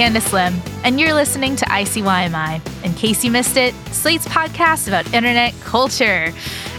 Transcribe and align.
Candice 0.00 0.32
Lim, 0.32 0.54
and 0.82 0.98
you're 0.98 1.12
listening 1.12 1.56
to 1.56 1.66
ICYMI. 1.66 2.84
In 2.86 2.94
case 2.94 3.22
you 3.22 3.30
missed 3.30 3.58
it, 3.58 3.74
Slate's 3.92 4.26
podcast 4.26 4.88
about 4.88 5.12
internet 5.12 5.52
culture. 5.60 6.32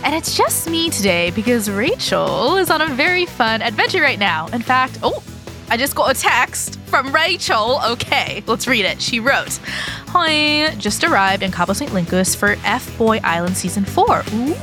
And 0.04 0.16
it's 0.16 0.36
just 0.36 0.68
me 0.68 0.90
today 0.90 1.30
because 1.30 1.70
Rachel 1.70 2.58
is 2.58 2.72
on 2.72 2.82
a 2.82 2.88
very 2.88 3.28
fun 3.28 3.62
adventure 3.62 4.02
right 4.02 4.18
now. 4.18 4.48
In 4.48 4.64
fact, 4.64 4.98
oh, 5.04 5.22
I 5.70 5.78
just 5.78 5.94
got 5.94 6.18
a 6.18 6.20
text 6.20 6.80
from 6.88 7.14
Rachel. 7.14 7.80
Okay, 7.92 8.44
let's 8.48 8.68
read 8.68 8.86
it. 8.86 9.00
She 9.00 9.20
wrote, 9.20 9.60
Hi, 10.08 10.74
just 10.80 11.04
arrived 11.04 11.44
in 11.44 11.52
Cabo 11.52 11.73
San 11.73 11.94
Lucas 11.94 12.34
for 12.34 12.56
F 12.66 12.98
Boy 12.98 13.20
Island 13.23 13.56
Season 13.56 13.86
4. 13.86 14.23
Ooh. 14.34 14.56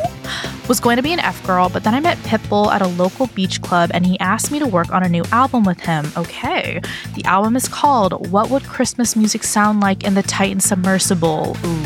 Was 0.69 0.81
going 0.81 0.97
to 0.97 1.03
be 1.03 1.15
an 1.15 1.21
F 1.21 1.45
girl, 1.47 1.71
but 1.71 1.83
then 1.83 1.95
I 1.95 2.01
met 2.01 2.19
Pitbull 2.19 2.71
at 2.71 2.83
a 2.83 2.87
local 2.87 3.27
beach 3.29 3.63
club 3.63 3.91
and 3.95 4.05
he 4.05 4.21
asked 4.21 4.53
me 4.53 4.59
to 4.59 4.67
work 4.67 4.93
on 4.93 5.03
a 5.03 5.09
new 5.09 5.25
album 5.33 5.65
with 5.65 5.81
him. 5.81 6.07
Okay. 6.15 6.83
The 7.15 7.25
album 7.25 7.57
is 7.57 7.69
called 7.69 8.31
What 8.31 8.51
Would 8.51 8.65
Christmas 8.65 9.17
Music 9.17 9.45
Sound 9.45 9.81
Like 9.81 10.05
in 10.05 10.13
the 10.13 10.23
Titan 10.23 10.61
Submersible? 10.61 11.57
Ooh. 11.65 11.85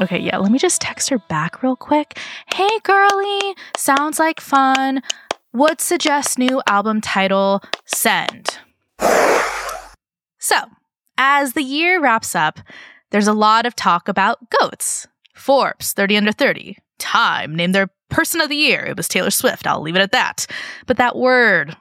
Okay, 0.00 0.18
yeah, 0.18 0.36
let 0.36 0.52
me 0.52 0.58
just 0.58 0.80
text 0.80 1.08
her 1.10 1.18
back 1.18 1.62
real 1.62 1.74
quick. 1.74 2.18
Hey, 2.54 2.68
girly, 2.84 3.56
sounds 3.76 4.20
like 4.20 4.40
fun 4.40 5.02
would 5.52 5.80
suggest 5.80 6.38
new 6.38 6.62
album 6.66 7.00
title 7.00 7.62
Send. 7.86 8.58
So, 10.38 10.56
as 11.16 11.54
the 11.54 11.62
year 11.62 12.00
wraps 12.00 12.34
up, 12.34 12.60
there's 13.10 13.26
a 13.26 13.32
lot 13.32 13.64
of 13.64 13.74
talk 13.74 14.06
about 14.06 14.50
goats. 14.50 15.08
Forbes, 15.36 15.92
30 15.92 16.16
under 16.16 16.32
30. 16.32 16.78
Time 16.98 17.54
named 17.54 17.74
their 17.74 17.90
person 18.08 18.40
of 18.40 18.48
the 18.48 18.56
year. 18.56 18.84
It 18.84 18.96
was 18.96 19.08
Taylor 19.08 19.30
Swift. 19.30 19.66
I'll 19.66 19.82
leave 19.82 19.96
it 19.96 20.00
at 20.00 20.12
that. 20.12 20.46
But 20.86 20.96
that 20.96 21.16
word, 21.16 21.76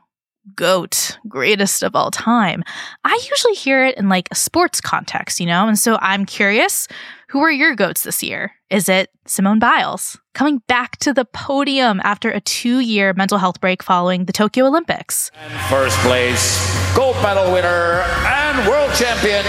GOAT, 0.56 1.18
greatest 1.28 1.82
of 1.82 1.96
all 1.96 2.12
time, 2.12 2.64
I 3.04 3.20
usually 3.30 3.54
hear 3.54 3.86
it 3.86 3.98
in 3.98 4.10
like 4.10 4.28
a 4.32 4.36
sports 4.36 4.82
context, 4.82 5.40
you 5.40 5.46
know? 5.46 5.68
And 5.68 5.80
so 5.80 5.98
I'm 6.02 6.26
curious 6.26 6.88
who 7.30 7.42
are 7.42 7.52
your 7.52 7.76
goats 7.76 8.04
this 8.04 8.22
year? 8.22 8.54
Is 8.70 8.88
it 8.88 9.10
Simone 9.26 9.60
Biles 9.60 10.20
coming 10.34 10.60
back 10.68 10.98
to 11.00 11.14
the 11.14 11.26
podium 11.26 12.00
after 12.04 12.30
a 12.30 12.40
two 12.40 12.80
year 12.80 13.14
mental 13.14 13.38
health 13.38 13.60
break 13.60 13.82
following 13.82 14.26
the 14.26 14.34
Tokyo 14.34 14.66
Olympics? 14.66 15.32
And 15.40 15.54
first 15.70 15.98
place, 16.00 16.96
gold 16.96 17.16
medal 17.24 17.52
winner 17.52 18.04
and 18.26 18.45
world 18.70 18.94
champion 18.94 19.44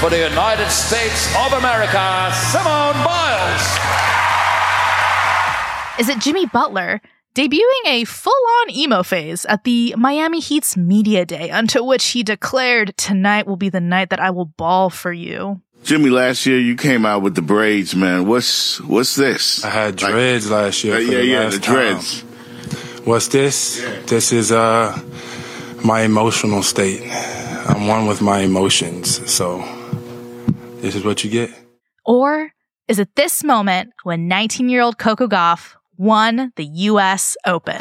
for 0.00 0.10
the 0.10 0.18
United 0.18 0.70
States 0.70 1.34
of 1.36 1.52
America, 1.52 2.32
Simone 2.52 2.98
Biles. 3.04 3.64
Is 5.98 6.08
it 6.08 6.18
Jimmy 6.20 6.46
Butler? 6.46 7.00
debuting 7.34 7.86
a 7.86 8.04
full 8.04 8.32
on 8.60 8.70
emo 8.70 9.02
phase 9.02 9.44
at 9.46 9.64
the 9.64 9.94
Miami 9.96 10.40
Heat's 10.40 10.76
Media 10.76 11.24
Day, 11.24 11.50
unto 11.50 11.82
which 11.82 12.08
he 12.08 12.22
declared, 12.22 12.96
Tonight 12.96 13.46
will 13.46 13.56
be 13.56 13.68
the 13.68 13.80
night 13.80 14.10
that 14.10 14.20
I 14.20 14.30
will 14.30 14.46
ball 14.46 14.90
for 14.90 15.12
you. 15.12 15.60
Jimmy, 15.82 16.10
last 16.10 16.44
year 16.44 16.58
you 16.58 16.76
came 16.76 17.06
out 17.06 17.22
with 17.22 17.34
the 17.34 17.42
braids, 17.42 17.96
man. 17.96 18.26
What's 18.26 18.80
what's 18.82 19.16
this? 19.16 19.64
I 19.64 19.70
had 19.70 19.96
dreads 19.96 20.50
like, 20.50 20.62
last 20.62 20.84
year. 20.84 20.96
Uh, 20.96 20.98
yeah, 20.98 21.16
the 21.18 21.24
yeah, 21.24 21.48
the 21.48 21.58
dreads. 21.58 22.20
Time. 22.20 22.30
What's 23.04 23.28
this? 23.28 23.80
Yeah. 23.80 24.00
This 24.06 24.32
is 24.32 24.52
uh 24.52 25.00
my 25.82 26.02
emotional 26.02 26.62
state. 26.62 27.00
I'm 27.70 27.86
one 27.86 28.06
with 28.06 28.20
my 28.20 28.40
emotions, 28.40 29.30
so 29.30 29.58
this 30.80 30.96
is 30.96 31.04
what 31.04 31.22
you 31.22 31.30
get. 31.30 31.50
Or 32.04 32.52
is 32.88 32.98
it 32.98 33.14
this 33.14 33.44
moment 33.44 33.92
when 34.02 34.26
19 34.26 34.68
year 34.68 34.80
old 34.82 34.98
Coco 34.98 35.28
Gauff 35.28 35.76
won 35.96 36.52
the 36.56 36.64
U.S. 36.64 37.36
Open? 37.46 37.80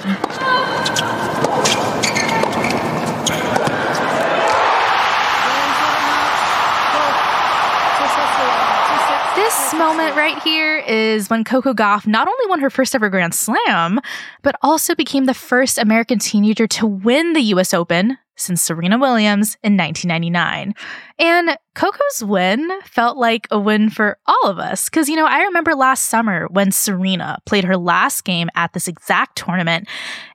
This 9.36 9.74
moment 9.74 10.16
right 10.16 10.40
here 10.44 10.78
is 10.78 11.32
when 11.32 11.44
Coco 11.44 11.74
Gauff 11.74 12.06
not 12.06 12.28
only 12.28 12.46
won 12.48 12.60
her 12.60 12.70
first 12.70 12.94
ever 12.94 13.10
Grand 13.10 13.34
Slam, 13.34 14.00
but 14.44 14.56
also 14.62 14.94
became 14.94 15.26
the 15.26 15.34
first 15.34 15.80
American 15.80 16.20
teenager 16.20 16.68
to 16.68 16.86
win 16.86 17.34
the 17.34 17.42
US 17.42 17.74
Open 17.74 18.20
since 18.40 18.62
Serena 18.62 18.98
Williams 18.98 19.58
in 19.64 19.76
1999. 19.78 20.74
And 21.18 21.58
Coco's 21.76 22.24
win 22.24 22.70
felt 22.84 23.18
like 23.18 23.48
a 23.52 23.60
win 23.60 23.90
for 23.90 24.18
all 24.26 24.46
of 24.46 24.60
us. 24.60 24.90
Because, 24.90 25.10
you 25.10 25.16
know, 25.16 25.26
I 25.26 25.44
remember 25.44 25.76
last 25.76 26.06
summer 26.06 26.48
when 26.50 26.72
Serena 26.72 27.40
played 27.46 27.66
her 27.66 27.78
last 27.78 28.24
game 28.24 28.50
at 28.56 28.74
this 28.74 28.88
exact 28.88 29.38
tournament. 29.38 29.88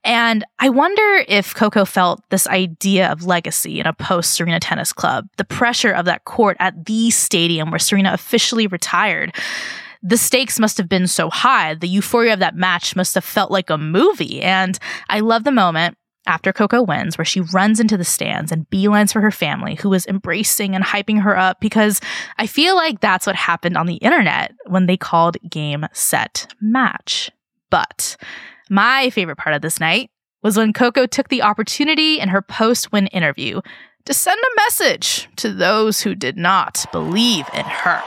And 0.05 0.45
I 0.59 0.69
wonder 0.69 1.25
if 1.29 1.55
Coco 1.55 1.85
felt 1.85 2.23
this 2.31 2.47
idea 2.47 3.11
of 3.11 3.25
legacy 3.27 3.81
in 3.81 3.87
a 3.87 3.93
post 3.93 4.35
Serena 4.35 4.61
tennis 4.61 4.93
club, 4.93 5.27
the 5.37 5.45
pressure 5.45 5.93
of 5.93 6.05
that 6.05 6.25
court 6.25 6.57
at 6.61 6.87
the 6.87 7.11
stadium 7.11 7.71
where 7.71 7.79
Serena 7.79 8.13
officially 8.13 8.67
retired 8.67 9.35
the 10.07 10.19
stakes 10.19 10.61
must 10.61 10.77
have 10.77 10.89
been 10.89 11.07
so 11.07 11.31
high. 11.31 11.75
The 11.75 11.89
euphoria 11.89 12.35
of 12.35 12.39
that 12.41 12.55
match 12.55 12.95
must 12.95 13.15
have 13.15 13.25
felt 13.25 13.51
like 13.51 13.71
a 13.71 13.79
movie. 13.79 14.43
And 14.43 14.79
I 15.09 15.21
love 15.21 15.45
the 15.45 15.51
moment 15.51 15.97
after 16.27 16.53
Coco 16.53 16.83
wins, 16.83 17.19
where 17.19 17.25
she 17.25 17.41
runs 17.41 17.81
into 17.81 17.97
the 17.97 18.05
stands 18.05 18.51
and 18.51 18.69
beelines 18.71 19.13
for 19.13 19.21
her 19.21 19.31
family, 19.31 19.75
who 19.75 19.91
was 19.91 20.07
embracing 20.07 20.75
and 20.75 20.85
hyping 20.85 21.21
her 21.21 21.37
up, 21.37 21.61
because 21.61 22.01
I 22.39 22.47
feel 22.47 22.77
like 22.77 23.01
that's 23.01 23.27
what 23.27 23.37
happened 23.37 23.77
on 23.77 23.87
the 23.87 23.97
internet 23.97 24.53
when 24.67 24.87
they 24.87 24.97
called 24.97 25.37
game, 25.49 25.87
set, 25.93 26.53
match. 26.61 27.31
But 27.71 28.17
my 28.71 29.11
favorite 29.11 29.37
part 29.37 29.55
of 29.55 29.63
this 29.63 29.81
night 29.81 30.11
was 30.43 30.57
when 30.57 30.73
Coco 30.73 31.07
took 31.07 31.29
the 31.29 31.43
opportunity 31.43 32.21
in 32.21 32.29
her 32.29 32.43
post 32.43 32.93
win 32.93 33.07
interview 33.09 33.61
to 34.05 34.15
send 34.15 34.39
a 34.39 34.57
message 34.63 35.29
to 35.37 35.53
those 35.53 36.03
who 36.03 36.15
did 36.15 36.37
not 36.37 36.85
believe 36.93 37.49
in 37.55 37.65
her. 37.65 38.03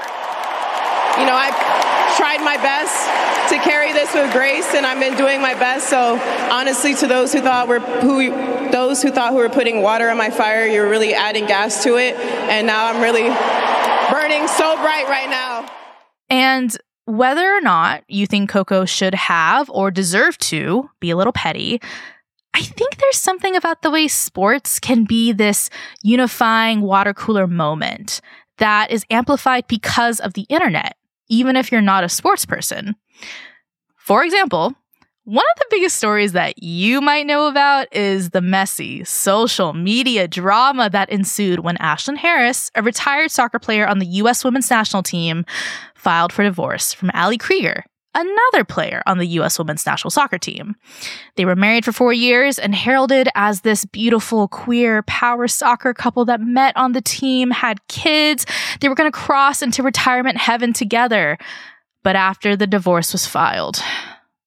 You 1.20 1.26
know, 1.26 1.36
I've 1.36 1.87
tried 2.18 2.42
my 2.44 2.58
best 2.58 3.50
to 3.54 3.60
carry 3.60 3.94
this 3.94 4.14
with 4.14 4.32
grace, 4.34 4.74
and 4.74 4.86
I've 4.86 5.00
been 5.00 5.16
doing 5.16 5.42
my 5.42 5.54
best. 5.54 5.90
So, 5.90 6.18
honestly, 6.52 6.96
to 6.96 7.08
those 7.08 7.32
who 7.32 7.42
thought 7.42 7.68
were 7.68 7.80
who 7.80 8.32
those 8.72 9.02
who 9.02 9.12
thought 9.12 9.32
who 9.32 9.38
were 9.38 9.50
putting 9.50 9.82
water 9.82 10.10
on 10.10 10.18
my 10.18 10.30
fire, 10.30 10.66
you're 10.66 10.90
really 10.90 11.14
adding 11.14 11.46
gas 11.46 11.84
to 11.84 11.98
it, 11.98 12.16
and 12.16 12.68
now 12.68 12.88
I'm 12.88 13.02
really 13.02 13.30
burning 14.12 14.48
so 14.48 14.76
bright 14.78 15.08
right 15.08 15.30
now. 15.30 15.70
And 16.30 16.76
whether 17.06 17.56
or 17.56 17.62
not 17.62 18.04
you 18.08 18.28
think 18.28 18.50
Coco 18.50 18.84
should 18.84 19.16
have 19.16 19.70
or 19.70 19.92
deserve 19.92 20.38
to 20.40 20.90
be 21.00 21.10
a 21.10 21.16
little 21.16 21.32
petty, 21.32 21.80
I 22.54 22.62
think 22.62 22.98
there's 22.98 23.18
something 23.18 23.56
about 23.56 23.82
the 23.82 23.92
way 23.92 24.08
sports 24.08 24.80
can 24.80 25.06
be 25.06 25.32
this 25.32 25.70
unifying 26.04 26.82
water 26.82 27.14
cooler 27.14 27.48
moment 27.48 28.20
that 28.58 28.92
is 28.92 29.06
amplified 29.10 29.68
because 29.68 30.20
of 30.20 30.34
the 30.34 30.48
internet 30.50 30.98
even 31.30 31.56
if 31.56 31.72
you're 31.72 31.82
not 31.82 32.04
a 32.04 32.10
sports 32.10 32.46
person. 32.46 32.96
For 33.96 34.24
example, 34.24 34.74
one 35.28 35.44
of 35.56 35.60
the 35.60 35.68
biggest 35.70 35.98
stories 35.98 36.32
that 36.32 36.64
you 36.64 37.02
might 37.02 37.26
know 37.26 37.48
about 37.48 37.94
is 37.94 38.30
the 38.30 38.40
messy 38.40 39.04
social 39.04 39.74
media 39.74 40.26
drama 40.26 40.90
that 40.90 41.10
ensued 41.10 41.60
when 41.60 41.76
Ashlyn 41.80 42.16
Harris, 42.16 42.72
a 42.76 42.82
retired 42.82 43.30
soccer 43.30 43.60
player 43.60 43.86
on 43.86 44.00
the 44.00 44.06
U.S. 44.06 44.46
women's 44.46 44.70
national 44.70 45.04
team, 45.04 45.46
filed 45.96 46.32
for 46.32 46.44
divorce 46.44 46.94
from 46.94 47.12
Ali 47.14 47.38
Krieger, 47.38 47.84
another 48.18 48.66
player 48.66 49.04
on 49.06 49.20
the 49.20 49.26
U.S. 49.28 49.58
women's 49.60 49.86
national 49.86 50.12
soccer 50.12 50.38
team. 50.38 50.76
They 51.36 51.46
were 51.46 51.56
married 51.56 51.86
for 51.86 51.92
four 51.92 52.12
years 52.12 52.60
and 52.60 52.74
heralded 52.74 53.30
as 53.36 53.62
this 53.62 53.86
beautiful 53.86 54.48
queer 54.48 55.04
power 55.04 55.48
soccer 55.48 55.94
couple 55.94 56.26
that 56.26 56.42
met 56.42 56.76
on 56.76 56.92
the 56.92 57.02
team, 57.02 57.52
had 57.52 57.88
kids. 57.88 58.46
They 58.82 58.90
were 58.90 58.96
going 58.96 59.12
to 59.12 59.18
cross 59.18 59.62
into 59.62 59.84
retirement 59.84 60.38
heaven 60.38 60.74
together. 60.74 61.38
But 62.04 62.16
after 62.16 62.56
the 62.56 62.68
divorce 62.68 63.12
was 63.12 63.28
filed, 63.28 63.82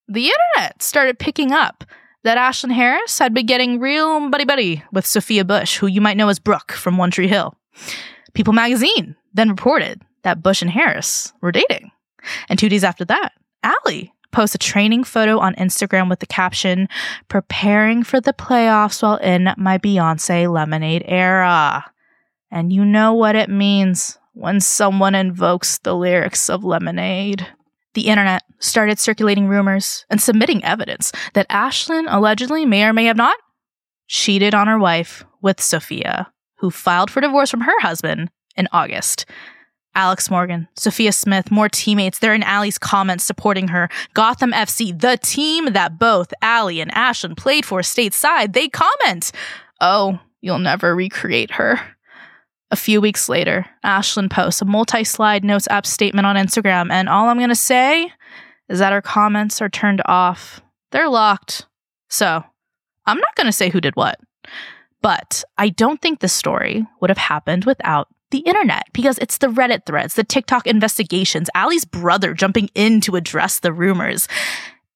the 0.08 0.30
internet 0.30 0.82
started 0.82 1.18
picking 1.18 1.52
up 1.52 1.84
that 2.24 2.38
Ashlyn 2.38 2.72
Harris 2.72 3.18
had 3.18 3.32
been 3.32 3.46
getting 3.46 3.80
real 3.80 4.28
buddy 4.28 4.44
buddy 4.44 4.82
with 4.92 5.06
Sophia 5.06 5.44
Bush, 5.44 5.78
who 5.78 5.86
you 5.86 6.00
might 6.00 6.16
know 6.16 6.28
as 6.28 6.38
Brooke 6.38 6.72
from 6.72 6.98
One 6.98 7.10
Tree 7.10 7.28
Hill. 7.28 7.54
People 8.34 8.52
magazine 8.52 9.16
then 9.32 9.48
reported 9.48 10.02
that 10.22 10.42
Bush 10.42 10.60
and 10.60 10.70
Harris 10.70 11.32
were 11.40 11.52
dating. 11.52 11.90
And 12.48 12.58
two 12.58 12.68
days 12.68 12.84
after 12.84 13.04
that, 13.06 13.32
Ali 13.64 14.12
posts 14.32 14.54
a 14.54 14.58
training 14.58 15.04
photo 15.04 15.38
on 15.38 15.54
Instagram 15.56 16.08
with 16.08 16.20
the 16.20 16.26
caption, 16.26 16.88
preparing 17.28 18.02
for 18.02 18.20
the 18.20 18.32
playoffs 18.32 19.02
while 19.02 19.16
in 19.16 19.52
my 19.56 19.78
Beyonce 19.78 20.52
lemonade 20.52 21.04
era. 21.06 21.90
And 22.50 22.72
you 22.72 22.84
know 22.84 23.14
what 23.14 23.36
it 23.36 23.48
means 23.48 24.18
when 24.32 24.60
someone 24.60 25.14
invokes 25.14 25.78
the 25.78 25.94
lyrics 25.94 26.48
of 26.48 26.64
lemonade. 26.64 27.46
The 27.94 28.06
internet 28.06 28.44
started 28.60 28.98
circulating 28.98 29.48
rumors 29.48 30.04
and 30.08 30.20
submitting 30.20 30.64
evidence 30.64 31.12
that 31.34 31.48
Ashlyn 31.48 32.06
allegedly 32.08 32.64
may 32.64 32.84
or 32.84 32.92
may 32.92 33.06
have 33.06 33.16
not 33.16 33.36
cheated 34.06 34.54
on 34.54 34.68
her 34.68 34.78
wife 34.78 35.24
with 35.42 35.60
Sophia, 35.60 36.32
who 36.58 36.70
filed 36.70 37.10
for 37.10 37.20
divorce 37.20 37.50
from 37.50 37.62
her 37.62 37.80
husband 37.80 38.30
in 38.56 38.68
August. 38.72 39.26
Alex 39.94 40.30
Morgan, 40.30 40.68
Sophia 40.76 41.12
Smith, 41.12 41.50
more 41.50 41.68
teammates. 41.68 42.18
They're 42.18 42.34
in 42.34 42.44
Ali's 42.44 42.78
comments 42.78 43.24
supporting 43.24 43.68
her. 43.68 43.88
Gotham 44.14 44.52
FC, 44.52 44.98
the 44.98 45.18
team 45.20 45.72
that 45.72 45.98
both 45.98 46.32
Ali 46.42 46.80
and 46.80 46.92
Ashlyn 46.92 47.36
played 47.36 47.66
for 47.66 47.80
stateside, 47.80 48.52
they 48.52 48.68
comment. 48.68 49.32
Oh, 49.80 50.20
you'll 50.40 50.58
never 50.58 50.94
recreate 50.94 51.52
her. 51.52 51.80
A 52.70 52.76
few 52.76 53.00
weeks 53.00 53.28
later, 53.28 53.66
Ashlyn 53.84 54.30
posts 54.30 54.62
a 54.62 54.64
multi 54.64 55.02
slide 55.02 55.44
notes 55.44 55.66
app 55.68 55.84
statement 55.84 56.26
on 56.26 56.36
Instagram, 56.36 56.92
and 56.92 57.08
all 57.08 57.28
I'm 57.28 57.38
going 57.38 57.48
to 57.48 57.56
say 57.56 58.12
is 58.68 58.78
that 58.78 58.92
her 58.92 59.02
comments 59.02 59.60
are 59.60 59.68
turned 59.68 60.02
off. 60.06 60.60
They're 60.92 61.08
locked. 61.08 61.66
So, 62.08 62.44
I'm 63.06 63.18
not 63.18 63.34
going 63.34 63.46
to 63.46 63.52
say 63.52 63.70
who 63.70 63.80
did 63.80 63.96
what. 63.96 64.20
But 65.02 65.42
I 65.58 65.70
don't 65.70 66.00
think 66.00 66.20
this 66.20 66.32
story 66.32 66.86
would 67.00 67.10
have 67.10 67.18
happened 67.18 67.64
without 67.64 68.08
the 68.30 68.38
internet 68.38 68.84
because 68.92 69.18
it's 69.18 69.38
the 69.38 69.48
Reddit 69.48 69.86
threads, 69.86 70.14
the 70.14 70.24
TikTok 70.24 70.66
investigations, 70.66 71.50
Ali's 71.54 71.84
brother 71.84 72.34
jumping 72.34 72.70
in 72.74 73.00
to 73.02 73.16
address 73.16 73.60
the 73.60 73.72
rumors. 73.72 74.28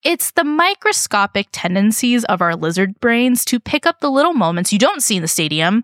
It's 0.03 0.33
the 0.33 0.45
microscopic 0.45 1.49
tendencies 1.53 2.25
of 2.25 2.43
our 2.43 2.55
lizard 2.55 3.01
brains 3.01 3.45
to 3.47 3.59
pick 3.59 3.87
up 3.87 4.01
the 4.01 4.11
little 4.11 4.35
moments 4.35 4.73
you 4.73 4.79
don't 4.79 5.03
see 5.03 5.17
in 5.17 5.23
the 5.23 5.29
stadium. 5.29 5.83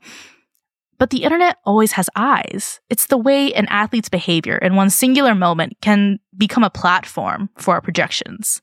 But 0.98 1.08
the 1.08 1.22
internet 1.22 1.56
always 1.64 1.92
has 1.92 2.10
eyes. 2.14 2.78
It's 2.90 3.06
the 3.06 3.16
way 3.16 3.54
an 3.54 3.66
athlete's 3.70 4.10
behavior 4.10 4.58
in 4.58 4.76
one 4.76 4.90
singular 4.90 5.34
moment 5.34 5.78
can 5.80 6.18
become 6.36 6.62
a 6.62 6.68
platform 6.68 7.48
for 7.56 7.72
our 7.72 7.80
projections. 7.80 8.60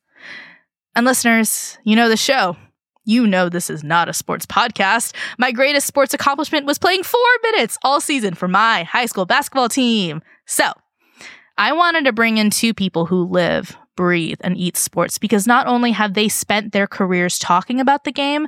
And 0.95 1.04
listeners, 1.04 1.80
you 1.84 1.95
know 1.95 2.10
the 2.10 2.18
show. 2.18 2.56
You 3.07 3.25
know 3.25 3.48
this 3.48 3.69
is 3.69 3.86
not 3.86 4.09
a 4.09 4.13
sports 4.13 4.45
podcast. 4.45 5.15
My 5.38 5.54
greatest 5.54 5.88
sports 5.88 6.13
accomplishment 6.13 6.65
was 6.65 6.77
playing 6.77 7.04
four 7.04 7.21
minutes 7.42 7.77
all 7.81 8.01
season 8.01 8.33
for 8.33 8.50
my 8.50 8.83
high 8.83 9.06
school 9.06 9.25
basketball 9.25 9.69
team. 9.69 10.21
So, 10.45 10.65
I 11.57 11.71
wanted 11.71 12.04
to 12.04 12.12
bring 12.12 12.38
in 12.38 12.50
two 12.50 12.74
people 12.74 13.06
who 13.06 13.24
live, 13.24 13.77
breathe, 13.95 14.39
and 14.42 14.57
eat 14.57 14.75
sports 14.75 15.18
because 15.19 15.48
not 15.48 15.68
only 15.68 15.94
have 15.94 16.15
they 16.15 16.27
spent 16.27 16.74
their 16.74 16.86
careers 16.86 17.39
talking 17.39 17.80
about 17.80 18.04
the 18.04 18.12
game, 18.12 18.45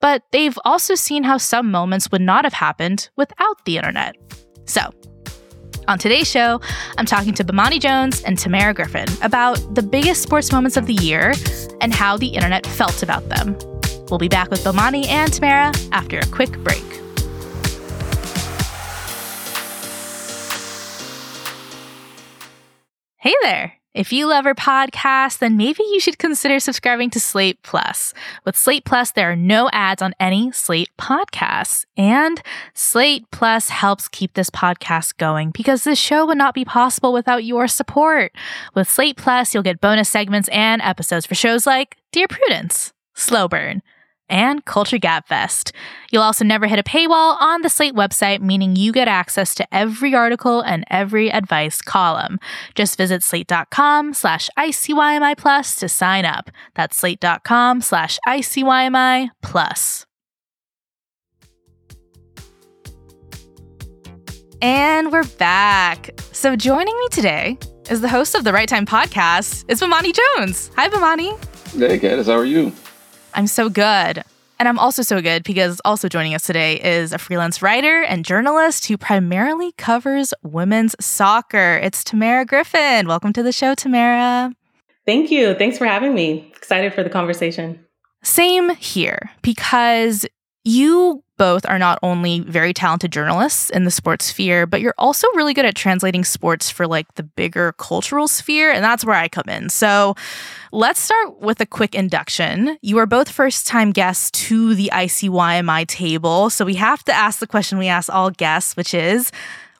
but 0.00 0.22
they've 0.30 0.56
also 0.64 0.94
seen 0.94 1.24
how 1.24 1.36
some 1.36 1.68
moments 1.72 2.12
would 2.12 2.22
not 2.22 2.44
have 2.44 2.52
happened 2.52 3.10
without 3.16 3.64
the 3.64 3.76
internet. 3.76 4.14
So, 4.66 4.92
on 5.88 5.98
today's 5.98 6.30
show, 6.30 6.60
I'm 6.96 7.06
talking 7.06 7.34
to 7.34 7.44
Bomani 7.44 7.80
Jones 7.80 8.22
and 8.22 8.38
Tamerra 8.38 8.72
Griffin 8.72 9.08
about 9.22 9.56
the 9.74 9.82
biggest 9.82 10.22
sports 10.22 10.52
moments 10.52 10.76
of 10.76 10.86
the 10.86 10.94
year 10.94 11.32
and 11.80 11.92
how 11.92 12.16
the 12.16 12.28
internet 12.28 12.64
felt 12.66 13.02
about 13.02 13.28
them. 13.28 13.58
We'll 14.10 14.18
be 14.18 14.28
back 14.28 14.50
with 14.50 14.62
Bomani 14.62 15.06
and 15.06 15.32
Tamerra 15.32 15.88
after 15.92 16.18
a 16.18 16.26
quick 16.26 16.52
break. 16.62 16.82
Hey 23.18 23.34
there! 23.42 23.72
If 23.92 24.12
you 24.12 24.26
love 24.26 24.44
our 24.44 24.54
podcast, 24.54 25.38
then 25.38 25.56
maybe 25.56 25.82
you 25.82 26.00
should 26.00 26.18
consider 26.18 26.60
subscribing 26.60 27.08
to 27.10 27.18
Slate 27.18 27.62
Plus. 27.62 28.12
With 28.44 28.54
Slate 28.54 28.84
Plus, 28.84 29.10
there 29.10 29.32
are 29.32 29.36
no 29.36 29.70
ads 29.72 30.02
on 30.02 30.14
any 30.20 30.52
Slate 30.52 30.90
podcasts. 30.98 31.86
And 31.96 32.42
Slate 32.74 33.24
Plus 33.30 33.70
helps 33.70 34.06
keep 34.06 34.34
this 34.34 34.50
podcast 34.50 35.16
going 35.16 35.50
because 35.50 35.84
this 35.84 35.98
show 35.98 36.26
would 36.26 36.36
not 36.36 36.54
be 36.54 36.64
possible 36.64 37.12
without 37.12 37.42
your 37.44 37.66
support. 37.66 38.32
With 38.74 38.88
Slate 38.88 39.16
Plus, 39.16 39.54
you'll 39.54 39.62
get 39.62 39.80
bonus 39.80 40.10
segments 40.10 40.50
and 40.50 40.82
episodes 40.82 41.24
for 41.24 41.34
shows 41.34 41.66
like 41.66 41.96
Dear 42.12 42.28
Prudence, 42.28 42.92
Slow 43.14 43.48
Burn, 43.48 43.82
and 44.28 44.64
Culture 44.64 44.98
Gabfest. 44.98 45.72
You'll 46.10 46.22
also 46.22 46.44
never 46.44 46.66
hit 46.66 46.78
a 46.78 46.82
paywall 46.82 47.36
on 47.40 47.62
the 47.62 47.68
Slate 47.68 47.94
website, 47.94 48.40
meaning 48.40 48.76
you 48.76 48.92
get 48.92 49.08
access 49.08 49.54
to 49.56 49.74
every 49.74 50.14
article 50.14 50.60
and 50.60 50.84
every 50.90 51.30
advice 51.30 51.82
column. 51.82 52.38
Just 52.74 52.96
visit 52.96 53.22
slate.com 53.22 54.14
slash 54.14 54.48
ICYMI 54.58 55.36
plus 55.36 55.76
to 55.76 55.88
sign 55.88 56.24
up. 56.24 56.50
That's 56.74 56.96
slate.com 56.96 57.80
slash 57.80 58.18
ICYMI 58.26 59.30
plus. 59.42 60.06
And 64.62 65.12
we're 65.12 65.24
back. 65.38 66.18
So 66.32 66.56
joining 66.56 66.98
me 66.98 67.08
today 67.10 67.58
is 67.90 68.00
the 68.00 68.08
host 68.08 68.34
of 68.34 68.44
the 68.44 68.52
Right 68.52 68.68
Time 68.68 68.86
podcast, 68.86 69.64
is 69.68 69.80
Bomani 69.80 70.12
Jones. 70.14 70.70
Hi, 70.76 70.88
Bomani. 70.88 71.38
Hey, 71.72 71.98
Candice, 71.98 72.26
how 72.26 72.32
are 72.32 72.44
you? 72.44 72.72
I'm 73.36 73.46
so 73.46 73.68
good. 73.68 74.24
And 74.58 74.66
I'm 74.66 74.78
also 74.78 75.02
so 75.02 75.20
good 75.20 75.44
because 75.44 75.78
also 75.84 76.08
joining 76.08 76.34
us 76.34 76.46
today 76.46 76.80
is 76.80 77.12
a 77.12 77.18
freelance 77.18 77.60
writer 77.60 78.02
and 78.02 78.24
journalist 78.24 78.86
who 78.86 78.96
primarily 78.96 79.72
covers 79.72 80.32
women's 80.42 80.96
soccer. 80.98 81.78
It's 81.82 82.02
Tamerra 82.02 82.46
Griffin. 82.46 83.06
Welcome 83.06 83.34
to 83.34 83.42
the 83.42 83.52
show, 83.52 83.74
Tamerra. 83.74 84.54
Thank 85.04 85.30
you. 85.30 85.52
Thanks 85.52 85.76
for 85.76 85.84
having 85.84 86.14
me. 86.14 86.50
Excited 86.56 86.94
for 86.94 87.02
the 87.02 87.10
conversation. 87.10 87.78
Same 88.22 88.74
here 88.76 89.30
because 89.42 90.26
you 90.66 91.22
both 91.36 91.64
are 91.66 91.78
not 91.78 91.98
only 92.02 92.40
very 92.40 92.72
talented 92.72 93.12
journalists 93.12 93.70
in 93.70 93.84
the 93.84 93.90
sports 93.90 94.24
sphere, 94.26 94.66
but 94.66 94.80
you're 94.80 94.94
also 94.98 95.28
really 95.36 95.54
good 95.54 95.64
at 95.64 95.76
translating 95.76 96.24
sports 96.24 96.70
for 96.70 96.88
like 96.88 97.14
the 97.14 97.22
bigger 97.22 97.72
cultural 97.72 98.26
sphere. 98.26 98.72
And 98.72 98.82
that's 98.82 99.04
where 99.04 99.14
I 99.14 99.28
come 99.28 99.48
in. 99.48 99.68
So 99.68 100.16
let's 100.72 100.98
start 100.98 101.40
with 101.40 101.60
a 101.60 101.66
quick 101.66 101.94
induction. 101.94 102.78
You 102.82 102.98
are 102.98 103.06
both 103.06 103.30
first 103.30 103.66
time 103.66 103.92
guests 103.92 104.30
to 104.48 104.74
the 104.74 104.90
ICYMI 104.92 105.86
table. 105.86 106.50
So 106.50 106.64
we 106.64 106.74
have 106.74 107.04
to 107.04 107.12
ask 107.12 107.38
the 107.38 107.46
question 107.46 107.78
we 107.78 107.88
ask 107.88 108.12
all 108.12 108.30
guests, 108.30 108.76
which 108.76 108.92
is 108.92 109.30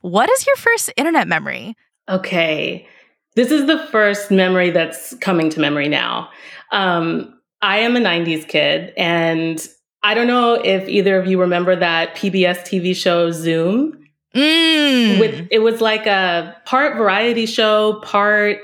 what 0.02 0.30
is 0.30 0.46
your 0.46 0.56
first 0.56 0.92
internet 0.96 1.26
memory? 1.26 1.74
Okay. 2.08 2.86
This 3.34 3.50
is 3.50 3.66
the 3.66 3.78
first 3.90 4.30
memory 4.30 4.70
that's 4.70 5.14
coming 5.16 5.50
to 5.50 5.60
memory 5.60 5.88
now. 5.88 6.30
Um, 6.70 7.32
I 7.60 7.78
am 7.78 7.96
a 7.96 8.00
90s 8.00 8.46
kid 8.46 8.92
and 8.96 9.66
I 10.06 10.14
don't 10.14 10.28
know 10.28 10.54
if 10.54 10.88
either 10.88 11.18
of 11.18 11.26
you 11.26 11.40
remember 11.40 11.74
that 11.74 12.14
PBS 12.14 12.60
TV 12.60 12.94
show 12.94 13.32
Zoom. 13.32 14.06
Mm. 14.36 15.18
With 15.18 15.48
it 15.50 15.58
was 15.58 15.80
like 15.80 16.06
a 16.06 16.56
part 16.64 16.96
variety 16.96 17.44
show, 17.44 18.00
part 18.04 18.58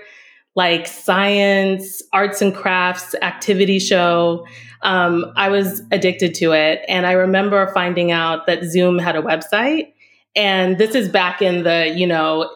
like 0.54 0.86
science, 0.86 2.00
arts 2.12 2.42
and 2.42 2.54
crafts 2.54 3.16
activity 3.22 3.80
show. 3.80 4.46
Um, 4.82 5.32
I 5.34 5.48
was 5.48 5.82
addicted 5.90 6.32
to 6.36 6.52
it, 6.52 6.84
and 6.86 7.06
I 7.06 7.12
remember 7.12 7.66
finding 7.74 8.12
out 8.12 8.46
that 8.46 8.62
Zoom 8.62 9.00
had 9.00 9.16
a 9.16 9.22
website. 9.22 9.92
And 10.36 10.78
this 10.78 10.94
is 10.94 11.08
back 11.08 11.42
in 11.42 11.64
the 11.64 11.92
you 11.96 12.06
know 12.06 12.48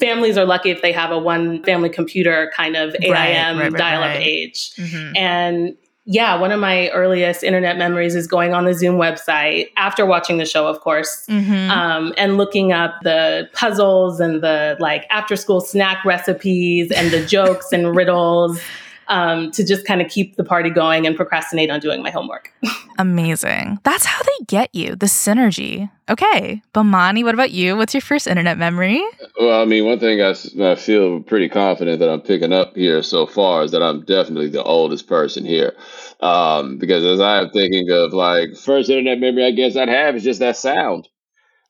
families 0.00 0.36
are 0.36 0.44
lucky 0.44 0.70
if 0.70 0.82
they 0.82 0.90
have 0.90 1.12
a 1.12 1.18
one 1.18 1.62
family 1.62 1.88
computer 1.88 2.50
kind 2.56 2.74
of 2.74 2.92
AIM 3.02 3.12
right, 3.12 3.56
right, 3.56 3.72
dial 3.72 4.02
up 4.02 4.16
age. 4.16 4.72
Mhm. 4.74 5.16
And 5.16 5.76
yeah, 6.12 6.34
one 6.36 6.50
of 6.50 6.58
my 6.58 6.88
earliest 6.90 7.44
internet 7.44 7.78
memories 7.78 8.16
is 8.16 8.26
going 8.26 8.52
on 8.52 8.64
the 8.64 8.74
Zoom 8.74 8.96
website 8.96 9.68
after 9.76 10.04
watching 10.04 10.38
the 10.38 10.44
show, 10.44 10.66
of 10.66 10.80
course, 10.80 11.24
Mhm. 11.30 11.70
um, 11.70 12.12
and 12.18 12.36
looking 12.36 12.72
up 12.72 12.94
the 13.04 13.48
puzzles 13.52 14.18
and 14.18 14.42
the 14.42 14.76
like 14.80 15.06
after 15.10 15.36
school 15.36 15.60
snack 15.60 16.04
recipes 16.04 16.90
and 16.90 17.12
the 17.12 17.24
jokes 17.24 17.70
and 17.72 17.94
riddles 17.94 18.60
um, 19.10 19.50
to 19.50 19.64
just 19.64 19.84
kind 19.84 20.00
of 20.00 20.08
keep 20.08 20.36
the 20.36 20.44
party 20.44 20.70
going 20.70 21.06
and 21.06 21.16
procrastinate 21.16 21.70
on 21.70 21.80
doing 21.80 22.02
my 22.02 22.10
homework. 22.10 22.52
Amazing. 22.98 23.78
That's 23.82 24.04
how 24.04 24.22
they 24.22 24.44
get 24.46 24.74
you, 24.74 24.94
the 24.94 25.06
synergy. 25.06 25.90
Okay. 26.08 26.62
Bomani, 26.72 27.24
what 27.24 27.34
about 27.34 27.50
you? 27.50 27.76
What's 27.76 27.92
your 27.92 28.00
first 28.00 28.26
internet 28.26 28.56
memory? 28.56 29.02
Well, 29.38 29.60
I 29.60 29.64
mean, 29.64 29.84
one 29.84 29.98
thing 29.98 30.20
I, 30.22 30.34
I 30.64 30.74
feel 30.76 31.20
pretty 31.20 31.48
confident 31.48 31.98
that 31.98 32.08
I'm 32.08 32.20
picking 32.20 32.52
up 32.52 32.76
here 32.76 33.02
so 33.02 33.26
far 33.26 33.64
is 33.64 33.72
that 33.72 33.82
I'm 33.82 34.04
definitely 34.04 34.48
the 34.48 34.62
oldest 34.62 35.08
person 35.08 35.44
here. 35.44 35.74
Um, 36.20 36.78
because 36.78 37.04
as 37.04 37.20
I'm 37.20 37.50
thinking 37.50 37.90
of 37.90 38.12
like 38.12 38.56
first 38.56 38.90
internet 38.90 39.18
memory, 39.18 39.44
I 39.44 39.50
guess 39.50 39.76
I'd 39.76 39.88
have 39.88 40.14
is 40.14 40.24
just 40.24 40.40
that 40.40 40.56
sound. 40.56 41.08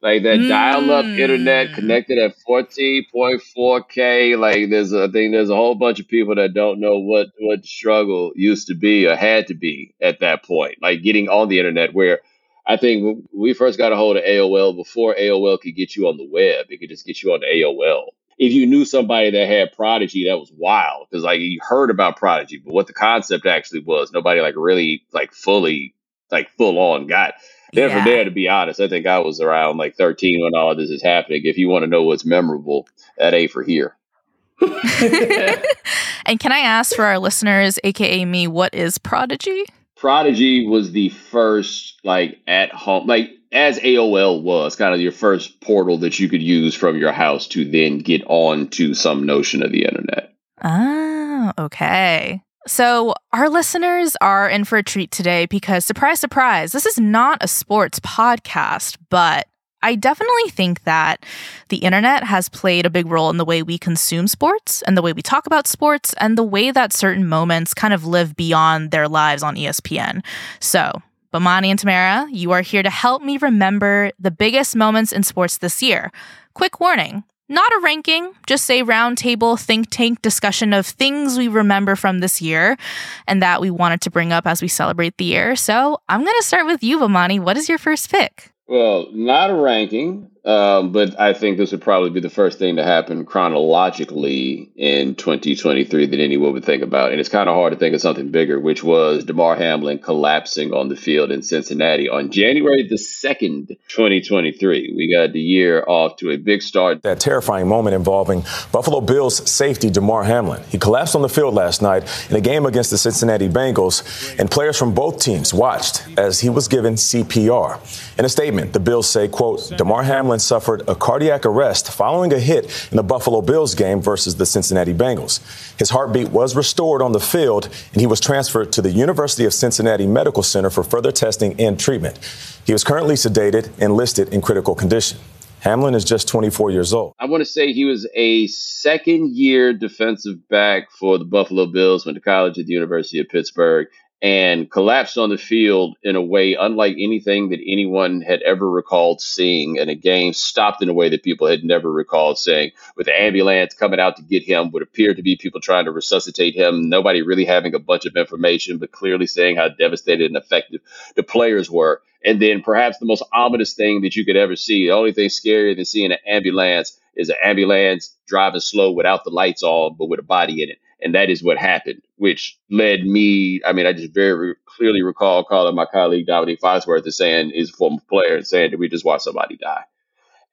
Like 0.03 0.23
that 0.25 0.47
dial 0.49 0.91
up 0.93 1.07
internet 1.07 1.69
Mm. 1.71 1.75
connected 1.75 2.19
at 2.19 2.37
14.4K. 2.49 4.39
Like 4.39 4.71
there's, 4.71 4.93
a- 4.93 5.05
I 5.05 5.11
think 5.11 5.33
there's 5.33 5.51
a 5.51 5.57
whole 5.57 5.75
bunch 5.75 6.01
of 6.01 6.09
people 6.09 6.37
that 6.37 6.55
don't 6.55 6.81
know 6.81 6.99
what, 7.01 7.29
what 7.41 7.65
struggle 7.67 8.33
used 8.37 8.69
to 8.69 8.75
be 8.77 9.07
or 9.09 9.17
had 9.17 9.49
to 9.49 9.55
be 9.55 9.95
at 10.01 10.21
that 10.21 10.45
point. 10.45 10.77
Like 10.83 11.03
getting 11.03 11.29
on 11.29 11.49
the 11.49 11.59
internet 11.59 11.95
where 11.95 12.21
I 12.67 12.77
think 12.77 13.27
we 13.35 13.55
first 13.55 13.79
got 13.79 13.93
a 13.93 13.97
hold 13.97 14.17
of 14.19 14.25
AOL 14.25 14.77
before 14.77 15.17
AOL 15.17 15.61
could 15.61 15.75
get 15.77 15.97
you 15.97 16.09
on 16.09 16.17
the 16.17 16.29
web. 16.31 16.67
It 16.71 16.79
could 16.81 16.91
just 16.91 17.07
get 17.07 17.23
you 17.23 17.33
on 17.35 17.41
AOL. 17.43 18.11
If 18.39 18.53
you 18.53 18.67
knew 18.69 18.85
somebody 18.85 19.31
that 19.33 19.49
had 19.49 19.73
Prodigy, 19.73 20.27
that 20.29 20.39
was 20.39 20.53
wild 20.57 21.09
because 21.11 21.25
like 21.25 21.41
you 21.41 21.59
heard 21.61 21.91
about 21.91 22.17
Prodigy, 22.19 22.59
but 22.65 22.73
what 22.73 22.87
the 22.87 22.93
concept 22.93 23.47
actually 23.47 23.81
was, 23.83 24.13
nobody 24.13 24.41
like 24.41 24.55
really 24.57 25.03
like 25.13 25.33
fully 25.33 25.95
like 26.31 26.51
full 26.53 26.79
on 26.79 27.09
got. 27.09 27.35
Then 27.73 27.91
Yeah. 27.91 27.97
from 27.97 28.05
there, 28.05 28.25
to 28.25 28.31
be 28.31 28.49
honest, 28.49 28.81
I 28.81 28.89
think 28.89 29.07
I 29.07 29.19
was 29.19 29.41
around 29.41 29.77
like 29.77 29.97
13 29.97 30.43
when 30.43 30.55
all 30.55 30.73
of 30.73 30.79
this 30.79 30.91
is 30.91 31.03
happening. 31.03 31.43
If 31.45 31.59
you 31.59 31.69
want 31.69 31.85
to 31.85 31.91
know 31.91 32.03
what's 32.03 32.25
memorable, 32.25 32.87
that 33.19 33.35
ain't 33.35 33.51
for 33.51 33.63
here. 33.63 33.97
and 34.61 36.39
can 36.39 36.53
I 36.53 36.59
ask 36.59 36.95
for 36.95 37.05
our 37.05 37.19
listeners, 37.19 37.79
aka 37.85 38.25
me, 38.25 38.47
what 38.47 38.75
is 38.75 38.99
Prodigy? 38.99 39.65
Prodigy 39.97 40.67
was 40.67 40.93
the 40.93 41.11
first 41.11 42.01
like 42.05 42.39
at 42.47 42.73
home 42.73 43.07
like 43.07 43.31
as 43.53 43.79
AOL 43.79 44.43
was 44.43 44.77
kind 44.77 44.95
of 44.95 45.01
your 45.01 45.13
first 45.13 45.61
portal 45.61 45.99
that 45.99 46.19
you 46.19 46.29
could 46.29 46.43
use 46.43 46.75
from 46.75 46.97
your 46.97 47.13
house 47.13 47.47
to 47.49 47.65
then 47.65 47.99
get 47.99 48.23
on 48.27 48.69
to 48.69 48.95
some 48.95 49.27
notion 49.27 49.63
of 49.63 49.73
the 49.73 49.85
internet. 49.85 50.33
Ah, 50.63 51.53
okay. 51.59 52.43
So, 52.71 53.15
our 53.33 53.49
listeners 53.49 54.17
are 54.21 54.49
in 54.49 54.63
for 54.65 54.79
a 54.79 54.83
treat 54.85 55.11
today 55.11 55.47
because, 55.47 55.85
surprise, 55.85 56.21
surprise, 56.21 56.71
this 56.71 56.87
is 56.87 57.01
not 57.01 57.39
a 57.41 57.49
sports 57.49 57.99
podcast, 57.99 58.97
but 59.09 59.49
I 59.83 59.97
definitely 59.97 60.51
think 60.51 60.85
that 60.85 61.27
the 61.69 61.79
internet 61.79 62.23
has 62.23 62.49
played 62.49 62.87
a 62.87 62.91
big 62.91 63.07
role 63.07 63.29
in 63.29 63.39
the 63.39 63.45
way 63.45 63.65
we 63.65 63.77
consume 63.77 64.29
sports 64.29 64.83
and 64.83 64.97
the 64.97 65.03
way 65.03 65.13
we 65.13 65.21
talk 65.21 65.49
about 65.49 65.67
sports 65.67 66.15
and 66.19 66.39
the 66.39 66.45
way 66.45 66.71
that 66.71 66.93
certain 66.93 67.27
moments 67.27 67.75
kind 67.75 67.93
of 67.93 68.07
live 68.07 68.37
beyond 68.37 68.93
their 68.93 69.09
lives 69.09 69.43
on 69.43 69.57
ESPN. 69.57 70.25
So, 70.61 70.93
Bomani 71.35 71.71
and 71.71 71.81
Tamerra, 71.81 72.29
you 72.31 72.53
are 72.53 72.63
here 72.63 72.85
to 72.85 72.91
help 72.91 73.21
me 73.21 73.37
remember 73.39 74.13
the 74.21 74.31
biggest 74.31 74.77
moments 74.77 75.11
in 75.11 75.25
sports 75.25 75.59
this 75.59 75.83
year. 75.83 76.13
Quick 76.55 76.79
warning 76.79 77.25
not 77.51 77.71
a 77.73 77.81
ranking, 77.83 78.33
just 78.47 78.71
a 78.71 78.83
roundtable 78.85 79.61
think 79.61 79.91
tank 79.91 80.23
discussion 80.23 80.73
of 80.73 80.87
things 80.87 81.37
we 81.37 81.49
remember 81.49 81.97
from 81.97 82.21
this 82.21 82.41
year 82.41 82.79
and 83.27 83.43
that 83.43 83.61
we 83.61 83.71
wanted 83.71 84.01
to 84.03 84.11
bring 84.11 84.33
up 84.33 84.47
as 84.47 84.63
we 84.63 84.69
celebrate 84.69 85.17
the 85.17 85.25
year. 85.25 85.57
So 85.57 86.01
I'm 86.09 86.21
going 86.21 86.37
to 86.39 86.47
start 86.47 86.67
with 86.67 86.83
you, 86.83 87.01
Bomani. 87.01 87.41
What 87.41 87.57
is 87.57 87.69
your 87.69 87.79
first 87.79 88.11
pick? 88.11 88.53
Well, 88.69 89.09
not 89.13 89.51
a 89.51 89.55
ranking, 89.55 90.31
um, 90.45 90.93
but 90.93 91.21
I 91.21 91.35
think 91.35 91.59
this 91.59 91.73
would 91.73 91.83
probably 91.83 92.11
be 92.11 92.21
the 92.21 92.31
first 92.31 92.59
thing 92.59 92.77
to 92.77 92.85
happen 92.85 93.27
chronologically 93.27 94.71
in 94.75 95.15
2023 95.15 96.07
that 96.07 96.21
anyone 96.21 96.55
would 96.55 96.65
think 96.65 96.83
about. 96.83 97.11
And 97.11 97.21
it's 97.21 97.29
kind 97.29 97.49
of 97.49 97.55
hard 97.55 97.75
to 97.75 97.79
think 97.79 97.95
of 97.95 98.01
something 98.01 98.31
bigger, 98.31 98.59
which 98.59 98.83
was 98.83 99.25
Damar 99.25 99.57
Hamlin 99.57 99.99
collapsing 99.99 100.73
on 100.73 100.89
the 100.89 100.97
field 100.97 101.31
in 101.31 101.43
Cincinnati 101.43 102.09
on 102.09 102.31
January 102.31 102.89
the 102.89 102.97
2nd, 102.97 103.69
2023. 103.89 104.95
We 104.97 105.13
got 105.13 105.33
the 105.33 105.41
year 105.41 105.85
off 105.87 106.17
to 106.17 106.31
a 106.31 106.37
big 106.37 106.63
start. 106.63 107.03
That 107.03 107.21
terrifying 107.21 107.69
moment 107.69 107.95
involving 107.95 108.45
Buffalo 108.73 109.03
Bills 109.03 109.49
safety 109.51 109.91
Damar 109.91 110.25
Hamlin. 110.25 110.63
He 110.71 110.79
collapsed 110.79 111.15
on 111.15 111.23
the 111.23 111.29
field 111.29 111.55
last 111.55 111.83
night 111.83 112.05
in 112.31 112.37
a 112.37 112.41
game 112.41 112.65
against 112.65 112.91
the 112.91 112.99
Cincinnati 112.99 113.49
Bengals, 113.49 114.39
and 114.39 114.51
players 114.51 114.79
from 114.79 114.95
both 114.95 115.21
teams 115.21 115.53
watched 115.53 116.07
as 116.17 116.41
he 116.41 116.49
was 116.49 116.67
given 116.67 116.95
CPR. 116.95 118.19
In 118.19 118.25
a 118.25 118.29
statement, 118.29 118.73
the 118.73 118.81
Bills 118.81 119.09
say, 119.09 119.29
quote, 119.29 119.71
Damar 119.77 120.03
Hamlin 120.03 120.30
suffered 120.39 120.89
a 120.89 120.95
cardiac 120.95 121.45
arrest 121.45 121.91
following 121.91 122.33
a 122.33 122.39
hit 122.39 122.89
in 122.91 122.97
the 122.97 123.03
Buffalo 123.03 123.43
Bills 123.43 123.75
game 123.75 124.01
versus 124.01 124.37
the 124.37 124.47
Cincinnati 124.47 124.95
Bengals. 124.95 125.41
His 125.79 125.91
heartbeat 125.91 126.29
was 126.29 126.55
restored 126.55 127.03
on 127.03 127.13
the 127.13 127.21
field, 127.21 127.69
and 127.93 128.01
he 128.01 128.07
was 128.07 128.21
transferred 128.21 128.73
to 128.73 128.83
the 128.83 128.91
University 128.91 129.45
of 129.45 129.53
Cincinnati 129.53 130.07
Medical 130.07 130.43
Center 130.43 130.71
for 130.71 130.85
further 130.85 131.11
testing 131.13 131.61
and 131.61 131.81
treatment. 131.81 132.19
He 132.65 132.73
was 132.73 132.85
currently 132.85 133.15
sedated 133.15 133.71
and 133.81 133.95
listed 133.95 134.33
in 134.33 134.41
critical 134.41 134.75
condition. 134.75 135.19
Hamlin 135.61 135.95
is 135.95 136.05
just 136.05 136.27
24 136.27 136.71
years 136.71 136.93
old. 136.95 137.15
I 137.19 137.27
want 137.27 137.43
to 137.43 137.45
say 137.45 137.73
he 137.73 137.85
was 137.85 138.09
a 138.15 138.47
second 138.47 139.37
year 139.37 139.75
defensive 139.75 140.49
back 140.49 140.91
for 140.91 141.19
the 141.19 141.25
Buffalo 141.25 141.67
Bills, 141.67 142.07
went 142.07 142.17
to 142.17 142.23
college 142.23 142.59
at 142.59 142.67
the 142.67 142.73
University 142.73 143.19
of 143.19 143.29
Pittsburgh, 143.29 143.89
and 144.23 144.71
collapsed 144.71 145.17
on 145.17 145.31
the 145.31 145.39
field 145.39 145.97
in 146.03 146.15
a 146.15 146.23
way 146.23 146.55
unlike 146.55 146.95
anything 146.99 147.49
that 147.49 147.61
anyone 147.67 148.21
had 148.21 148.43
ever 148.43 148.71
recalled 148.71 149.21
seeing 149.21 149.77
in 149.77 149.89
a 149.89 149.95
game, 149.95 150.33
stopped 150.33 150.83
in 150.83 150.91
a 150.91 150.95
way 150.95 151.09
that 151.09 151.23
people 151.23 151.47
had 151.47 151.65
never 151.65 151.91
recalled 151.91 152.39
seeing, 152.39 152.71
with 152.97 153.07
the 153.07 153.19
ambulance 153.19 153.73
coming 153.75 154.01
out 154.01 154.17
to 154.17 154.23
get 154.23 154.43
him, 154.43 154.71
would 154.71 154.83
appear 154.83 155.15
to 155.15 155.23
be 155.23 155.37
people 155.37 155.61
trying 155.61 155.87
to 155.87 155.91
resuscitate 155.91 156.55
him, 156.55 156.89
nobody 156.89 157.23
really 157.23 157.47
having 157.47 157.75
a 157.75 157.79
bunch 157.79 158.05
of 158.05 158.17
information, 158.17 158.79
but 158.79 158.93
clearly 158.93 159.27
saying 159.27 159.57
how 159.57 159.69
devastated 159.69 160.27
and 160.27 160.37
effective 160.37 160.81
the 161.17 161.23
players 161.23 161.71
were. 161.71 162.03
And 162.23 162.41
then 162.43 162.63
perhaps 162.63 162.99
the 162.99 163.07
most 163.07 163.23
ominous 163.33 163.73
thing 163.73 164.03
that 164.03 164.15
you 164.15 164.27
could 164.27 164.37
ever 164.37 164.55
see, 164.55 164.87
the 164.87 164.93
only 164.93 165.13
thing 165.13 165.31
scarier 165.31 165.75
than 165.75 165.87
seeing 165.87 166.13
an 166.13 166.19
ambulance 166.27 166.99
is 167.17 167.31
an 167.31 167.37
ambulance 167.43 168.15
driving 168.27 168.61
slow 168.61 168.93
without 168.93 169.25
the 169.25 169.31
lights 169.31 169.63
on, 169.63 169.97
but 169.99 170.07
with 170.09 170.21
a 170.21 170.25
body 170.25 170.63
in 170.63 170.71
it. 170.71 170.79
And 171.03 171.15
that 171.15 171.31
is 171.31 171.43
what 171.43 171.59
happened, 171.59 172.03
which 172.17 172.59
led 172.71 173.05
me. 173.05 173.61
I 173.65 173.73
mean, 173.73 173.87
I 173.87 173.93
just 173.93 174.15
very 174.15 174.55
clearly 174.67 175.03
recall 175.03 175.45
calling 175.45 175.75
my 175.75 175.87
colleague 175.87 176.27
Dominique 176.27 176.61
Foxworth 176.61 177.05
and 177.05 177.15
saying, 177.15 177.51
"Is 177.51 177.71
a 177.71 177.73
former 177.73 178.01
player, 178.09 178.37
and 178.37 178.47
saying, 178.47 178.71
Did 178.71 178.81
we 178.81 178.89
just 178.89 179.05
watch 179.05 179.23
somebody 179.23 179.57
die? 179.57 179.85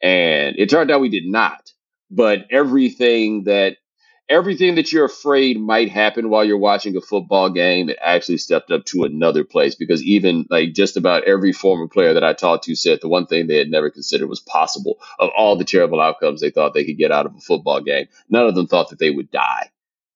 And 0.01 0.56
it 0.58 0.70
turned 0.70 0.92
out 0.92 1.01
we 1.01 1.10
did 1.10 1.25
not. 1.25 1.72
But 2.10 2.48
everything 2.51 3.44
that 3.44 3.77
everything 4.30 4.75
that 4.75 4.92
you're 4.92 5.06
afraid 5.06 5.60
might 5.60 5.89
happen 5.89 6.30
while 6.30 6.44
you're 6.44 6.58
watching 6.58 6.96
a 6.98 7.01
football 7.01 7.50
game, 7.50 7.89
it 7.89 7.98
actually 8.01 8.38
stepped 8.38 8.72
up 8.72 8.84
to 8.86 9.04
another 9.04 9.44
place 9.44 9.75
because 9.75 10.04
even 10.04 10.46
like 10.50 10.74
just 10.74 10.98
about 10.98 11.24
every 11.24 11.54
former 11.54 11.88
player 11.88 12.13
that 12.13 12.24
I 12.24 12.34
talked 12.34 12.66
to 12.66 12.75
said 12.75 13.00
the 13.01 13.08
one 13.08 13.25
thing 13.25 13.48
they 13.48 13.58
had 13.58 13.70
never 13.72 13.89
considered 13.89 14.27
was 14.27 14.39
possible 14.42 14.98
of 15.20 15.30
all 15.36 15.56
the 15.56 15.66
terrible 15.66 16.01
outcomes 16.01 16.42
they 16.42 16.50
thought 16.50 16.74
they 16.74 16.86
could 16.86 16.98
get 16.98 17.12
out 17.12 17.25
of 17.25 17.36
a 17.36 17.39
football 17.39 17.82
game. 17.82 18.08
None 18.30 18.48
of 18.48 18.56
them 18.56 18.68
thought 18.68 18.89
that 18.89 19.00
they 19.00 19.12
would 19.12 19.32
die. 19.32 19.70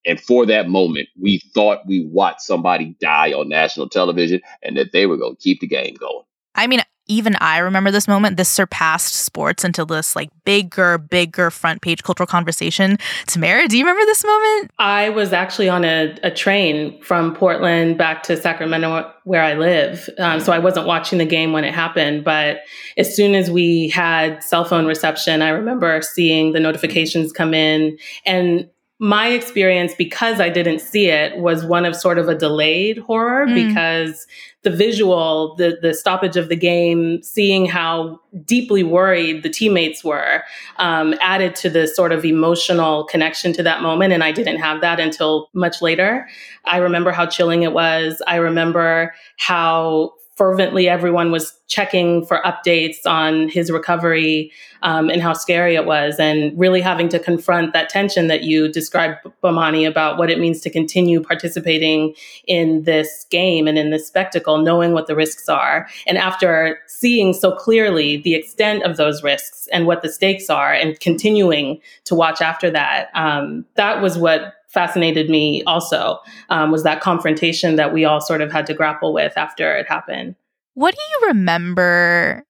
And 0.06 0.20
for 0.20 0.46
that 0.48 0.68
moment, 0.68 1.10
we 1.20 1.42
thought 1.54 1.86
we 1.86 2.06
watched 2.06 2.42
somebody 2.42 2.96
die 3.00 3.34
on 3.34 3.50
national 3.50 3.90
television 3.90 4.42
and 4.64 4.78
that 4.78 4.92
they 4.92 5.06
were 5.06 5.18
going 5.18 5.36
to 5.36 5.42
keep 5.42 5.60
the 5.60 5.68
game 5.68 5.96
going. 5.96 6.24
I 6.56 6.68
mean, 6.68 6.82
even 7.08 7.36
I 7.42 7.58
remember 7.58 7.92
this 7.92 8.08
moment. 8.08 8.38
This 8.38 8.48
surpassed 8.48 9.16
sports 9.16 9.66
into 9.66 9.84
this 9.84 10.16
like 10.16 10.30
bigger, 10.46 10.98
bigger 10.98 11.52
front 11.52 11.82
page 11.82 12.04
cultural 12.04 12.28
conversation. 12.28 12.98
Tamerra, 13.26 13.68
do 13.68 13.78
you 13.78 13.84
remember 13.84 14.06
this 14.06 14.24
moment? 14.24 14.72
I 14.80 15.10
was 15.10 15.34
actually 15.34 15.68
on 15.68 15.84
a, 15.84 16.16
a 16.24 16.32
train 16.32 17.02
from 17.02 17.36
Portland 17.36 17.98
back 17.98 18.24
to 18.24 18.38
Sacramento, 18.38 19.12
where 19.26 19.44
I 19.44 19.56
live. 19.56 20.10
Um, 20.20 20.40
so 20.40 20.54
I 20.54 20.60
wasn't 20.60 20.88
watching 20.88 21.18
the 21.18 21.26
game 21.26 21.52
when 21.52 21.64
it 21.64 21.74
happened. 21.74 22.24
But 22.24 22.62
as 22.98 23.14
soon 23.14 23.36
as 23.36 23.52
we 23.52 23.90
had 23.90 24.42
cell 24.44 24.64
phone 24.64 24.86
reception, 24.86 25.42
I 25.42 25.50
remember 25.50 26.02
seeing 26.02 26.54
the 26.54 26.60
notifications 26.60 27.34
come 27.34 27.54
in. 27.54 27.98
And 28.26 28.70
my 29.02 29.30
experience 29.30 29.96
because 29.96 30.40
I 30.40 30.50
didn't 30.50 30.78
see 30.78 31.08
it 31.08 31.40
was 31.40 31.66
one 31.66 31.86
of 31.86 31.96
sort 31.96 32.20
of 32.20 32.30
a 32.30 32.36
delayed 32.36 33.00
horror 33.00 33.48
mm. 33.48 33.68
because 33.68 34.28
the 34.62 34.70
visual, 34.70 35.56
the 35.56 35.80
the 35.82 35.96
stoppage 35.96 36.38
of 36.38 36.50
the 36.50 36.56
game, 36.56 37.24
seeing 37.24 37.66
how 37.66 38.20
deeply 38.46 38.84
worried 38.84 39.42
the 39.42 39.50
teammates 39.50 40.04
were, 40.04 40.44
um, 40.78 41.16
added 41.20 41.56
to 41.56 41.70
the 41.70 41.88
sort 41.88 42.12
of 42.12 42.24
emotional 42.24 43.06
connection 43.06 43.54
to 43.54 43.64
that 43.64 43.82
moment. 43.82 44.14
And 44.14 44.24
I 44.24 44.32
didn't 44.32 44.58
have 44.58 44.82
that 44.82 45.00
until 45.00 45.50
much 45.54 45.82
later. 45.82 46.28
I 46.66 46.78
remember 46.78 47.12
how 47.12 47.26
chilling 47.26 47.64
it 47.64 47.74
was. 47.74 48.22
I 48.28 48.36
remember 48.36 49.16
how 49.38 50.14
fervently 50.36 50.88
everyone 50.88 51.32
was 51.32 51.54
checking 51.68 52.26
for 52.26 52.42
updates 52.44 53.06
on 53.06 53.48
his 53.50 53.72
recovery 53.72 54.52
um, 54.82 55.10
and 55.10 55.22
how 55.22 55.34
scary 55.34 55.76
it 55.76 55.86
was, 55.86 56.20
and 56.20 56.58
really 56.60 56.82
having 56.82 57.08
to 57.10 57.20
confront 57.20 57.74
that 57.74 57.90
tension 57.90 58.28
that 58.28 58.44
you 58.44 58.72
described, 58.72 59.18
Bomani, 59.44 59.88
about 59.88 60.18
what 60.18 60.32
it 60.32 60.40
means 60.40 60.60
to 60.62 60.70
continue 60.70 61.22
participating 61.22 62.16
in 62.48 62.84
this 62.84 63.26
game 63.30 63.68
and 63.68 63.78
in 63.78 63.92
this 63.92 64.08
spectacle, 64.08 64.58
knowing 64.58 64.94
what 64.94 65.08
the 65.08 65.16
risks 65.16 65.48
are. 65.48 65.88
And 66.08 66.18
after 66.18 66.80
seeing 66.88 67.34
so 67.34 67.52
clearly 67.56 68.18
the 68.18 68.34
extent 68.34 68.84
of 68.84 68.98
those 68.98 69.22
risks 69.22 69.68
and 69.72 69.86
what 69.86 70.02
the 70.02 70.10
stakes 70.10 70.50
are, 70.50 70.74
and 70.74 71.00
continuing 71.00 71.80
to 72.06 72.16
watch 72.16 72.42
after 72.42 72.72
that, 72.72 73.10
um, 73.14 73.66
that 73.76 74.02
was 74.02 74.18
what 74.18 74.56
fascinated 74.74 75.30
me 75.30 75.64
also 75.64 76.20
um, 76.50 76.72
was 76.72 76.84
that 76.84 77.02
confrontation 77.02 77.76
that 77.76 77.94
we 77.94 78.06
all 78.06 78.22
sort 78.22 78.42
of 78.42 78.52
had 78.52 78.66
to 78.68 78.74
grapple 78.74 79.14
with 79.14 79.34
after 79.38 79.76
it 79.76 79.88
happened. 79.88 80.36
What 80.74 80.96
do 80.96 81.02
you 81.02 81.28
remember 81.28 82.46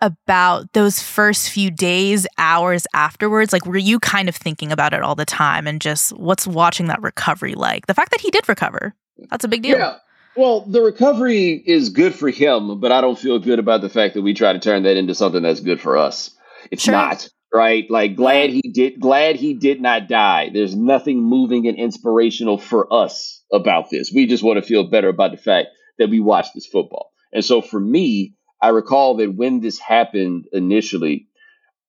about 0.00 0.70
those 0.74 1.02
first 1.02 1.50
few 1.50 1.70
days, 1.70 2.26
hours 2.36 2.86
afterwards? 2.94 3.52
Like, 3.52 3.64
were 3.64 3.78
you 3.78 3.98
kind 3.98 4.28
of 4.28 4.36
thinking 4.36 4.70
about 4.70 4.92
it 4.92 5.02
all 5.02 5.14
the 5.14 5.24
time 5.24 5.66
and 5.66 5.80
just 5.80 6.12
what's 6.18 6.46
watching 6.46 6.86
that 6.88 7.00
recovery 7.00 7.54
like? 7.54 7.86
The 7.86 7.94
fact 7.94 8.10
that 8.10 8.20
he 8.20 8.30
did 8.30 8.48
recover, 8.48 8.94
that's 9.30 9.44
a 9.44 9.48
big 9.48 9.62
deal. 9.62 9.78
Yeah. 9.78 9.96
Well, 10.36 10.62
the 10.62 10.82
recovery 10.82 11.62
is 11.64 11.90
good 11.90 12.14
for 12.14 12.28
him, 12.28 12.80
but 12.80 12.90
I 12.90 13.00
don't 13.00 13.18
feel 13.18 13.38
good 13.38 13.60
about 13.60 13.82
the 13.82 13.88
fact 13.88 14.14
that 14.14 14.22
we 14.22 14.34
try 14.34 14.52
to 14.52 14.58
turn 14.58 14.82
that 14.82 14.96
into 14.96 15.14
something 15.14 15.42
that's 15.42 15.60
good 15.60 15.80
for 15.80 15.96
us. 15.96 16.36
It's 16.70 16.82
sure. 16.82 16.92
not 16.92 17.28
right? 17.54 17.88
Like 17.88 18.16
glad 18.16 18.50
he 18.50 18.62
did 18.62 19.00
glad 19.00 19.36
he 19.36 19.54
did 19.54 19.80
not 19.80 20.08
die. 20.08 20.50
There's 20.52 20.74
nothing 20.74 21.22
moving 21.22 21.68
and 21.68 21.78
inspirational 21.78 22.58
for 22.58 22.92
us 22.92 23.42
about 23.52 23.90
this. 23.90 24.10
We 24.14 24.26
just 24.26 24.42
want 24.42 24.58
to 24.58 24.66
feel 24.66 24.90
better 24.90 25.08
about 25.08 25.30
the 25.30 25.36
fact 25.36 25.68
that 25.98 26.10
we 26.10 26.18
watched 26.20 26.52
this 26.54 26.66
football. 26.66 27.12
And 27.32 27.44
so 27.44 27.62
for 27.62 27.78
me, 27.78 28.34
I 28.60 28.70
recall 28.70 29.16
that 29.18 29.34
when 29.34 29.60
this 29.60 29.78
happened 29.78 30.46
initially 30.52 31.28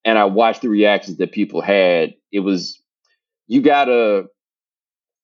and 0.06 0.20
I 0.20 0.26
watched 0.26 0.62
the 0.62 0.70
reactions 0.70 1.18
that 1.18 1.32
people 1.32 1.62
had, 1.62 2.14
it 2.32 2.42
was 2.42 2.80
you 3.48 3.62
got 3.62 3.86
to 3.86 4.26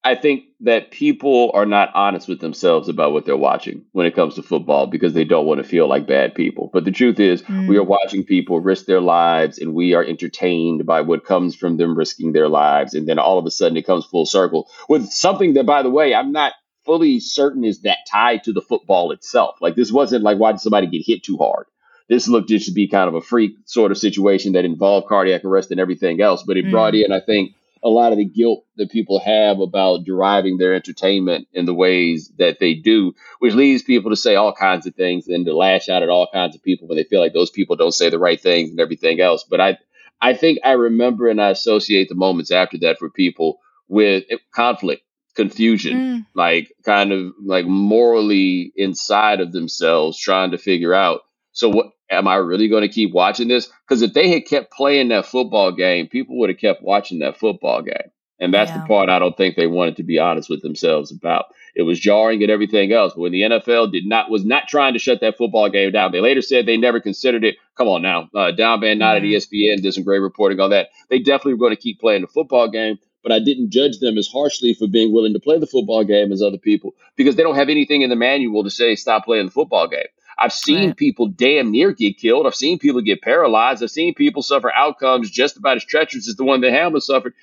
I 0.04 0.16
think 0.16 0.46
that 0.62 0.90
people 0.90 1.52
are 1.54 1.66
not 1.66 1.92
honest 1.94 2.28
with 2.28 2.40
themselves 2.40 2.90
about 2.90 3.14
what 3.14 3.26
they're 3.26 3.38
watching 3.38 3.86
when 3.92 4.08
it 4.08 4.16
comes 4.16 4.34
to 4.36 4.42
football 4.42 4.88
because 4.88 5.14
they 5.14 5.26
don't 5.26 5.46
want 5.46 5.60
to 5.60 5.68
feel 5.68 5.88
like 5.88 6.08
bad 6.08 6.34
people. 6.34 6.72
But 6.74 6.86
the 6.86 6.92
truth 6.92 7.20
is, 7.20 7.44
mm. 7.44 7.68
we 7.68 7.78
are 7.78 7.84
watching 7.84 8.24
people 8.24 8.60
risk 8.60 8.86
their 8.88 9.02
lives 9.02 9.60
and 9.60 9.76
we 9.76 9.94
are 9.94 10.04
entertained 10.04 10.88
by 10.88 11.02
what 11.02 11.24
comes 11.24 11.56
from 11.56 11.78
them 11.78 11.96
risking 11.96 12.34
their 12.34 12.50
lives. 12.50 12.96
And 12.96 13.08
then 13.08 13.20
all 13.20 13.38
of 13.38 13.46
a 13.46 13.52
sudden 13.52 13.78
it 13.78 13.86
comes 13.86 14.06
full 14.06 14.26
circle 14.26 14.68
with 14.90 15.08
something 15.12 15.54
that, 15.54 15.68
by 15.68 15.84
the 15.84 15.92
way, 15.92 16.16
I'm 16.16 16.32
not 16.32 16.54
fully 16.84 17.20
certain 17.20 17.64
is 17.64 17.82
that 17.82 18.00
tied 18.12 18.44
to 18.46 18.54
the 18.54 18.62
football 18.62 19.12
itself. 19.12 19.58
Like 19.62 19.76
this 19.76 19.92
wasn't 19.92 20.24
like, 20.24 20.40
why 20.40 20.52
did 20.52 20.62
somebody 20.62 20.88
get 20.88 21.06
hit 21.06 21.22
too 21.24 21.38
hard? 21.38 21.68
This 22.10 22.28
looked 22.28 22.50
just 22.50 22.66
to 22.66 22.74
be 22.74 22.88
kind 22.88 23.08
of 23.08 23.14
a 23.14 23.22
freak 23.22 23.54
sort 23.66 23.92
of 23.92 24.00
situation 24.00 24.54
that 24.54 24.66
involved 24.66 25.08
cardiac 25.08 25.46
arrest 25.46 25.70
and 25.70 25.80
everything 25.80 26.22
else, 26.22 26.44
but 26.44 26.58
it 26.58 26.66
mm. 26.66 26.72
brought 26.72 26.96
in, 26.96 27.12
I 27.12 27.20
think, 27.20 27.54
a 27.84 27.90
lot 27.90 28.12
of 28.12 28.18
the 28.18 28.26
guilt 28.26 28.66
that 28.78 28.92
people 28.92 29.20
have 29.20 29.60
about 29.60 30.04
deriving 30.06 30.58
their 30.58 30.74
entertainment 30.76 31.48
in 31.54 31.66
the 31.66 31.74
ways 31.74 32.32
that 32.38 32.60
they 32.60 32.74
do, 32.76 33.14
which 33.40 33.54
leads 33.54 33.84
people 33.84 34.12
to 34.12 34.18
say 34.18 34.36
all 34.36 34.54
kinds 34.54 34.86
of 34.88 34.96
things 34.96 35.28
and 35.28 35.46
to 35.46 35.56
lash 35.56 35.90
out 35.90 36.04
at 36.04 36.10
all 36.10 36.28
kinds 36.32 36.56
of 36.56 36.64
people 36.64 36.88
when 36.88 36.98
they 36.98 37.04
feel 37.06 37.22
like 37.22 37.34
those 37.34 37.50
people 37.52 37.76
don't 37.76 37.94
say 37.94 38.10
the 38.10 38.20
right 38.20 38.40
things 38.42 38.70
and 38.70 38.80
everything 38.80 39.20
else. 39.22 39.46
But 39.50 39.62
I, 39.62 39.78
I 40.22 40.34
think 40.34 40.60
I 40.64 40.74
remember 40.74 41.28
and 41.30 41.42
I 41.42 41.50
associate 41.50 42.10
the 42.10 42.16
moments 42.16 42.52
after 42.52 42.78
that 42.80 43.00
for 43.00 43.10
people 43.10 43.60
with 43.88 44.26
conflict, 44.54 45.04
confusion, 45.36 45.98
mm. 45.98 46.26
like 46.36 46.74
kind 46.86 47.12
of 47.12 47.34
like 47.44 47.66
morally 47.66 48.74
inside 48.76 49.42
of 49.42 49.52
themselves 49.52 50.20
trying 50.20 50.52
to 50.52 50.58
figure 50.58 50.94
out. 50.94 51.22
So 51.54 51.70
what 51.70 51.88
am 52.10 52.28
I 52.28 52.36
really 52.36 52.68
going 52.68 52.84
to 52.84 52.94
keep 52.94 53.14
watching 53.14 53.48
this? 53.48 53.70
Because 53.88 54.02
if 54.02 54.14
they 54.14 54.30
had 54.30 54.46
kept 54.46 54.72
playing 54.72 55.10
that 55.10 55.26
football 55.26 55.72
game, 55.72 56.08
people 56.08 56.40
would 56.40 56.50
have 56.50 56.60
kept 56.60 56.84
watching 56.84 57.20
that 57.20 57.38
football 57.38 57.82
game. 57.82 58.12
And 58.40 58.52
that's 58.54 58.72
yeah. 58.72 58.82
the 58.82 58.88
part 58.88 59.10
I 59.10 59.20
don't 59.20 59.38
think 59.38 59.56
they 59.56 59.68
wanted 59.68 59.98
to 59.98 60.04
be 60.04 60.18
honest 60.18 60.50
with 60.50 60.64
themselves 60.64 61.12
about. 61.12 61.46
It 61.76 61.84
was 61.84 62.00
jarring 62.00 62.42
and 62.42 62.52
everything 62.52 62.92
else. 62.92 63.14
But 63.14 63.22
when 63.22 63.32
the 63.32 63.44
NFL 63.44 63.92
did 63.92 64.06
not 64.06 64.32
was 64.32 64.44
not 64.44 64.68
trying 64.68 64.94
to 64.94 65.00
shut 65.00 65.22
that 65.22 65.38
football 65.38 65.70
game 65.70 65.92
down, 65.92 66.12
they 66.12 66.22
later 66.22 66.42
said 66.42 66.66
they 66.66 66.76
never 66.76 67.00
considered 67.00 67.44
it. 67.44 67.56
Come 67.78 67.88
on 67.88 68.02
now, 68.02 68.30
uh, 68.36 68.52
Don 68.52 68.82
Van 68.82 68.98
Natta 68.98 69.20
mm-hmm. 69.22 69.36
at 69.36 69.42
ESPN 69.44 69.84
did 69.84 69.94
some 69.94 70.04
great 70.04 70.20
reporting 70.20 70.60
on 70.60 70.72
that. 70.72 70.90
They 71.10 71.20
definitely 71.20 71.54
were 71.54 71.60
going 71.60 71.76
to 71.76 71.82
keep 71.82 72.00
playing 72.00 72.22
the 72.22 72.28
football 72.28 72.68
game, 72.68 72.98
but 73.22 73.32
I 73.32 73.40
didn't 73.40 73.70
judge 73.70 74.00
them 74.00 74.18
as 74.18 74.28
harshly 74.28 74.74
for 74.74 74.88
being 74.88 75.14
willing 75.14 75.34
to 75.34 75.40
play 75.40 75.60
the 75.60 75.68
football 75.68 76.04
game 76.04 76.32
as 76.32 76.42
other 76.42 76.58
people 76.58 76.96
because 77.16 77.36
they 77.36 77.44
don't 77.44 77.56
have 77.56 77.70
anything 77.70 78.02
in 78.02 78.10
the 78.10 78.16
manual 78.16 78.64
to 78.64 78.72
say 78.72 78.96
stop 78.96 79.26
playing 79.26 79.46
the 79.46 79.52
football 79.52 79.88
game. 79.88 80.08
I've 80.42 80.54
seen 80.54 80.88
right. 80.88 80.98
people 80.98 81.28
damn 81.28 81.72
near 81.72 81.92
get 81.92 82.18
killed. 82.18 82.48
I've 82.48 82.56
seen 82.56 82.80
people 82.80 83.02
get 83.02 83.22
paralyzed. 83.22 83.84
I've 83.84 83.92
seen 83.92 84.14
people 84.14 84.42
suffer 84.42 84.74
outcomes 84.74 85.30
just 85.30 85.58
about 85.58 85.78
as 85.78 85.86
treacherous 85.86 86.28
as 86.28 86.36
the 86.36 86.44
one 86.44 86.62
that 86.62 86.72
Hamlin 86.72 87.02
suffered, 87.02 87.34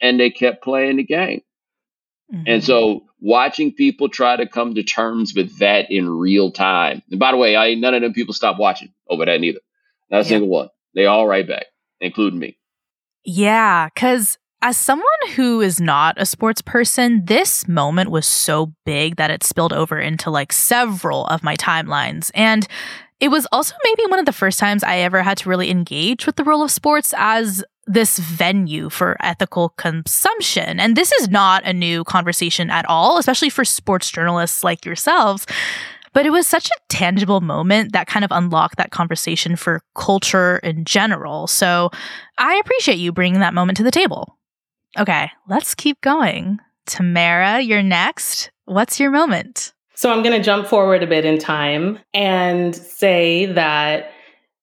and 0.00 0.20
they 0.20 0.30
kept 0.30 0.62
playing 0.62 0.96
the 0.96 1.04
game. 1.04 1.42
Mm-hmm. 2.32 2.44
And 2.46 2.64
so 2.64 3.04
watching 3.20 3.72
people 3.72 4.08
try 4.08 4.36
to 4.36 4.46
come 4.46 4.74
to 4.74 4.82
terms 4.82 5.34
with 5.34 5.58
that 5.58 5.90
in 5.90 6.08
real 6.08 6.50
time. 6.50 7.02
And 7.10 7.18
by 7.18 7.32
the 7.32 7.36
way, 7.36 7.56
I 7.56 7.74
none 7.74 7.94
of 7.94 8.02
them 8.02 8.12
people 8.12 8.34
stopped 8.34 8.60
watching 8.60 8.92
over 9.08 9.24
that 9.24 9.40
neither. 9.40 9.60
Not 10.10 10.18
a 10.18 10.22
yeah. 10.22 10.28
single 10.28 10.48
one. 10.48 10.68
They 10.94 11.06
all 11.06 11.26
right 11.26 11.46
back, 11.46 11.66
including 12.00 12.38
me. 12.38 12.56
Yeah, 13.24 13.88
because 13.92 14.38
as 14.64 14.78
someone 14.78 15.06
who 15.36 15.60
is 15.60 15.78
not 15.78 16.14
a 16.16 16.24
sports 16.24 16.62
person, 16.62 17.22
this 17.26 17.68
moment 17.68 18.10
was 18.10 18.26
so 18.26 18.72
big 18.86 19.16
that 19.16 19.30
it 19.30 19.44
spilled 19.44 19.74
over 19.74 20.00
into 20.00 20.30
like 20.30 20.54
several 20.54 21.26
of 21.26 21.44
my 21.44 21.54
timelines. 21.56 22.30
And 22.34 22.66
it 23.20 23.28
was 23.28 23.46
also 23.52 23.74
maybe 23.84 24.06
one 24.08 24.18
of 24.18 24.24
the 24.24 24.32
first 24.32 24.58
times 24.58 24.82
I 24.82 25.00
ever 25.00 25.22
had 25.22 25.36
to 25.38 25.50
really 25.50 25.70
engage 25.70 26.24
with 26.24 26.36
the 26.36 26.44
role 26.44 26.62
of 26.62 26.70
sports 26.70 27.12
as 27.18 27.62
this 27.86 28.18
venue 28.18 28.88
for 28.88 29.18
ethical 29.20 29.68
consumption. 29.68 30.80
And 30.80 30.96
this 30.96 31.12
is 31.12 31.28
not 31.28 31.62
a 31.64 31.74
new 31.74 32.02
conversation 32.02 32.70
at 32.70 32.86
all, 32.88 33.18
especially 33.18 33.50
for 33.50 33.66
sports 33.66 34.10
journalists 34.10 34.64
like 34.64 34.86
yourselves. 34.86 35.46
But 36.14 36.24
it 36.24 36.30
was 36.30 36.46
such 36.46 36.68
a 36.68 36.80
tangible 36.88 37.42
moment 37.42 37.92
that 37.92 38.06
kind 38.06 38.24
of 38.24 38.32
unlocked 38.32 38.78
that 38.78 38.92
conversation 38.92 39.56
for 39.56 39.82
culture 39.94 40.56
in 40.58 40.86
general. 40.86 41.48
So 41.48 41.90
I 42.38 42.54
appreciate 42.64 42.96
you 42.96 43.12
bringing 43.12 43.40
that 43.40 43.52
moment 43.52 43.76
to 43.76 43.82
the 43.82 43.90
table. 43.90 44.38
Okay, 44.98 45.30
let's 45.48 45.74
keep 45.74 46.00
going. 46.00 46.58
Tamerra, 46.86 47.66
you're 47.66 47.82
next. 47.82 48.50
What's 48.66 49.00
your 49.00 49.10
moment? 49.10 49.72
So 49.94 50.12
I'm 50.12 50.22
going 50.22 50.36
to 50.36 50.44
jump 50.44 50.66
forward 50.66 51.02
a 51.02 51.06
bit 51.06 51.24
in 51.24 51.38
time 51.38 51.98
and 52.12 52.74
say 52.74 53.46
that 53.46 54.10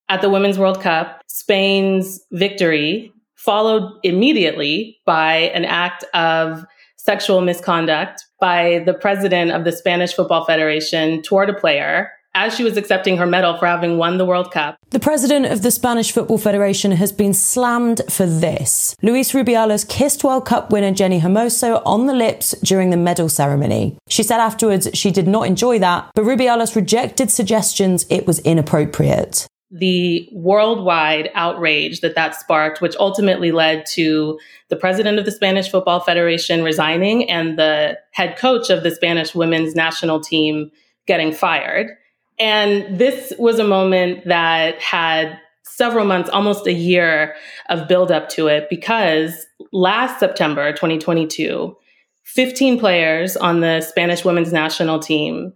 at 0.10 0.22
the 0.22 0.30
Women's 0.30 0.60
World 0.60 0.82
Cup, 0.82 1.22
Spain's 1.28 2.20
victory 2.32 3.14
followed 3.36 3.92
immediately 4.04 5.00
by 5.06 5.36
an 5.36 5.66
act 5.66 6.04
of 6.14 6.64
sexual 6.98 7.42
misconduct 7.42 8.24
by 8.40 8.84
the 8.86 8.94
president 8.94 9.52
of 9.52 9.64
the 9.64 9.72
Spanish 9.72 10.14
Football 10.14 10.46
Federation 10.46 11.22
toward 11.24 11.50
a 11.50 11.54
player 11.54 12.12
as 12.34 12.56
she 12.56 12.64
was 12.64 12.78
accepting 12.78 13.18
her 13.18 13.26
medal 13.26 13.58
for 13.58 13.66
having 13.66 13.98
won 13.98 14.18
the 14.18 14.26
World 14.26 14.52
Cup. 14.52 14.78
The 14.92 15.00
president 15.00 15.48
of 15.48 15.62
the 15.62 15.72
Spanish 15.72 16.12
Football 16.12 16.38
Federation 16.38 16.92
has 16.94 17.12
been 17.12 17.34
slammed 17.34 18.02
for 18.10 18.26
this. 18.26 18.96
Luis 19.02 19.34
Rubiales 19.34 19.88
kissed 19.88 20.24
World 20.24 20.46
Cup 20.46 20.72
winner 20.72 20.92
Jenni 20.92 21.22
Hermoso 21.22 21.82
on 21.86 22.06
the 22.06 22.14
lips 22.14 22.52
during 22.64 22.90
the 22.90 22.98
medal 22.98 23.30
ceremony. 23.30 23.98
She 24.08 24.24
said 24.24 24.40
afterwards 24.40 24.88
she 24.94 25.12
did 25.12 25.28
not 25.28 25.48
enjoy 25.48 25.80
that, 25.80 26.10
but 26.16 26.24
Rubiales 26.24 26.76
rejected 26.76 27.30
suggestions 27.30 28.06
it 28.10 28.26
was 28.26 28.40
inappropriate. 28.40 29.48
The 29.74 30.28
worldwide 30.34 31.32
outrage 31.34 32.02
that 32.02 32.16
that 32.16 32.36
sparked, 32.36 32.82
which 32.82 32.96
ultimately 33.00 33.54
led 33.54 33.86
to 33.94 34.38
the 34.68 34.76
president 34.76 35.18
of 35.18 35.24
the 35.24 35.32
Spanish 35.32 35.70
Football 35.70 36.02
Federation 36.02 36.62
resigning 36.62 37.30
and 37.30 37.58
the 37.58 37.98
head 38.12 38.38
coach 38.38 38.70
of 38.70 38.84
the 38.84 38.92
Spanish 38.92 39.34
women's 39.34 39.74
national 39.74 40.20
team 40.20 40.72
getting 41.08 41.32
fired. 41.32 41.92
And 42.42 42.98
this 42.98 43.32
was 43.38 43.60
a 43.60 43.64
moment 43.64 44.26
that 44.26 44.82
had 44.82 45.40
several 45.64 46.06
months, 46.06 46.28
almost 46.28 46.66
a 46.66 46.74
year 46.74 47.36
of 47.70 47.88
buildup 47.88 48.30
to 48.30 48.48
it 48.48 48.68
because 48.68 49.46
last 49.72 50.20
September 50.20 50.72
2022, 50.72 51.78
15 52.24 52.80
players 52.80 53.38
on 53.38 53.60
the 53.60 53.82
Spanish 53.82 54.26
women's 54.26 54.52
national 54.52 54.98
team 54.98 55.54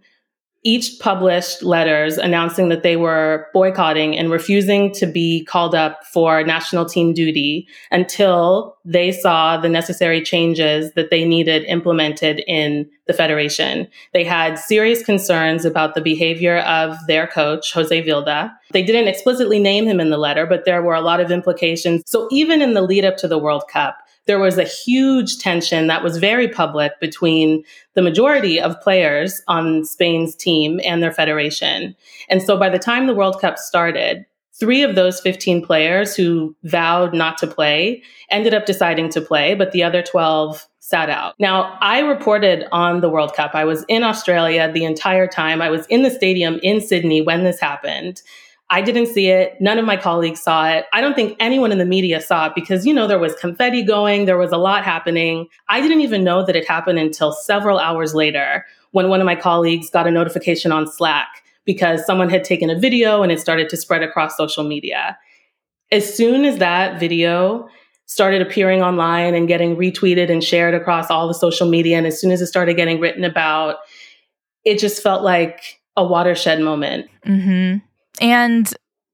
each 0.66 0.98
published 0.98 1.62
letters 1.62 2.18
announcing 2.18 2.70
that 2.70 2.82
they 2.82 2.96
were 2.96 3.46
boycotting 3.54 4.18
and 4.18 4.32
refusing 4.32 4.92
to 4.92 5.06
be 5.06 5.44
called 5.44 5.76
up 5.76 6.04
for 6.12 6.42
national 6.42 6.84
team 6.84 7.14
duty 7.14 7.68
until 7.92 8.76
they 8.84 9.12
saw 9.12 9.56
the 9.56 9.68
necessary 9.68 10.20
changes 10.20 10.92
that 10.94 11.08
they 11.08 11.24
needed 11.24 11.62
implemented 11.66 12.42
in 12.48 12.84
the 13.06 13.12
federation. 13.12 13.86
They 14.12 14.24
had 14.24 14.58
serious 14.58 15.04
concerns 15.04 15.64
about 15.64 15.94
the 15.94 16.00
behavior 16.00 16.58
of 16.58 16.96
their 17.06 17.28
coach, 17.28 17.72
Jorge 17.72 18.04
Vilda. 18.04 18.52
They 18.72 18.82
didn't 18.82 19.06
explicitly 19.06 19.60
name 19.60 19.86
him 19.86 20.00
in 20.00 20.10
the 20.10 20.18
letter, 20.18 20.46
but 20.46 20.64
there 20.64 20.82
were 20.82 20.94
a 20.94 21.00
lot 21.00 21.20
of 21.20 21.30
implications. 21.30 22.02
So 22.06 22.26
even 22.32 22.60
in 22.60 22.74
the 22.74 22.82
lead 22.82 23.04
up 23.04 23.16
to 23.18 23.28
the 23.28 23.38
World 23.38 23.62
Cup, 23.72 23.98
there 24.26 24.38
was 24.38 24.58
a 24.58 24.64
huge 24.64 25.38
tension 25.38 25.86
that 25.86 26.02
was 26.02 26.18
very 26.18 26.48
public 26.48 26.98
between 27.00 27.64
the 27.94 28.02
majority 28.02 28.60
of 28.60 28.80
players 28.80 29.40
on 29.48 29.84
Spain's 29.84 30.34
team 30.34 30.80
and 30.84 31.02
their 31.02 31.12
federation. 31.12 31.96
And 32.28 32.42
so 32.42 32.58
by 32.58 32.68
the 32.68 32.78
time 32.78 33.06
the 33.06 33.14
World 33.14 33.40
Cup 33.40 33.58
started, 33.58 34.26
three 34.58 34.82
of 34.82 34.94
those 34.94 35.20
15 35.20 35.64
players 35.64 36.16
who 36.16 36.56
vowed 36.64 37.14
not 37.14 37.38
to 37.38 37.46
play 37.46 38.02
ended 38.30 38.54
up 38.54 38.66
deciding 38.66 39.08
to 39.10 39.20
play, 39.20 39.54
but 39.54 39.72
the 39.72 39.82
other 39.82 40.02
12 40.02 40.66
sat 40.80 41.10
out. 41.10 41.34
Now, 41.40 41.76
I 41.80 41.98
reported 41.98 42.64
on 42.70 43.00
the 43.00 43.08
World 43.08 43.34
Cup. 43.34 43.52
I 43.54 43.64
was 43.64 43.84
in 43.88 44.04
Australia 44.04 44.70
the 44.72 44.84
entire 44.84 45.26
time. 45.26 45.60
I 45.60 45.68
was 45.68 45.84
in 45.86 46.02
the 46.02 46.10
stadium 46.10 46.60
in 46.62 46.80
Sydney 46.80 47.20
when 47.20 47.42
this 47.42 47.58
happened. 47.58 48.22
I 48.68 48.82
didn't 48.82 49.06
see 49.06 49.28
it. 49.28 49.54
None 49.60 49.78
of 49.78 49.84
my 49.84 49.96
colleagues 49.96 50.42
saw 50.42 50.68
it. 50.68 50.86
I 50.92 51.00
don't 51.00 51.14
think 51.14 51.36
anyone 51.38 51.70
in 51.70 51.78
the 51.78 51.84
media 51.84 52.20
saw 52.20 52.46
it 52.46 52.52
because, 52.54 52.84
you 52.84 52.92
know, 52.92 53.06
there 53.06 53.18
was 53.18 53.34
confetti 53.36 53.82
going, 53.82 54.24
there 54.24 54.38
was 54.38 54.50
a 54.50 54.56
lot 54.56 54.84
happening. 54.84 55.46
I 55.68 55.80
didn't 55.80 56.00
even 56.00 56.24
know 56.24 56.44
that 56.44 56.56
it 56.56 56.66
happened 56.66 56.98
until 56.98 57.32
several 57.32 57.78
hours 57.78 58.14
later 58.14 58.66
when 58.90 59.08
one 59.08 59.20
of 59.20 59.26
my 59.26 59.36
colleagues 59.36 59.88
got 59.88 60.08
a 60.08 60.10
notification 60.10 60.72
on 60.72 60.86
Slack 60.86 61.28
because 61.64 62.04
someone 62.04 62.28
had 62.28 62.42
taken 62.42 62.68
a 62.68 62.78
video 62.78 63.22
and 63.22 63.30
it 63.30 63.38
started 63.40 63.68
to 63.68 63.76
spread 63.76 64.02
across 64.02 64.36
social 64.36 64.64
media. 64.64 65.16
As 65.92 66.12
soon 66.12 66.44
as 66.44 66.58
that 66.58 66.98
video 66.98 67.68
started 68.06 68.42
appearing 68.42 68.82
online 68.82 69.34
and 69.34 69.46
getting 69.46 69.76
retweeted 69.76 70.30
and 70.30 70.42
shared 70.42 70.74
across 70.74 71.10
all 71.10 71.28
the 71.28 71.34
social 71.34 71.68
media, 71.68 71.98
and 71.98 72.06
as 72.06 72.20
soon 72.20 72.30
as 72.30 72.40
it 72.40 72.46
started 72.46 72.76
getting 72.76 73.00
written 73.00 73.24
about, 73.24 73.76
it 74.64 74.78
just 74.78 75.02
felt 75.02 75.22
like 75.22 75.80
a 75.96 76.04
watershed 76.04 76.60
moment. 76.60 77.08
Mm-hmm. 77.24 77.85
And 78.20 78.72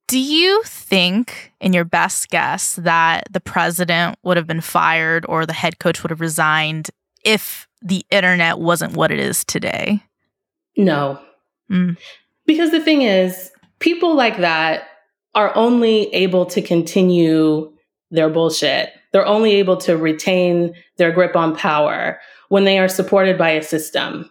do 0.09 0.19
you 0.19 0.63
think, 0.65 1.53
in 1.61 1.73
your 1.73 1.85
best 1.85 2.29
guess, 2.29 2.75
that 2.77 3.29
the 3.31 3.41
president 3.41 4.19
would 4.23 4.37
have 4.37 4.47
been 4.47 4.61
fired 4.61 5.25
or 5.29 5.47
the 5.47 5.53
head 5.53 5.79
coach 5.79 6.03
would 6.03 6.11
have 6.11 6.21
resigned 6.21 6.91
if 7.25 7.67
the 7.81 8.05
internet 8.11 8.59
wasn't 8.59 8.95
what 8.95 9.11
it 9.11 9.19
is 9.19 9.45
today? 9.45 10.03
No. 10.77 11.21
Mm. 11.71 11.97
Because 12.47 12.71
the 12.71 12.81
thing 12.81 13.03
is, 13.03 13.51
people 13.79 14.15
like 14.15 14.39
that 14.39 14.85
are 15.35 15.55
only 15.57 16.13
able 16.15 16.45
to 16.47 16.61
continue 16.61 17.73
their 18.11 18.29
bullshit. 18.29 18.91
They're 19.13 19.27
only 19.27 19.53
able 19.53 19.77
to 19.79 19.97
retain 19.97 20.75
their 20.99 21.13
grip 21.13 21.37
on 21.37 21.57
power 21.57 22.21
when 22.49 22.65
they 22.65 22.79
are 22.79 22.89
supported 22.89 23.39
by 23.39 23.51
a 23.51 23.63
system 23.63 24.31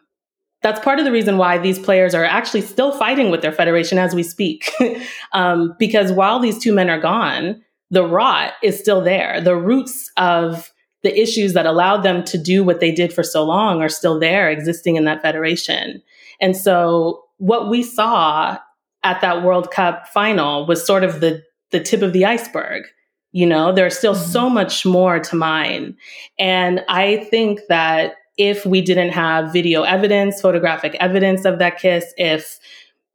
that's 0.61 0.79
part 0.79 0.99
of 0.99 1.05
the 1.05 1.11
reason 1.11 1.37
why 1.37 1.57
these 1.57 1.79
players 1.79 2.13
are 2.13 2.23
actually 2.23 2.61
still 2.61 2.91
fighting 2.91 3.31
with 3.31 3.41
their 3.41 3.51
federation 3.51 3.97
as 3.97 4.13
we 4.13 4.23
speak. 4.23 4.71
um, 5.33 5.75
because 5.79 6.11
while 6.11 6.39
these 6.39 6.59
two 6.59 6.73
men 6.73 6.89
are 6.89 6.99
gone, 6.99 7.61
the 7.89 8.05
rot 8.05 8.53
is 8.63 8.79
still 8.79 9.01
there. 9.01 9.41
The 9.41 9.55
roots 9.55 10.11
of 10.17 10.71
the 11.03 11.19
issues 11.19 11.53
that 11.53 11.65
allowed 11.65 12.03
them 12.03 12.23
to 12.25 12.37
do 12.37 12.63
what 12.63 12.79
they 12.79 12.91
did 12.91 13.11
for 13.11 13.23
so 13.23 13.43
long 13.43 13.81
are 13.81 13.89
still 13.89 14.19
there, 14.19 14.49
existing 14.49 14.95
in 14.95 15.05
that 15.05 15.21
federation. 15.21 16.01
And 16.39 16.55
so, 16.55 17.23
what 17.37 17.69
we 17.69 17.81
saw 17.81 18.57
at 19.03 19.21
that 19.21 19.43
World 19.43 19.71
Cup 19.71 20.07
final 20.07 20.67
was 20.67 20.85
sort 20.85 21.03
of 21.03 21.21
the 21.21 21.43
the 21.71 21.79
tip 21.79 22.01
of 22.01 22.13
the 22.13 22.25
iceberg. 22.25 22.83
You 23.31 23.45
know, 23.45 23.71
there's 23.71 23.97
still 23.97 24.13
mm-hmm. 24.13 24.31
so 24.31 24.49
much 24.49 24.85
more 24.85 25.19
to 25.19 25.35
mine. 25.35 25.95
And 26.37 26.83
I 26.89 27.25
think 27.31 27.61
that 27.69 28.15
if 28.41 28.65
we 28.65 28.81
didn't 28.81 29.11
have 29.11 29.53
video 29.53 29.83
evidence, 29.83 30.41
photographic 30.41 30.95
evidence 30.99 31.45
of 31.45 31.59
that 31.59 31.77
kiss, 31.77 32.11
if 32.17 32.59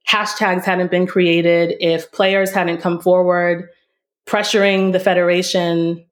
hashtags 0.09 0.65
hadn't 0.65 0.91
been 0.91 1.07
created, 1.07 1.75
if 1.81 2.13
players 2.13 2.53
hadn't 2.53 2.81
come 2.81 3.01
forward 3.01 3.69
pressuring 4.27 4.93
the 4.93 5.01
federation, 5.01 6.05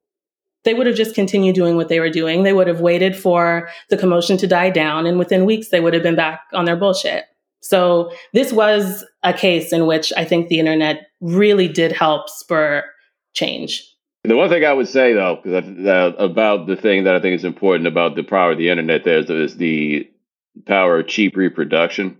they 0.64 0.74
would 0.74 0.86
have 0.86 0.96
just 0.96 1.14
continued 1.14 1.54
doing 1.54 1.76
what 1.76 1.88
they 1.88 2.00
were 2.00 2.10
doing. 2.10 2.42
They 2.42 2.52
would 2.52 2.66
have 2.66 2.80
waited 2.80 3.16
for 3.16 3.68
the 3.90 3.96
commotion 3.96 4.36
to 4.38 4.46
die 4.46 4.70
down, 4.70 5.06
and 5.06 5.18
within 5.18 5.44
weeks, 5.44 5.68
they 5.68 5.80
would 5.80 5.94
have 5.94 6.02
been 6.02 6.16
back 6.16 6.40
on 6.52 6.64
their 6.64 6.76
bullshit. 6.76 7.24
So, 7.60 8.12
this 8.32 8.52
was 8.52 9.04
a 9.22 9.32
case 9.32 9.72
in 9.72 9.86
which 9.86 10.12
I 10.16 10.24
think 10.24 10.48
the 10.48 10.58
internet 10.58 11.06
really 11.20 11.68
did 11.68 11.92
help 11.92 12.28
spur 12.28 12.84
change. 13.32 13.93
The 14.24 14.36
one 14.36 14.48
thing 14.48 14.64
I 14.64 14.72
would 14.72 14.88
say, 14.88 15.12
though, 15.12 15.36
uh, 15.44 16.12
about 16.18 16.66
the 16.66 16.76
thing 16.76 17.04
that 17.04 17.14
I 17.14 17.20
think 17.20 17.34
is 17.34 17.44
important 17.44 17.86
about 17.86 18.16
the 18.16 18.22
power 18.22 18.52
of 18.52 18.58
the 18.58 18.70
internet, 18.70 19.04
there 19.04 19.18
is 19.18 19.56
the 19.56 20.10
power 20.66 21.00
of 21.00 21.08
cheap 21.08 21.36
reproduction. 21.36 22.18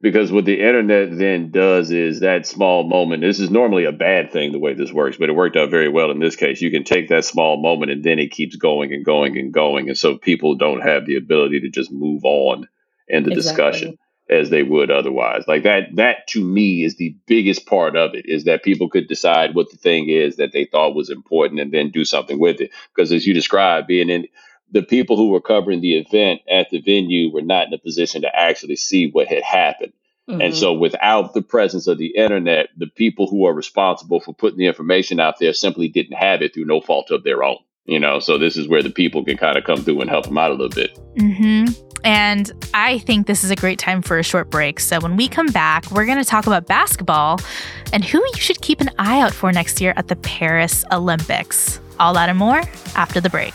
Because 0.00 0.32
what 0.32 0.46
the 0.46 0.60
internet 0.60 1.16
then 1.16 1.50
does 1.50 1.90
is 1.90 2.20
that 2.20 2.46
small 2.46 2.86
moment 2.86 3.22
this 3.22 3.40
is 3.40 3.50
normally 3.50 3.84
a 3.84 3.92
bad 3.92 4.32
thing 4.32 4.52
the 4.52 4.58
way 4.58 4.74
this 4.74 4.92
works 4.92 5.16
but 5.16 5.30
it 5.30 5.34
worked 5.34 5.56
out 5.56 5.70
very 5.70 5.88
well 5.88 6.10
in 6.10 6.18
this 6.18 6.36
case. 6.36 6.60
You 6.60 6.70
can 6.70 6.84
take 6.84 7.08
that 7.08 7.24
small 7.24 7.62
moment 7.62 7.90
and 7.90 8.04
then 8.04 8.18
it 8.18 8.30
keeps 8.30 8.56
going 8.56 8.92
and 8.92 9.02
going 9.02 9.38
and 9.38 9.50
going 9.50 9.88
and 9.88 9.96
so 9.96 10.18
people 10.18 10.56
don't 10.56 10.82
have 10.82 11.06
the 11.06 11.16
ability 11.16 11.60
to 11.60 11.70
just 11.70 11.90
move 11.90 12.22
on 12.24 12.68
in 13.08 13.22
the 13.22 13.30
exactly. 13.30 13.34
discussion 13.34 13.98
as 14.30 14.48
they 14.48 14.62
would 14.62 14.90
otherwise 14.90 15.44
like 15.46 15.64
that 15.64 15.94
that 15.96 16.26
to 16.26 16.42
me 16.42 16.82
is 16.82 16.96
the 16.96 17.14
biggest 17.26 17.66
part 17.66 17.94
of 17.94 18.14
it 18.14 18.24
is 18.26 18.44
that 18.44 18.62
people 18.62 18.88
could 18.88 19.06
decide 19.06 19.54
what 19.54 19.70
the 19.70 19.76
thing 19.76 20.08
is 20.08 20.36
that 20.36 20.52
they 20.52 20.64
thought 20.64 20.94
was 20.94 21.10
important 21.10 21.60
and 21.60 21.72
then 21.72 21.90
do 21.90 22.04
something 22.04 22.38
with 22.38 22.60
it 22.60 22.70
because 22.94 23.12
as 23.12 23.26
you 23.26 23.34
described 23.34 23.86
being 23.86 24.08
in 24.08 24.26
the 24.74 24.82
people 24.82 25.16
who 25.16 25.28
were 25.28 25.40
covering 25.40 25.80
the 25.80 25.96
event 25.96 26.40
at 26.50 26.68
the 26.70 26.80
venue 26.80 27.32
were 27.32 27.42
not 27.42 27.68
in 27.68 27.72
a 27.72 27.78
position 27.78 28.22
to 28.22 28.36
actually 28.36 28.76
see 28.76 29.08
what 29.08 29.28
had 29.28 29.42
happened. 29.42 29.92
Mm-hmm. 30.28 30.40
And 30.40 30.56
so, 30.56 30.72
without 30.72 31.32
the 31.32 31.42
presence 31.42 31.86
of 31.86 31.98
the 31.98 32.16
internet, 32.16 32.70
the 32.76 32.88
people 32.88 33.28
who 33.28 33.46
are 33.46 33.52
responsible 33.52 34.20
for 34.20 34.34
putting 34.34 34.58
the 34.58 34.66
information 34.66 35.20
out 35.20 35.38
there 35.38 35.52
simply 35.52 35.88
didn't 35.88 36.16
have 36.16 36.42
it 36.42 36.54
through 36.54 36.64
no 36.64 36.80
fault 36.80 37.10
of 37.10 37.24
their 37.24 37.44
own. 37.44 37.58
You 37.86 38.00
know, 38.00 38.18
so 38.18 38.38
this 38.38 38.56
is 38.56 38.66
where 38.66 38.82
the 38.82 38.90
people 38.90 39.24
can 39.24 39.36
kind 39.36 39.58
of 39.58 39.64
come 39.64 39.82
through 39.82 40.00
and 40.00 40.08
help 40.08 40.24
them 40.24 40.38
out 40.38 40.50
a 40.50 40.54
little 40.54 40.70
bit. 40.70 40.98
Mm-hmm. 41.16 41.72
And 42.02 42.50
I 42.72 42.98
think 42.98 43.26
this 43.26 43.44
is 43.44 43.50
a 43.50 43.56
great 43.56 43.78
time 43.78 44.00
for 44.00 44.18
a 44.18 44.22
short 44.22 44.50
break. 44.50 44.80
So 44.80 45.00
when 45.00 45.16
we 45.16 45.28
come 45.28 45.46
back, 45.46 45.90
we're 45.90 46.06
going 46.06 46.18
to 46.18 46.24
talk 46.24 46.46
about 46.46 46.66
basketball 46.66 47.40
and 47.92 48.04
who 48.04 48.18
you 48.18 48.36
should 48.36 48.60
keep 48.62 48.80
an 48.80 48.90
eye 48.98 49.20
out 49.20 49.32
for 49.32 49.52
next 49.52 49.80
year 49.80 49.92
at 49.96 50.08
the 50.08 50.16
Paris 50.16 50.84
Olympics. 50.92 51.80
All 52.00 52.14
that 52.14 52.28
and 52.28 52.38
more 52.38 52.62
after 52.94 53.20
the 53.20 53.30
break. 53.30 53.54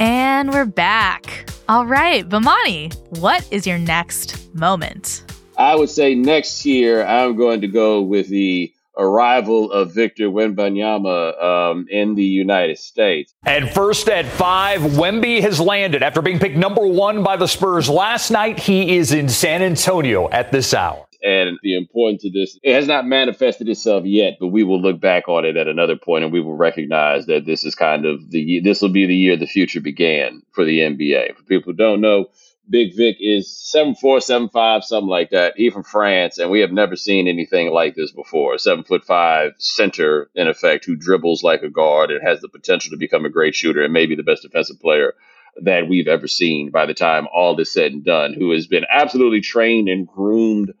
And 0.00 0.52
we're 0.52 0.64
back. 0.64 1.50
All 1.68 1.84
right, 1.84 2.26
Bomani, 2.26 2.94
what 3.18 3.46
is 3.50 3.66
your 3.66 3.78
next 3.78 4.54
moment? 4.54 5.24
I 5.58 5.74
would 5.74 5.90
say 5.90 6.14
next 6.14 6.64
year 6.64 7.04
I'm 7.04 7.36
going 7.36 7.62
to 7.62 7.68
go 7.68 8.00
with 8.00 8.28
the 8.28 8.72
arrival 8.96 9.72
of 9.72 9.92
Victor 9.92 10.28
Wembanyama 10.28 11.42
um, 11.42 11.86
in 11.90 12.14
the 12.14 12.24
United 12.24 12.78
States. 12.78 13.34
And 13.44 13.68
first 13.70 14.08
at 14.08 14.26
five, 14.26 14.80
Wemby 14.80 15.40
has 15.40 15.60
landed 15.60 16.02
after 16.02 16.22
being 16.22 16.38
picked 16.38 16.56
number 16.56 16.86
one 16.86 17.24
by 17.24 17.36
the 17.36 17.48
Spurs 17.48 17.88
last 17.88 18.30
night. 18.30 18.60
He 18.60 18.96
is 18.96 19.12
in 19.12 19.28
San 19.28 19.62
Antonio 19.62 20.28
at 20.30 20.52
this 20.52 20.72
hour 20.72 21.04
and 21.22 21.58
the 21.62 21.76
importance 21.76 22.24
of 22.24 22.32
this. 22.32 22.58
It 22.62 22.74
has 22.74 22.86
not 22.86 23.06
manifested 23.06 23.68
itself 23.68 24.04
yet, 24.04 24.36
but 24.38 24.48
we 24.48 24.62
will 24.62 24.80
look 24.80 25.00
back 25.00 25.28
on 25.28 25.44
it 25.44 25.56
at 25.56 25.66
another 25.66 25.96
point 25.96 26.24
and 26.24 26.32
we 26.32 26.40
will 26.40 26.56
recognize 26.56 27.26
that 27.26 27.44
this 27.44 27.64
is 27.64 27.74
kind 27.74 28.06
of 28.06 28.30
the 28.30 28.60
this 28.60 28.80
will 28.80 28.88
be 28.88 29.06
the 29.06 29.16
year 29.16 29.36
the 29.36 29.46
future 29.46 29.80
began 29.80 30.42
for 30.52 30.64
the 30.64 30.80
NBA. 30.80 31.36
For 31.36 31.42
people 31.44 31.72
who 31.72 31.76
don't 31.76 32.00
know, 32.00 32.26
Big 32.70 32.94
Vic 32.96 33.16
is 33.20 33.50
seven 33.50 33.94
four, 33.94 34.20
seven 34.20 34.48
five, 34.48 34.84
something 34.84 35.08
like 35.08 35.30
that. 35.30 35.54
He 35.56 35.70
from 35.70 35.84
France, 35.84 36.38
and 36.38 36.50
we 36.50 36.60
have 36.60 36.72
never 36.72 36.96
seen 36.96 37.26
anything 37.26 37.70
like 37.70 37.94
this 37.94 38.12
before. 38.12 38.58
Seven 38.58 38.84
foot 38.84 39.04
five 39.04 39.52
center, 39.58 40.30
in 40.34 40.48
effect, 40.48 40.84
who 40.84 40.96
dribbles 40.96 41.42
like 41.42 41.62
a 41.62 41.70
guard 41.70 42.10
and 42.10 42.26
has 42.26 42.40
the 42.40 42.48
potential 42.48 42.90
to 42.90 42.98
become 42.98 43.24
a 43.24 43.30
great 43.30 43.54
shooter 43.54 43.82
and 43.82 43.92
maybe 43.92 44.16
the 44.16 44.22
best 44.22 44.42
defensive 44.42 44.80
player 44.80 45.14
that 45.62 45.88
we've 45.88 46.08
ever 46.08 46.28
seen 46.28 46.70
by 46.70 46.86
the 46.86 46.94
time 46.94 47.26
all 47.32 47.58
is 47.58 47.72
said 47.72 47.92
and 47.92 48.04
done, 48.04 48.34
who 48.34 48.52
has 48.52 48.66
been 48.66 48.84
absolutely 48.88 49.40
trained 49.40 49.88
and 49.88 50.06
groomed 50.06 50.72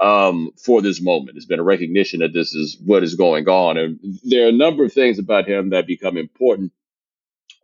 um, 0.00 0.50
for 0.56 0.82
this 0.82 1.00
moment. 1.00 1.36
It's 1.36 1.46
been 1.46 1.60
a 1.60 1.64
recognition 1.64 2.20
that 2.20 2.32
this 2.32 2.54
is 2.54 2.76
what 2.84 3.02
is 3.02 3.14
going 3.14 3.48
on. 3.48 3.78
And 3.78 3.98
there 4.24 4.46
are 4.46 4.50
a 4.50 4.52
number 4.52 4.84
of 4.84 4.92
things 4.92 5.18
about 5.18 5.48
him 5.48 5.70
that 5.70 5.86
become 5.86 6.16
important. 6.16 6.72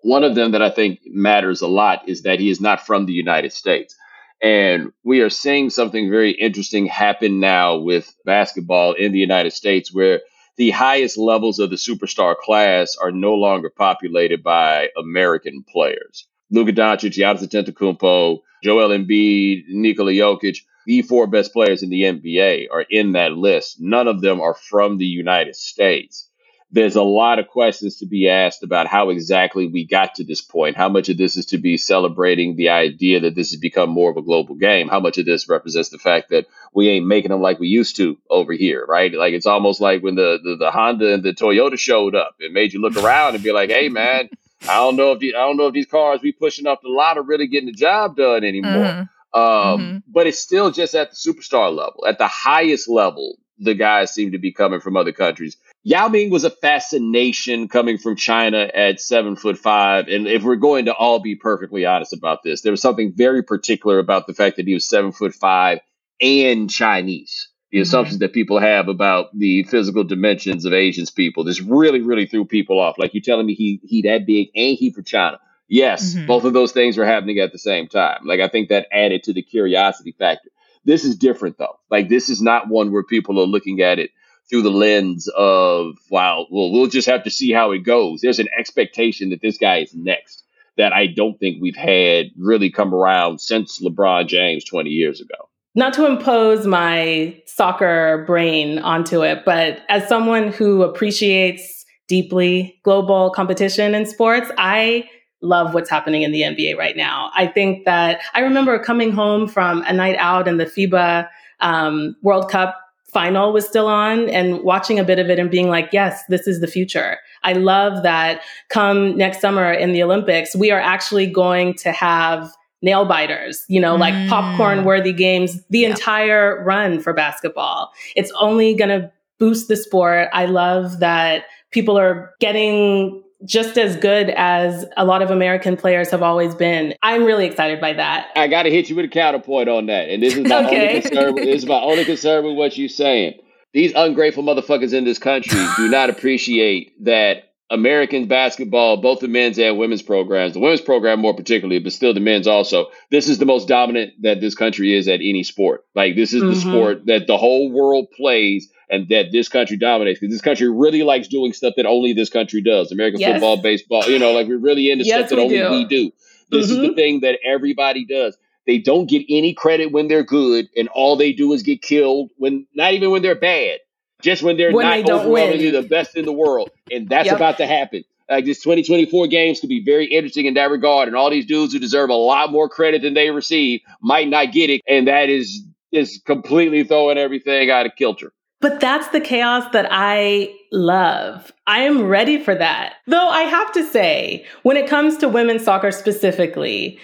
One 0.02 0.24
of 0.24 0.34
them 0.34 0.52
that 0.52 0.62
I 0.62 0.70
think 0.70 1.00
matters 1.06 1.60
a 1.60 1.68
lot 1.68 2.08
is 2.08 2.22
that 2.22 2.40
he 2.40 2.50
is 2.50 2.60
not 2.60 2.84
from 2.86 3.06
the 3.06 3.12
United 3.12 3.52
States. 3.52 3.96
And 4.42 4.92
we 5.04 5.20
are 5.20 5.30
seeing 5.30 5.70
something 5.70 6.10
very 6.10 6.32
interesting 6.32 6.86
happen 6.86 7.38
now 7.38 7.76
with 7.76 8.12
basketball 8.24 8.94
in 8.94 9.12
the 9.12 9.20
United 9.20 9.52
States 9.52 9.94
where 9.94 10.20
the 10.56 10.70
highest 10.70 11.16
levels 11.16 11.60
of 11.60 11.70
the 11.70 11.76
superstar 11.76 12.36
class 12.36 12.96
are 13.00 13.12
no 13.12 13.34
longer 13.34 13.70
populated 13.70 14.42
by 14.42 14.88
American 14.98 15.64
players. 15.72 16.26
Luka 16.50 16.72
Doncic, 16.72 17.12
Giannis 17.12 17.46
Antetokounmpo, 17.48 18.40
Joel 18.62 18.90
Embiid, 18.90 19.64
Nikola 19.68 20.12
Jokic, 20.12 20.58
the 20.86 21.02
four 21.02 21.26
best 21.28 21.52
players 21.52 21.82
in 21.82 21.90
the 21.90 22.02
NBA 22.02 22.66
are 22.70 22.84
in 22.90 23.12
that 23.12 23.32
list. 23.32 23.76
None 23.80 24.08
of 24.08 24.20
them 24.20 24.40
are 24.40 24.54
from 24.54 24.98
the 24.98 25.06
United 25.06 25.54
States. 25.54 26.28
There's 26.74 26.96
a 26.96 27.02
lot 27.02 27.38
of 27.38 27.48
questions 27.48 27.96
to 27.98 28.06
be 28.06 28.30
asked 28.30 28.62
about 28.62 28.86
how 28.86 29.10
exactly 29.10 29.66
we 29.66 29.84
got 29.86 30.14
to 30.14 30.24
this 30.24 30.40
point. 30.40 30.74
How 30.74 30.88
much 30.88 31.10
of 31.10 31.18
this 31.18 31.36
is 31.36 31.44
to 31.46 31.58
be 31.58 31.76
celebrating 31.76 32.56
the 32.56 32.70
idea 32.70 33.20
that 33.20 33.34
this 33.34 33.50
has 33.50 33.60
become 33.60 33.90
more 33.90 34.10
of 34.10 34.16
a 34.16 34.22
global 34.22 34.54
game? 34.54 34.88
How 34.88 34.98
much 34.98 35.18
of 35.18 35.26
this 35.26 35.50
represents 35.50 35.90
the 35.90 35.98
fact 35.98 36.30
that 36.30 36.46
we 36.72 36.88
ain't 36.88 37.06
making 37.06 37.30
them 37.30 37.42
like 37.42 37.60
we 37.60 37.68
used 37.68 37.96
to 37.96 38.16
over 38.30 38.54
here, 38.54 38.86
right? 38.88 39.12
Like 39.12 39.34
it's 39.34 39.44
almost 39.44 39.82
like 39.82 40.02
when 40.02 40.14
the, 40.14 40.38
the, 40.42 40.56
the 40.56 40.70
Honda 40.70 41.12
and 41.12 41.22
the 41.22 41.34
Toyota 41.34 41.78
showed 41.78 42.14
up, 42.14 42.36
it 42.38 42.52
made 42.52 42.72
you 42.72 42.80
look 42.80 42.96
around 42.96 43.34
and 43.34 43.44
be 43.44 43.52
like, 43.52 43.68
hey, 43.68 43.90
man, 43.90 44.30
I 44.62 44.76
don't 44.76 44.96
know 44.96 45.12
if 45.12 45.18
the, 45.18 45.34
I 45.34 45.40
don't 45.40 45.58
know 45.58 45.66
if 45.66 45.74
these 45.74 45.86
cars 45.86 46.20
we 46.22 46.32
pushing 46.32 46.66
up 46.66 46.80
the 46.80 46.88
lot 46.88 47.18
are 47.18 47.22
really 47.22 47.48
getting 47.48 47.66
the 47.66 47.72
job 47.72 48.16
done 48.16 48.44
anymore. 48.44 48.72
Mm-hmm. 48.72 49.38
Um, 49.38 49.80
mm-hmm. 49.80 49.98
But 50.08 50.26
it's 50.26 50.38
still 50.38 50.70
just 50.70 50.94
at 50.94 51.10
the 51.10 51.16
superstar 51.16 51.74
level. 51.74 52.06
At 52.06 52.18
the 52.18 52.28
highest 52.28 52.88
level, 52.88 53.36
the 53.58 53.74
guys 53.74 54.12
seem 54.12 54.32
to 54.32 54.38
be 54.38 54.52
coming 54.52 54.80
from 54.80 54.96
other 54.96 55.12
countries. 55.12 55.56
Yao 55.84 56.08
Ming 56.08 56.30
was 56.30 56.44
a 56.44 56.50
fascination 56.50 57.66
coming 57.66 57.98
from 57.98 58.14
China 58.14 58.70
at 58.72 59.00
seven 59.00 59.34
foot 59.34 59.58
five. 59.58 60.06
And 60.06 60.28
if 60.28 60.44
we're 60.44 60.56
going 60.56 60.84
to 60.84 60.94
all 60.94 61.18
be 61.18 61.34
perfectly 61.34 61.84
honest 61.84 62.12
about 62.12 62.42
this, 62.44 62.62
there 62.62 62.70
was 62.70 62.80
something 62.80 63.12
very 63.14 63.42
particular 63.42 63.98
about 63.98 64.26
the 64.26 64.34
fact 64.34 64.56
that 64.56 64.66
he 64.66 64.74
was 64.74 64.88
seven 64.88 65.10
foot 65.10 65.34
five 65.34 65.80
and 66.20 66.70
Chinese. 66.70 67.48
The 67.70 67.78
mm-hmm. 67.78 67.82
assumptions 67.82 68.20
that 68.20 68.32
people 68.32 68.60
have 68.60 68.86
about 68.86 69.36
the 69.36 69.64
physical 69.64 70.04
dimensions 70.04 70.64
of 70.64 70.72
Asians 70.72 71.10
people, 71.10 71.42
this 71.42 71.60
really, 71.60 72.00
really 72.00 72.26
threw 72.26 72.44
people 72.44 72.78
off. 72.78 72.98
Like 72.98 73.12
you're 73.12 73.22
telling 73.22 73.46
me 73.46 73.54
he 73.54 73.80
he 73.82 74.02
that 74.02 74.24
big 74.24 74.48
and 74.54 74.76
he 74.76 74.92
from 74.92 75.04
China. 75.04 75.40
Yes, 75.66 76.14
mm-hmm. 76.14 76.26
both 76.26 76.44
of 76.44 76.52
those 76.52 76.70
things 76.70 76.96
were 76.96 77.06
happening 77.06 77.40
at 77.40 77.50
the 77.50 77.58
same 77.58 77.88
time. 77.88 78.20
Like 78.24 78.40
I 78.40 78.46
think 78.46 78.68
that 78.68 78.86
added 78.92 79.24
to 79.24 79.32
the 79.32 79.42
curiosity 79.42 80.14
factor. 80.16 80.50
This 80.84 81.04
is 81.04 81.16
different 81.16 81.58
though. 81.58 81.80
Like 81.90 82.08
this 82.08 82.28
is 82.28 82.40
not 82.40 82.68
one 82.68 82.92
where 82.92 83.02
people 83.02 83.40
are 83.40 83.46
looking 83.46 83.80
at 83.80 83.98
it 83.98 84.10
through 84.52 84.62
the 84.62 84.70
lens 84.70 85.28
of 85.34 85.96
wow, 86.10 86.46
well, 86.50 86.70
we'll 86.70 86.86
just 86.86 87.08
have 87.08 87.24
to 87.24 87.30
see 87.30 87.50
how 87.50 87.72
it 87.72 87.78
goes. 87.78 88.20
There's 88.20 88.38
an 88.38 88.48
expectation 88.56 89.30
that 89.30 89.40
this 89.40 89.56
guy 89.56 89.78
is 89.78 89.94
next 89.94 90.44
that 90.76 90.92
I 90.92 91.06
don't 91.06 91.38
think 91.40 91.60
we've 91.60 91.76
had 91.76 92.26
really 92.38 92.70
come 92.70 92.94
around 92.94 93.40
since 93.40 93.82
LeBron 93.82 94.26
James 94.28 94.64
20 94.64 94.90
years 94.90 95.20
ago. 95.20 95.48
Not 95.74 95.94
to 95.94 96.06
impose 96.06 96.66
my 96.66 97.40
soccer 97.46 98.24
brain 98.26 98.78
onto 98.78 99.22
it, 99.22 99.44
but 99.46 99.80
as 99.88 100.06
someone 100.06 100.52
who 100.52 100.82
appreciates 100.82 101.86
deeply 102.08 102.78
global 102.84 103.30
competition 103.30 103.94
in 103.94 104.04
sports, 104.04 104.50
I 104.58 105.08
love 105.40 105.72
what's 105.72 105.88
happening 105.88 106.22
in 106.22 106.30
the 106.30 106.42
NBA 106.42 106.76
right 106.76 106.96
now. 106.96 107.30
I 107.34 107.46
think 107.46 107.86
that 107.86 108.20
I 108.34 108.40
remember 108.40 108.78
coming 108.78 109.12
home 109.12 109.48
from 109.48 109.82
a 109.86 109.94
night 109.94 110.16
out 110.18 110.46
in 110.46 110.58
the 110.58 110.66
FIBA 110.66 111.26
um, 111.60 112.16
World 112.22 112.50
Cup 112.50 112.76
final 113.12 113.52
was 113.52 113.66
still 113.66 113.86
on 113.86 114.28
and 114.30 114.62
watching 114.62 114.98
a 114.98 115.04
bit 115.04 115.18
of 115.18 115.28
it 115.28 115.38
and 115.38 115.50
being 115.50 115.68
like, 115.68 115.90
yes, 115.92 116.22
this 116.28 116.46
is 116.46 116.60
the 116.60 116.66
future. 116.66 117.18
I 117.42 117.52
love 117.52 118.02
that 118.02 118.42
come 118.68 119.16
next 119.16 119.40
summer 119.40 119.72
in 119.72 119.92
the 119.92 120.02
Olympics, 120.02 120.56
we 120.56 120.70
are 120.70 120.80
actually 120.80 121.26
going 121.26 121.74
to 121.74 121.92
have 121.92 122.50
nail 122.80 123.04
biters, 123.04 123.64
you 123.68 123.80
know, 123.80 123.96
mm. 123.96 124.00
like 124.00 124.28
popcorn 124.28 124.84
worthy 124.84 125.12
games 125.12 125.62
the 125.70 125.80
yeah. 125.80 125.90
entire 125.90 126.62
run 126.64 127.00
for 127.00 127.12
basketball. 127.12 127.92
It's 128.16 128.32
only 128.40 128.74
going 128.74 128.88
to 128.88 129.12
boost 129.38 129.68
the 129.68 129.76
sport. 129.76 130.28
I 130.32 130.46
love 130.46 131.00
that 131.00 131.44
people 131.70 131.98
are 131.98 132.32
getting 132.40 133.22
just 133.44 133.76
as 133.78 133.96
good 133.96 134.30
as 134.30 134.84
a 134.96 135.04
lot 135.04 135.22
of 135.22 135.30
American 135.30 135.76
players 135.76 136.10
have 136.10 136.22
always 136.22 136.54
been. 136.54 136.94
I'm 137.02 137.24
really 137.24 137.46
excited 137.46 137.80
by 137.80 137.92
that. 137.94 138.28
I 138.36 138.46
got 138.48 138.62
to 138.64 138.70
hit 138.70 138.88
you 138.88 138.96
with 138.96 139.04
a 139.06 139.08
counterpoint 139.08 139.68
on 139.68 139.86
that. 139.86 140.08
And 140.08 140.22
this 140.22 140.34
is 140.36 140.46
my 140.46 140.64
Okay. 140.66 140.88
only 140.88 141.00
concern. 141.02 141.34
This 141.36 141.62
is 141.62 141.66
my 141.66 141.80
only 141.80 142.04
concern 142.04 142.44
with 142.44 142.56
what 142.56 142.76
you're 142.78 142.88
saying. 142.88 143.34
These 143.72 143.92
ungrateful 143.96 144.42
motherfuckers 144.44 144.92
in 144.92 145.04
this 145.04 145.18
country 145.18 145.58
do 145.76 145.88
not 145.88 146.10
appreciate 146.10 146.92
that 147.04 147.44
American 147.70 148.26
basketball, 148.28 148.98
both 148.98 149.20
the 149.20 149.28
men's 149.28 149.58
and 149.58 149.78
women's 149.78 150.02
programs, 150.02 150.52
the 150.52 150.60
women's 150.60 150.82
program 150.82 151.20
more 151.20 151.34
particularly, 151.34 151.78
but 151.78 151.92
still 151.94 152.12
the 152.12 152.20
men's 152.20 152.46
also. 152.46 152.88
This 153.10 153.28
is 153.30 153.38
the 153.38 153.46
most 153.46 153.66
dominant 153.66 154.12
that 154.20 154.42
this 154.42 154.54
country 154.54 154.94
is 154.94 155.08
at 155.08 155.20
any 155.20 155.42
sport. 155.42 155.84
Like 155.94 156.14
this 156.14 156.34
is 156.34 156.42
the 156.42 156.48
Mhm. 156.48 156.60
sport 156.70 157.06
that 157.06 157.26
the 157.26 157.38
whole 157.38 157.70
world 157.72 158.08
plays 158.14 158.70
and 158.92 159.08
that 159.08 159.32
this 159.32 159.48
country 159.48 159.76
dominates 159.76 160.20
because 160.20 160.32
this 160.34 160.42
country 160.42 160.68
really 160.70 161.02
likes 161.02 161.26
doing 161.26 161.52
stuff 161.54 161.72
that 161.76 161.86
only 161.86 162.12
this 162.12 162.28
country 162.28 162.60
does. 162.60 162.92
American 162.92 163.20
Yes. 163.20 163.32
football, 163.32 163.56
baseball, 163.56 164.08
you 164.08 164.18
know, 164.18 164.32
like 164.32 164.46
we're 164.46 164.58
really 164.58 164.90
into 164.90 165.04
Yes, 165.04 165.18
stuff 165.18 165.30
that 165.30 165.36
we 165.36 165.42
only 165.42 165.58
do. 165.58 165.70
we 165.70 165.84
do. 165.86 166.12
This 166.50 166.70
is 166.70 166.78
the 166.78 166.90
Mhm. 166.90 166.94
thing 166.94 167.20
that 167.20 167.38
everybody 167.44 168.04
does. 168.04 168.36
They 168.66 168.78
don't 168.78 169.08
get 169.08 169.24
any 169.30 169.54
credit 169.54 169.90
when 169.92 170.08
they're 170.08 170.22
good, 170.22 170.68
and 170.76 170.88
all 170.88 171.16
they 171.16 171.32
do 171.32 171.52
is 171.54 171.62
get 171.62 171.80
killed 171.82 172.30
when 172.36 172.66
not 172.74 172.92
even 172.92 173.10
when 173.10 173.22
they're 173.22 173.34
bad, 173.34 173.80
just 174.22 174.42
when 174.42 174.56
they're 174.58 174.72
When 174.72 174.86
not 174.86 175.04
they 175.06 175.12
overwhelmingly 175.12 175.72
win. 175.72 175.82
the 175.82 175.88
best 175.88 176.14
in 176.16 176.26
the 176.26 176.32
world, 176.32 176.70
and 176.90 177.08
that's 177.08 177.26
Yep. 177.26 177.36
about 177.36 177.56
to 177.56 177.66
happen. 177.66 178.04
Like 178.30 178.44
this 178.44 178.62
2024 178.62 179.26
games 179.26 179.58
could 179.60 179.68
be 179.68 179.82
very 179.82 180.04
interesting 180.06 180.46
in 180.46 180.54
that 180.54 180.70
regard, 180.70 181.08
and 181.08 181.16
all 181.16 181.30
these 181.30 181.46
dudes 181.46 181.72
who 181.72 181.78
deserve 181.78 182.10
a 182.10 182.14
lot 182.14 182.52
more 182.52 182.68
credit 182.68 183.02
than 183.02 183.14
they 183.14 183.30
receive 183.30 183.80
might 184.02 184.28
not 184.28 184.52
get 184.52 184.68
it, 184.70 184.80
and 184.86 185.08
that 185.08 185.30
is 185.30 185.62
is 185.92 186.22
completely 186.24 186.84
throwing 186.84 187.18
everything 187.18 187.70
out 187.70 187.84
of 187.86 187.92
kilter. 187.96 188.32
But 188.62 188.80
that's 188.80 189.08
the 189.08 189.20
chaos 189.20 189.70
that 189.72 189.88
I 189.90 190.54
love. 190.70 191.52
I 191.66 191.80
am 191.80 192.06
ready 192.06 192.42
for 192.42 192.54
that. 192.54 192.94
Though 193.08 193.28
I 193.28 193.42
have 193.42 193.72
to 193.72 193.84
say, 193.84 194.46
when 194.62 194.76
it 194.76 194.88
comes 194.88 195.16
to 195.18 195.28
women's 195.28 195.64
soccer 195.64 195.90
specifically, 195.90 196.98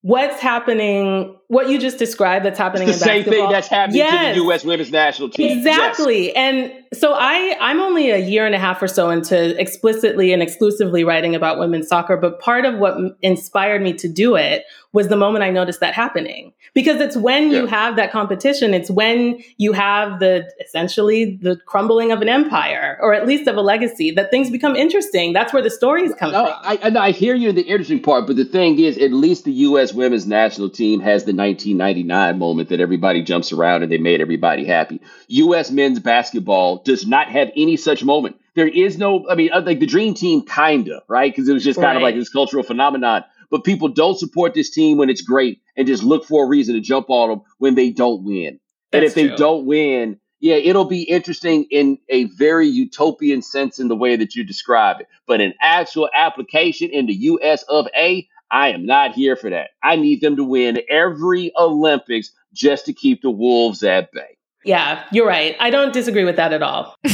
what's 0.00 0.40
happening, 0.40 1.36
what 1.52 1.68
you 1.68 1.78
just 1.78 1.98
described 1.98 2.44
that's 2.46 2.58
happening 2.58 2.88
It's 2.88 2.98
the 2.98 3.04
in 3.04 3.08
same 3.08 3.18
basketball. 3.24 3.46
thing 3.46 3.52
that's 3.52 3.68
happening 3.68 3.98
Yes. 3.98 4.34
to 4.34 4.40
the 4.40 4.44
U.S. 4.46 4.64
women's 4.64 4.90
national 4.90 5.28
team. 5.28 5.48
Yes. 5.48 5.58
Exactly. 5.58 6.34
And 6.34 6.72
so 6.94 7.12
I 7.14 7.56
I'm 7.60 7.80
only 7.80 8.10
a 8.10 8.18
year 8.18 8.46
and 8.46 8.54
a 8.54 8.58
half 8.58 8.82
or 8.82 8.88
so 8.88 9.10
into 9.10 9.58
explicitly 9.60 10.32
and 10.32 10.42
exclusively 10.42 11.04
writing 11.04 11.34
about 11.34 11.58
women's 11.58 11.88
soccer, 11.88 12.16
but 12.16 12.40
part 12.40 12.64
of 12.64 12.78
what 12.78 12.96
inspired 13.20 13.82
me 13.82 13.92
to 13.94 14.08
do 14.08 14.34
it 14.36 14.64
was 14.94 15.08
the 15.08 15.16
moment 15.16 15.42
I 15.42 15.50
noticed 15.50 15.80
that 15.80 15.94
happening. 15.94 16.52
Because 16.74 17.00
it's 17.00 17.16
when 17.16 17.50
you 17.50 17.66
have 17.66 17.96
that 17.96 18.12
competition, 18.12 18.72
it's 18.74 18.90
when 18.90 19.38
you 19.58 19.72
have 19.72 20.20
the 20.20 20.50
essentially 20.64 21.36
the 21.42 21.56
crumbling 21.66 22.12
of 22.12 22.22
an 22.22 22.28
empire 22.30 22.98
or 23.00 23.12
at 23.14 23.26
least 23.26 23.46
of 23.46 23.56
a 23.56 23.60
legacy 23.62 24.10
that 24.12 24.30
things 24.30 24.50
become 24.50 24.74
interesting. 24.76 25.32
That's 25.34 25.52
where 25.52 25.62
the 25.62 25.70
stories 25.70 26.12
come 26.18 26.32
No, 26.32 26.44
from. 26.46 26.54
I, 26.62 26.78
I, 26.82 27.06
I 27.08 27.10
hear 27.10 27.34
you 27.34 27.50
in 27.50 27.54
the 27.56 27.62
interesting 27.62 28.00
part, 28.02 28.26
but 28.26 28.36
the 28.36 28.44
thing 28.46 28.78
is, 28.78 28.96
at 28.98 29.12
least 29.12 29.44
the 29.44 29.52
U.S. 29.68 29.92
women's 29.94 30.26
national 30.26 30.70
team 30.70 31.00
has 31.00 31.24
the 31.24 31.32
1999 31.46 32.38
moment 32.38 32.68
that 32.68 32.80
everybody 32.80 33.22
jumps 33.22 33.52
around 33.52 33.82
and 33.82 33.90
they 33.90 33.98
made 33.98 34.20
everybody 34.20 34.64
happy. 34.64 35.00
U.S. 35.28 35.70
men's 35.70 35.98
basketball 36.00 36.82
does 36.84 37.06
not 37.06 37.28
have 37.28 37.50
any 37.56 37.76
such 37.76 38.04
moment. 38.04 38.36
There 38.54 38.68
is 38.68 38.98
no, 38.98 39.28
I 39.28 39.34
mean, 39.34 39.50
uh, 39.52 39.62
like 39.64 39.80
the 39.80 39.86
dream 39.86 40.14
team, 40.14 40.44
kinda, 40.46 41.02
right? 41.08 41.32
Because 41.34 41.48
it 41.48 41.52
was 41.54 41.64
just 41.64 41.80
kind 41.80 41.96
of 41.96 42.02
Right. 42.02 42.10
like 42.10 42.14
this 42.20 42.28
cultural 42.28 42.62
phenomenon. 42.62 43.24
But 43.50 43.64
people 43.64 43.88
don't 43.88 44.18
support 44.18 44.54
this 44.54 44.70
team 44.70 44.98
when 44.98 45.10
it's 45.10 45.22
great 45.22 45.60
and 45.76 45.86
just 45.86 46.02
look 46.02 46.24
for 46.24 46.44
a 46.44 46.48
reason 46.48 46.74
to 46.74 46.80
jump 46.80 47.06
on 47.10 47.28
them 47.30 47.40
when 47.58 47.74
they 47.74 47.90
don't 47.90 48.24
win. 48.24 48.58
and 48.92 49.02
That's 49.02 49.06
if 49.08 49.14
they 49.14 49.28
true. 49.28 49.36
don't 49.36 49.64
win, 49.66 50.18
yeah, 50.40 50.56
it'll 50.56 50.84
be 50.86 51.02
interesting 51.02 51.64
in 51.70 51.98
a 52.08 52.24
very 52.24 52.66
utopian 52.68 53.42
sense 53.42 53.78
in 53.78 53.88
the 53.88 53.96
way 53.96 54.16
that 54.16 54.34
you 54.34 54.44
describe 54.44 55.00
it. 55.00 55.06
But 55.26 55.40
in 55.40 55.54
actual 55.62 56.08
application 56.14 56.90
in 56.90 57.06
the 57.06 57.14
US 57.14 57.62
of 57.64 57.86
A, 57.96 58.26
I 58.52 58.68
am 58.68 58.86
not 58.86 59.12
here 59.12 59.34
for 59.34 59.50
that. 59.50 59.70
I 59.82 59.96
need 59.96 60.20
them 60.20 60.36
to 60.36 60.44
win 60.44 60.80
every 60.88 61.52
Olympics 61.58 62.30
just 62.52 62.86
to 62.86 62.92
keep 62.92 63.22
the 63.22 63.30
Wolves 63.30 63.82
at 63.82 64.12
bay. 64.12 64.36
Yeah, 64.64 65.04
you're 65.10 65.26
right. 65.26 65.56
I 65.58 65.70
don't 65.70 65.92
disagree 65.92 66.24
with 66.24 66.36
that 66.36 66.52
at 66.52 66.62
all. 66.62 66.94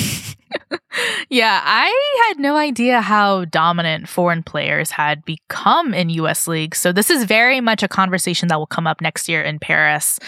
Yeah, 1.30 1.60
I 1.62 2.26
had 2.28 2.38
no 2.38 2.56
idea 2.56 3.00
how 3.00 3.44
dominant 3.46 4.08
foreign 4.08 4.42
players 4.42 4.90
had 4.90 5.24
become 5.24 5.92
in 5.92 6.08
US 6.10 6.48
League. 6.48 6.74
So 6.74 6.90
this 6.90 7.10
is 7.10 7.24
very 7.24 7.60
much 7.60 7.82
a 7.82 7.88
conversation 7.88 8.48
that 8.48 8.58
will 8.58 8.66
come 8.66 8.86
up 8.86 9.00
next 9.00 9.28
year 9.28 9.42
in 9.42 9.58
Paris. 9.58 10.18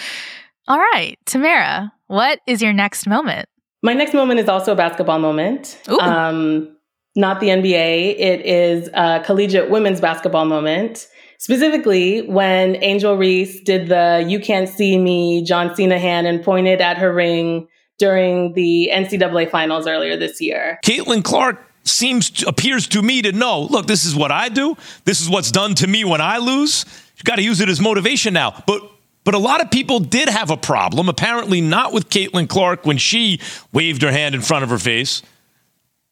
All 0.68 0.78
right, 0.78 1.18
Tamerra, 1.24 1.90
what 2.08 2.40
is 2.46 2.60
your 2.60 2.72
next 2.72 3.06
moment? 3.06 3.48
My 3.82 3.94
next 3.94 4.12
moment 4.12 4.40
is 4.40 4.48
also 4.48 4.72
a 4.72 4.76
basketball 4.76 5.18
moment. 5.18 5.80
Ooh. 5.90 5.98
Um, 5.98 6.76
not 7.16 7.40
the 7.40 7.48
NBA. 7.48 8.18
It 8.18 8.40
is 8.46 8.88
a 8.94 9.22
collegiate 9.24 9.70
women's 9.70 10.00
basketball 10.00 10.44
moment. 10.44 11.06
Specifically, 11.38 12.22
when 12.22 12.76
Angel 12.82 13.16
Reese 13.16 13.60
did 13.62 13.88
the 13.88 14.24
"You 14.28 14.40
Can't 14.40 14.68
See 14.68 14.98
Me" 14.98 15.42
John 15.42 15.74
Cena 15.74 15.98
hand 15.98 16.26
and 16.26 16.44
pointed 16.44 16.80
at 16.80 16.98
her 16.98 17.12
ring 17.12 17.66
during 17.98 18.52
the 18.54 18.90
NCAA 18.92 19.50
finals 19.50 19.86
earlier 19.86 20.16
this 20.16 20.40
year. 20.40 20.78
Caitlin 20.84 21.22
Clark 21.22 21.62
seems 21.84 22.30
to, 22.30 22.48
appears 22.48 22.86
to 22.88 23.02
me 23.02 23.22
to 23.22 23.32
know. 23.32 23.62
Look, 23.62 23.86
this 23.86 24.04
is 24.04 24.14
what 24.14 24.30
I 24.32 24.48
do. 24.48 24.76
This 25.04 25.20
is 25.20 25.28
what's 25.30 25.50
done 25.50 25.74
to 25.76 25.86
me 25.86 26.04
when 26.04 26.20
I 26.20 26.38
lose. 26.38 26.84
You 27.16 27.24
got 27.24 27.36
to 27.36 27.42
use 27.42 27.60
it 27.60 27.68
as 27.68 27.80
motivation 27.80 28.34
now. 28.34 28.62
But 28.66 28.82
but 29.22 29.34
a 29.34 29.38
lot 29.38 29.60
of 29.60 29.70
people 29.70 30.00
did 30.00 30.28
have 30.28 30.50
a 30.50 30.56
problem. 30.56 31.08
Apparently, 31.08 31.60
not 31.60 31.92
with 31.92 32.08
Caitlin 32.08 32.48
Clark 32.48 32.86
when 32.86 32.96
she 32.96 33.40
waved 33.72 34.02
her 34.02 34.10
hand 34.10 34.34
in 34.34 34.40
front 34.40 34.64
of 34.64 34.70
her 34.70 34.78
face, 34.78 35.22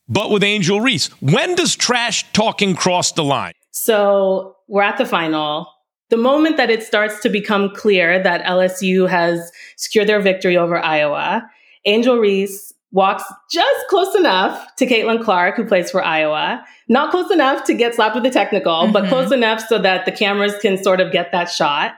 but 0.09 0.31
with 0.31 0.43
Angel 0.43 0.81
Reese. 0.81 1.09
When 1.21 1.55
does 1.55 1.77
trash 1.77 2.31
talking 2.33 2.75
cross 2.75 3.13
the 3.13 3.25
line? 3.25 3.53
So 3.71 4.57
we're 4.69 4.83
at 4.83 4.99
the 4.99 5.07
final. 5.07 5.69
The 6.11 6.17
moment 6.17 6.57
that 6.57 6.71
it 6.71 6.83
starts 6.83 7.21
to 7.21 7.29
become 7.29 7.71
clear 7.75 8.23
that 8.23 8.43
LSU 8.45 9.09
has 9.09 9.53
secured 9.77 10.09
their 10.09 10.21
victory 10.21 10.57
over 10.57 10.79
Iowa, 10.79 11.49
Angel 11.85 12.17
Reese 12.17 12.73
walks 12.91 13.23
just 13.53 13.87
close 13.89 14.15
enough 14.15 14.75
to 14.77 14.87
Caitlin 14.87 15.23
Clark, 15.23 15.57
who 15.57 15.65
plays 15.67 15.91
for 15.91 16.03
Iowa. 16.03 16.65
Not 16.89 17.11
close 17.11 17.31
enough 17.31 17.65
to 17.65 17.75
get 17.75 17.95
slapped 17.95 18.15
with 18.15 18.25
a 18.25 18.31
technical, 18.31 18.89
but 18.91 19.05
Mhm. 19.05 19.09
close 19.11 19.31
enough 19.33 19.61
so 19.69 19.79
that 19.79 20.07
the 20.07 20.13
cameras 20.13 20.55
can 20.63 20.83
sort 20.83 21.01
of 21.03 21.13
get 21.13 21.31
that 21.33 21.51
shot. 21.51 21.93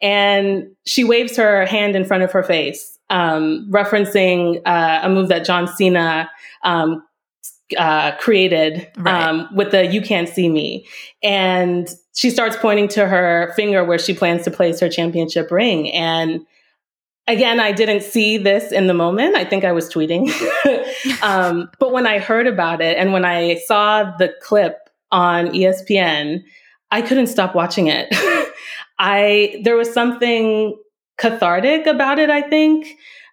And 0.00 0.68
she 0.86 1.04
waves 1.04 1.36
her 1.36 1.66
hand 1.66 1.94
in 1.94 2.06
front 2.06 2.22
of 2.22 2.32
her 2.32 2.42
face, 2.42 2.98
um, 3.10 3.68
referencing 3.70 4.62
uh, 4.64 5.00
a 5.02 5.10
move 5.10 5.28
that 5.28 5.44
John 5.44 5.68
Cena 5.68 6.30
um, 6.64 7.02
uh, 7.78 8.16
created 8.16 8.88
Right. 8.96 9.22
um, 9.28 9.48
with 9.54 9.70
the 9.70 9.86
"You 9.86 10.00
Can't 10.02 10.28
See 10.28 10.48
Me," 10.48 10.86
and 11.22 11.88
she 12.14 12.30
starts 12.30 12.56
pointing 12.56 12.88
to 12.88 13.06
her 13.06 13.52
finger 13.56 13.84
where 13.84 13.98
she 13.98 14.14
plans 14.14 14.44
to 14.44 14.50
place 14.50 14.80
her 14.80 14.88
championship 14.88 15.50
ring. 15.50 15.90
And 15.92 16.40
again, 17.26 17.60
I 17.60 17.72
didn't 17.72 18.02
see 18.02 18.36
this 18.38 18.72
in 18.72 18.86
the 18.88 18.94
moment. 18.94 19.36
I 19.36 19.44
think 19.44 19.64
I 19.64 19.72
was 19.72 19.92
tweeting, 19.92 20.28
um, 21.22 21.70
but 21.78 21.92
when 21.92 22.06
I 22.06 22.18
heard 22.18 22.46
about 22.46 22.80
it 22.80 22.96
and 22.98 23.12
when 23.12 23.24
I 23.24 23.56
saw 23.66 24.14
the 24.18 24.32
clip 24.42 24.76
on 25.12 25.48
ESPN, 25.48 26.42
I 26.90 27.02
couldn't 27.02 27.28
stop 27.28 27.54
watching 27.54 27.86
it. 27.88 28.08
I 28.98 29.60
there 29.62 29.76
was 29.76 29.92
something 29.92 30.76
cathartic 31.18 31.86
about 31.86 32.18
it. 32.18 32.30
I 32.30 32.42
think 32.42 32.88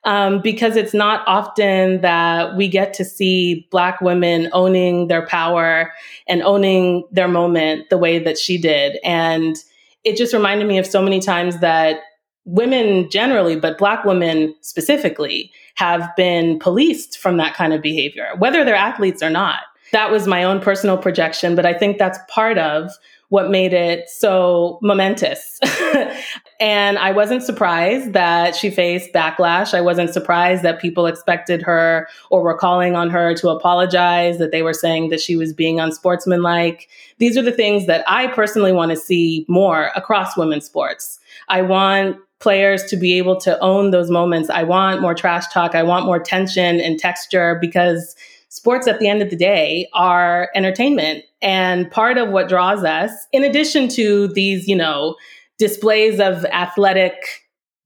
um, 0.08 0.42
because 0.42 0.78
it's 0.78 0.94
not 0.94 1.22
often 1.28 2.00
that 2.00 2.56
we 2.56 2.70
get 2.70 2.94
to 2.94 3.04
see 3.04 3.68
Black 3.72 4.00
women 4.00 4.48
owning 4.54 5.10
their 5.10 5.28
power 5.28 5.92
and 6.30 6.42
owning 6.44 7.06
their 7.12 7.28
moment 7.28 7.90
the 7.90 7.98
way 7.98 8.18
that 8.18 8.38
she 8.38 8.58
did. 8.58 8.98
And 9.04 9.58
it 10.06 10.16
just 10.16 10.34
reminded 10.34 10.66
me 10.66 10.78
of 10.78 10.88
so 10.88 11.02
many 11.02 11.20
times 11.20 11.60
that 11.60 12.00
women 12.46 13.10
generally, 13.10 13.58
but 13.58 13.78
Black 13.78 14.06
women 14.06 14.56
specifically, 14.62 15.52
have 15.76 16.10
been 16.16 16.58
policed 16.58 17.20
from 17.20 17.36
that 17.38 17.54
kind 17.54 17.74
of 17.74 17.82
behavior, 17.82 18.30
whether 18.38 18.64
they're 18.64 18.76
athletes 18.76 19.22
or 19.22 19.30
not. 19.30 19.60
That 19.92 20.10
was 20.10 20.26
my 20.26 20.44
own 20.44 20.62
personal 20.62 20.98
projection, 20.98 21.54
but 21.54 21.66
I 21.66 21.74
think 21.74 21.98
that's 21.98 22.18
part 22.30 22.58
of 22.58 22.92
what 23.30 23.50
made 23.50 23.74
it 23.74 24.10
so 24.10 24.80
momentous. 24.82 25.60
and 26.60 26.98
I 26.98 27.12
wasn't 27.12 27.44
surprised 27.44 28.14
that 28.14 28.56
she 28.56 28.70
faced 28.70 29.12
backlash. 29.14 29.74
I 29.74 29.82
wasn't 29.82 30.12
surprised 30.12 30.64
that 30.64 30.80
people 30.80 31.08
expected 31.08 31.62
her 31.64 32.08
or 32.32 32.42
were 32.42 32.58
calling 32.58 32.96
on 32.96 33.10
her 33.10 33.34
to 33.36 33.50
apologize, 33.50 34.38
that 34.38 34.52
they 34.52 34.62
were 34.62 34.74
saying 34.74 35.10
that 35.10 35.20
she 35.20 35.36
was 35.36 35.52
being 35.52 35.80
unsportsmanlike. 35.80 36.88
These 37.18 37.38
are 37.38 37.42
the 37.42 37.52
things 37.52 37.86
that 37.88 38.06
I 38.08 38.28
personally 38.28 38.72
want 38.72 38.92
to 38.92 38.98
see 38.98 39.46
more 39.50 39.92
across 39.96 40.38
women's 40.38 40.66
sports. 40.66 41.20
I 41.50 41.64
want 41.64 42.18
players 42.40 42.84
to 42.86 42.96
be 42.96 43.18
able 43.18 43.36
to 43.42 43.60
own 43.60 43.92
those 43.92 44.10
moments. 44.10 44.50
I 44.50 44.64
want 44.64 45.02
more 45.02 45.16
trash 45.16 45.46
talk. 45.52 45.76
I 45.76 45.84
want 45.84 46.06
more 46.06 46.20
tension 46.20 46.80
and 46.80 47.00
texture 47.00 47.58
because 47.60 48.16
sports 48.50 48.88
at 48.88 49.00
the 49.00 49.08
end 49.08 49.22
of 49.22 49.30
the 49.30 49.36
day 49.36 49.88
are 49.94 50.50
entertainment. 50.56 51.24
And 51.42 51.90
part 51.92 52.18
of 52.18 52.30
what 52.30 52.50
draws 52.50 52.84
us, 52.84 53.12
in 53.32 53.44
addition 53.44 53.88
to 53.90 54.28
these, 54.30 54.68
you 54.68 54.76
know, 54.76 55.16
displays 55.58 56.20
of 56.20 56.46
athletic 56.46 57.14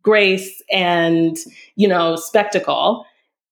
grace 0.03 0.61
and, 0.71 1.37
you 1.75 1.87
know, 1.87 2.15
spectacle, 2.15 3.05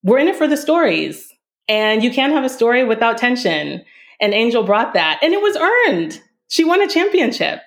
we're 0.04 0.19
in 0.19 0.28
it 0.28 0.36
for 0.36 0.48
the 0.48 0.58
stories. 0.58 1.34
And 1.67 2.04
you 2.04 2.12
can't 2.12 2.34
have 2.34 2.43
a 2.43 2.50
story 2.50 2.84
without 2.84 3.17
tension. 3.17 3.84
And 4.19 4.34
Angel 4.34 4.63
brought 4.63 4.93
that, 4.93 5.19
and 5.22 5.34
it 5.34 5.41
was 5.41 5.56
earned. 5.56 6.22
She 6.50 6.63
won 6.63 6.82
a 6.82 6.88
championship. 6.88 7.60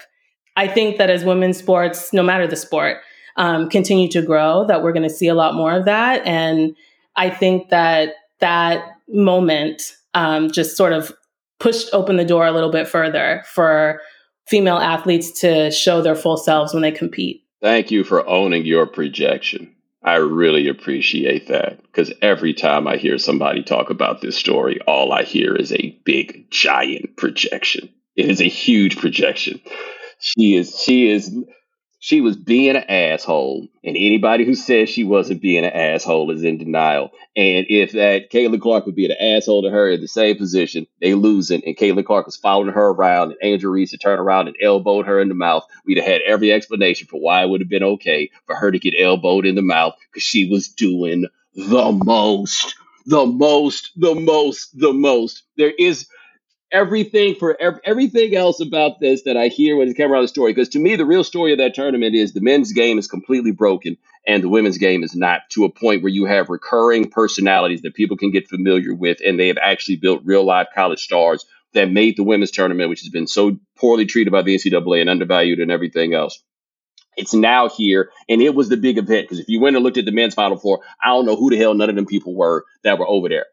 I 0.56 0.66
think 0.66 0.98
that 0.98 1.08
as 1.08 1.24
women's 1.24 1.56
sports, 1.56 2.12
no 2.12 2.22
matter 2.22 2.46
the 2.46 2.56
sport, 2.56 2.98
um, 3.36 3.70
continue 3.70 4.08
to 4.10 4.20
grow, 4.20 4.66
that 4.66 4.82
we're 4.82 4.92
going 4.92 5.08
to 5.08 5.14
see 5.14 5.28
a 5.28 5.34
lot 5.34 5.54
more 5.54 5.72
of 5.72 5.86
that. 5.86 6.26
And 6.26 6.76
I 7.16 7.30
think 7.30 7.70
that 7.70 8.14
that 8.40 8.84
moment 9.08 9.96
um, 10.14 10.50
just 10.50 10.76
sort 10.76 10.92
of 10.92 11.12
pushed 11.58 11.88
open 11.92 12.16
the 12.16 12.24
door 12.24 12.46
a 12.46 12.52
little 12.52 12.70
bit 12.70 12.88
further 12.88 13.44
for 13.46 14.00
female 14.48 14.78
athletes 14.78 15.40
to 15.40 15.70
show 15.70 16.02
their 16.02 16.16
full 16.16 16.36
selves 16.36 16.72
when 16.72 16.82
they 16.82 16.90
compete. 16.90 17.44
Thank 17.60 17.90
you 17.90 18.02
for 18.02 18.28
owning 18.28 18.64
your 18.64 18.86
projection. 18.86 19.74
I 20.04 20.16
really 20.16 20.66
appreciate 20.66 21.46
that 21.46 21.80
because 21.82 22.12
every 22.20 22.54
time 22.54 22.88
I 22.88 22.96
hear 22.96 23.18
somebody 23.18 23.62
talk 23.62 23.88
about 23.88 24.20
this 24.20 24.36
story, 24.36 24.80
all 24.86 25.12
I 25.12 25.22
hear 25.22 25.54
is 25.54 25.72
a 25.72 25.96
big, 26.04 26.50
giant 26.50 27.16
projection. 27.16 27.88
It 28.16 28.28
is 28.28 28.40
a 28.40 28.48
huge 28.48 28.98
projection. 28.98 29.60
She 30.18 30.56
is, 30.56 30.80
she 30.82 31.08
is 31.08 31.32
she 32.02 32.20
was 32.20 32.36
being 32.36 32.74
an 32.74 32.82
asshole, 32.88 33.68
and 33.84 33.96
anybody 33.96 34.44
who 34.44 34.56
says 34.56 34.88
she 34.88 35.04
wasn't 35.04 35.40
being 35.40 35.64
an 35.64 35.72
asshole 35.72 36.32
is 36.32 36.42
in 36.42 36.58
denial. 36.58 37.12
And 37.36 37.64
if 37.68 37.92
that 37.92 38.28
Caitlin 38.28 38.60
Clark 38.60 38.86
would 38.86 38.96
be 38.96 39.04
an 39.04 39.12
asshole 39.20 39.62
to 39.62 39.70
her 39.70 39.88
in 39.88 40.00
the 40.00 40.08
same 40.08 40.36
position, 40.36 40.88
they 41.00 41.14
losing, 41.14 41.62
and 41.64 41.76
Caitlin 41.76 42.04
Clark 42.04 42.26
was 42.26 42.36
following 42.36 42.72
her 42.72 42.88
around, 42.88 43.30
and 43.30 43.38
Angel 43.40 43.70
Reese 43.70 43.92
had 43.92 44.00
turned 44.00 44.18
around 44.18 44.48
and 44.48 44.56
elbowed 44.60 45.06
her 45.06 45.20
in 45.20 45.28
the 45.28 45.36
mouth, 45.36 45.64
we'd 45.86 45.98
have 45.98 46.06
had 46.06 46.22
every 46.22 46.50
explanation 46.50 47.06
for 47.06 47.20
why 47.20 47.44
it 47.44 47.48
would 47.48 47.60
have 47.60 47.70
been 47.70 47.84
okay 47.84 48.32
for 48.46 48.56
her 48.56 48.72
to 48.72 48.80
get 48.80 48.94
elbowed 48.98 49.46
in 49.46 49.54
the 49.54 49.62
mouth 49.62 49.94
because 50.10 50.24
she 50.24 50.50
was 50.50 50.66
doing 50.66 51.26
the 51.54 51.92
most, 52.04 52.74
the 53.06 53.26
most, 53.26 53.92
the 53.94 54.16
most, 54.16 54.76
the 54.76 54.92
most. 54.92 55.44
There 55.56 55.72
is 55.78 56.08
everything 56.72 57.34
for 57.34 57.60
ev- 57.60 57.80
everything 57.84 58.34
else 58.34 58.60
about 58.60 59.00
this 59.00 59.22
that 59.22 59.36
I 59.36 59.48
hear 59.48 59.76
when 59.76 59.88
it 59.88 59.94
comes 59.94 60.10
around 60.10 60.22
the 60.22 60.28
story. 60.28 60.52
Because 60.52 60.70
to 60.70 60.78
me, 60.78 60.96
the 60.96 61.04
real 61.04 61.24
story 61.24 61.52
of 61.52 61.58
that 61.58 61.74
tournament 61.74 62.14
is 62.14 62.32
the 62.32 62.40
men's 62.40 62.72
game 62.72 62.98
is 62.98 63.06
completely 63.06 63.52
broken 63.52 63.96
and 64.26 64.42
the 64.42 64.48
women's 64.48 64.78
game 64.78 65.02
is 65.02 65.14
not 65.14 65.42
to 65.50 65.64
a 65.64 65.70
point 65.70 66.02
where 66.02 66.12
you 66.12 66.24
have 66.24 66.48
recurring 66.48 67.10
personalities 67.10 67.82
that 67.82 67.94
people 67.94 68.16
can 68.16 68.30
get 68.30 68.48
familiar 68.48 68.94
with, 68.94 69.18
and 69.24 69.38
they 69.38 69.48
have 69.48 69.58
actually 69.60 69.96
built 69.96 70.22
real 70.24 70.44
live 70.44 70.68
college 70.74 71.02
stars 71.02 71.44
that 71.74 71.90
made 71.90 72.16
the 72.16 72.24
women's 72.24 72.50
tournament, 72.50 72.90
which 72.90 73.00
has 73.00 73.08
been 73.08 73.26
so 73.26 73.58
poorly 73.76 74.06
treated 74.06 74.30
by 74.30 74.42
the 74.42 74.54
NCAA 74.54 75.00
and 75.00 75.10
undervalued 75.10 75.58
and 75.58 75.70
everything 75.70 76.14
else. 76.14 76.42
It's 77.16 77.34
now 77.34 77.68
here, 77.68 78.10
and 78.28 78.40
it 78.40 78.54
was 78.54 78.68
the 78.68 78.76
big 78.76 78.96
event. 78.96 79.24
Because 79.24 79.40
if 79.40 79.48
you 79.48 79.60
went 79.60 79.76
and 79.76 79.84
looked 79.84 79.98
at 79.98 80.04
the 80.04 80.12
men's 80.12 80.34
Final 80.34 80.56
Four, 80.56 80.80
I 81.02 81.08
don't 81.08 81.26
know 81.26 81.36
who 81.36 81.50
the 81.50 81.58
hell 81.58 81.74
none 81.74 81.90
of 81.90 81.96
them 81.96 82.06
people 82.06 82.34
were 82.34 82.64
that 82.84 82.98
were 82.98 83.08
over 83.08 83.28
there. 83.28 83.46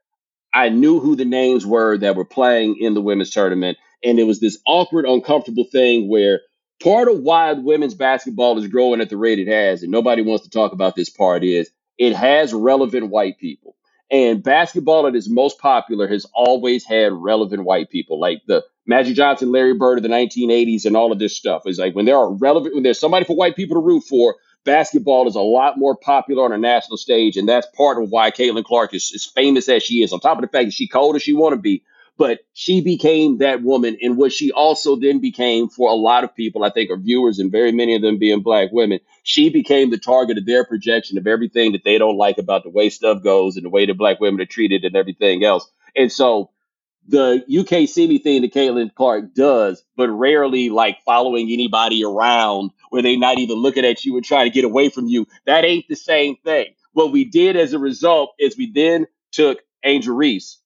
I 0.54 0.70
knew 0.70 1.00
who 1.00 1.16
the 1.16 1.26
names 1.26 1.66
were 1.66 1.98
that 1.98 2.16
were 2.16 2.26
playing 2.26 2.78
in 2.80 2.94
the 2.94 3.02
women's 3.02 3.30
tournament. 3.30 3.78
And 4.04 4.20
it 4.20 4.24
was 4.24 4.40
this 4.40 4.60
awkward, 4.66 5.06
uncomfortable 5.06 5.66
thing 5.66 6.08
where 6.10 6.42
part 6.82 7.10
of 7.10 7.20
why 7.20 7.54
women's 7.54 7.94
basketball 7.94 8.58
is 8.58 8.68
growing 8.68 9.02
at 9.02 9.10
the 9.10 9.18
rate 9.18 9.40
it 9.40 9.48
has, 9.48 9.84
and 9.84 9.92
nobody 9.92 10.22
wants 10.22 10.46
to 10.46 10.50
talk 10.50 10.72
about 10.72 10.96
this 10.96 11.10
part, 11.10 11.44
is 11.44 11.70
it 11.98 12.16
has 12.16 12.54
relevant 12.54 13.10
white 13.10 13.38
people. 13.38 13.76
And 14.12 14.42
basketball 14.42 15.06
at 15.06 15.16
its 15.16 15.30
most 15.30 15.60
popular 15.60 16.08
has 16.08 16.26
always 16.34 16.84
had 16.84 17.14
relevant 17.14 17.64
white 17.64 17.92
people, 17.92 18.20
like 18.20 18.42
the 18.48 18.64
Magic 18.88 19.16
Johnson, 19.16 19.52
Larry 19.52 19.76
Bird 19.76 20.00
of 20.00 20.04
the 20.04 20.10
1980s, 20.10 20.86
and 20.86 20.98
all 20.98 21.12
of 21.12 21.20
this 21.20 21.38
stuff. 21.38 21.64
It's 21.66 21.78
like 21.78 21.94
when 21.94 22.06
there 22.06 22.18
are 22.18 22.34
relevant, 22.34 22.74
when 22.74 22.84
there's 22.84 23.00
somebody 23.00 23.26
for 23.26 23.36
white 23.36 23.56
people 23.56 23.76
to 23.76 23.86
root 23.86 24.02
for, 24.10 24.36
basketball 24.66 25.28
is 25.28 25.36
a 25.36 25.42
lot 25.42 25.78
more 25.78 25.96
popular 25.96 26.46
on 26.46 26.52
a 26.52 26.58
national 26.58 26.98
stage, 26.98 27.38
and 27.38 27.48
that's 27.48 27.68
part 27.76 28.02
of 28.02 28.10
why 28.10 28.32
Caitlin 28.32 28.64
Clark 28.64 28.94
is 28.94 29.12
as 29.16 29.26
famous 29.26 29.70
as 29.70 29.84
she 29.84 30.04
is. 30.04 30.14
On 30.14 30.20
top 30.20 30.38
of 30.38 30.42
the 30.42 30.48
fact 30.48 30.68
that 30.68 30.74
she 30.74 30.88
cold 30.88 31.16
as 31.16 31.24
she 31.24 31.34
want 31.34 31.54
to 31.54 31.62
be, 31.62 31.84
but 32.18 32.40
she 32.54 32.82
became 32.82 33.38
that 33.38 33.64
woman, 33.64 33.98
and 34.02 34.18
what 34.18 34.34
she 34.34 34.52
also 34.52 34.98
then 34.98 35.20
became 35.20 35.70
for 35.70 35.90
a 35.90 35.94
lot 35.94 36.24
of 36.24 36.36
people, 36.36 36.64
I 36.64 36.70
think, 36.70 36.92
are 36.92 36.98
viewers, 36.98 37.40
and 37.40 37.52
very 37.52 37.72
many 37.72 37.96
of 37.96 38.02
them 38.02 38.20
being 38.20 38.42
black 38.42 38.70
women. 38.72 39.00
She 39.24 39.50
became 39.50 39.90
the 39.90 39.98
target 39.98 40.38
of 40.38 40.46
their 40.46 40.66
projection 40.66 41.18
of 41.18 41.28
everything 41.28 41.72
that 41.72 41.84
they 41.86 41.98
don't 41.98 42.18
like 42.18 42.38
about 42.38 42.64
the 42.64 42.70
way 42.70 42.90
stuff 42.90 43.24
goes 43.24 43.56
and 43.56 43.66
the 43.66 43.70
way 43.70 43.86
that 43.86 43.98
black 43.98 44.20
women 44.20 44.42
are 44.42 44.46
treated 44.46 44.84
and 44.84 44.96
everything 44.96 45.44
else. 45.44 45.72
And 45.96 46.12
so 46.12 46.52
the 47.10 47.44
UK 47.60 47.90
me 48.08 48.20
thing 48.20 48.42
that 48.44 48.54
Caitlin 48.54 48.94
Clark 48.94 49.34
does, 49.34 49.84
but 49.96 50.10
rarely 50.10 50.70
like 50.70 51.02
following 51.04 51.52
anybody 51.52 52.04
around 52.04 52.72
where 52.92 53.02
they 53.02 53.18
not 53.18 53.40
even 53.40 53.58
looking 53.58 53.86
at 53.86 54.06
you 54.06 54.16
and 54.16 54.26
trying 54.26 54.46
to 54.46 54.54
get 54.54 54.64
away 54.64 54.90
from 54.90 55.08
you. 55.08 55.28
That 55.46 55.66
ain't 55.66 55.88
the 55.90 55.96
same 55.96 56.38
thing. 56.44 56.68
What 56.94 57.12
we 57.12 57.26
did 57.26 57.56
as 57.56 57.74
a 57.74 57.80
result 57.80 58.34
is 58.40 58.58
we 58.58 58.72
then 58.72 59.08
took 59.32 59.60
Angel 59.84 60.16
Reese 60.16 60.60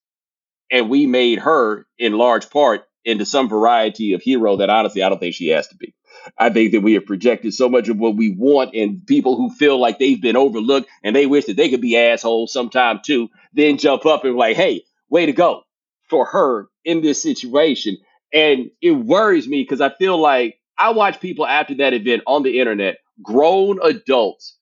and 0.69 0.89
we 0.89 1.05
made 1.05 1.39
her 1.39 1.87
in 1.97 2.17
large 2.17 2.49
part 2.49 2.83
into 3.05 3.25
some 3.25 3.49
variety 3.49 4.13
of 4.13 4.21
hero 4.21 4.57
that 4.57 4.69
honestly 4.69 5.03
I 5.03 5.09
don't 5.09 5.19
think 5.19 5.35
she 5.35 5.49
has 5.49 5.67
to 5.69 5.77
be. 5.77 5.93
I 6.37 6.49
think 6.49 6.73
that 6.73 6.81
we 6.81 6.93
have 6.93 7.05
projected 7.05 7.53
so 7.53 7.69
much 7.69 7.89
of 7.89 7.97
what 7.97 8.15
we 8.15 8.35
want 8.35 8.75
and 8.75 9.05
people 9.05 9.35
who 9.37 9.49
feel 9.49 9.79
like 9.79 9.99
they've 9.99 10.21
been 10.21 10.37
overlooked 10.37 10.89
and 11.03 11.15
they 11.15 11.25
wish 11.25 11.45
that 11.45 11.57
they 11.57 11.69
could 11.69 11.81
be 11.81 11.97
assholes 11.97 12.53
sometime 12.53 12.99
too, 13.03 13.29
then 13.53 13.77
jump 13.77 14.05
up 14.05 14.23
and 14.25 14.35
like, 14.35 14.57
hey, 14.57 14.83
way 15.09 15.25
to 15.25 15.33
go 15.33 15.63
for 16.09 16.25
her 16.25 16.67
in 16.85 17.01
this 17.01 17.21
situation. 17.21 17.97
And 18.33 18.71
it 18.81 18.91
worries 18.91 19.47
me 19.47 19.63
because 19.63 19.81
I 19.81 19.93
feel 19.95 20.17
like 20.17 20.59
I 20.77 20.91
watch 20.91 21.19
people 21.19 21.45
after 21.45 21.75
that 21.75 21.93
event 21.93 22.23
on 22.27 22.43
the 22.43 22.59
internet, 22.59 22.97
grown 23.21 23.79
adults, 23.83 24.57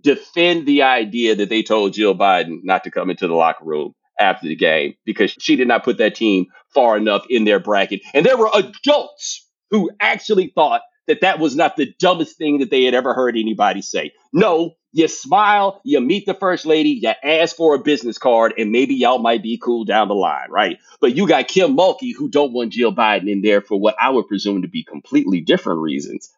defend 0.00 0.66
the 0.66 0.82
idea 0.82 1.34
that 1.36 1.48
they 1.48 1.62
told 1.62 1.94
Jill 1.94 2.16
Biden 2.16 2.60
not 2.62 2.84
to 2.84 2.90
come 2.90 3.10
into 3.10 3.26
the 3.26 3.34
locker 3.34 3.64
room 3.64 3.94
after 4.20 4.48
the 4.48 4.56
game 4.56 4.94
because 5.04 5.34
she 5.38 5.56
did 5.56 5.68
not 5.68 5.84
put 5.84 5.98
that 5.98 6.14
team 6.14 6.46
far 6.74 6.96
enough 6.96 7.24
in 7.28 7.44
their 7.44 7.60
bracket. 7.60 8.00
And 8.14 8.24
there 8.24 8.36
were 8.36 8.50
adults 8.54 9.46
who 9.70 9.90
actually 10.00 10.52
thought 10.54 10.82
that 11.06 11.22
that 11.22 11.38
was 11.38 11.56
not 11.56 11.76
the 11.76 11.92
dumbest 11.98 12.36
thing 12.36 12.58
that 12.58 12.70
they 12.70 12.84
had 12.84 12.94
ever 12.94 13.14
heard 13.14 13.36
anybody 13.36 13.82
say. 13.82 14.12
No, 14.32 14.74
you 14.92 15.08
smile, 15.08 15.80
you 15.84 16.00
meet 16.00 16.26
the 16.26 16.34
first 16.34 16.64
lady, 16.66 16.90
you 16.90 17.12
ask 17.22 17.54
for 17.54 17.74
a 17.74 17.78
business 17.78 18.18
card, 18.18 18.54
and 18.56 18.72
maybe 18.72 18.94
y'all 18.94 19.18
might 19.18 19.42
be 19.42 19.58
cool 19.58 19.84
down 19.84 20.08
the 20.08 20.14
line, 20.14 20.50
right? 20.50 20.78
But 21.00 21.14
you 21.14 21.28
got 21.28 21.48
Kim 21.48 21.76
Mulkey 21.76 22.14
who 22.14 22.28
don't 22.28 22.52
want 22.52 22.72
Jill 22.72 22.94
Biden 22.94 23.30
in 23.30 23.42
there 23.42 23.60
for 23.60 23.78
what 23.78 23.96
I 24.00 24.10
would 24.10 24.28
presume 24.28 24.62
to 24.62 24.68
be 24.68 24.84
completely 24.84 25.40
different 25.40 25.80
reasons. 25.80 26.32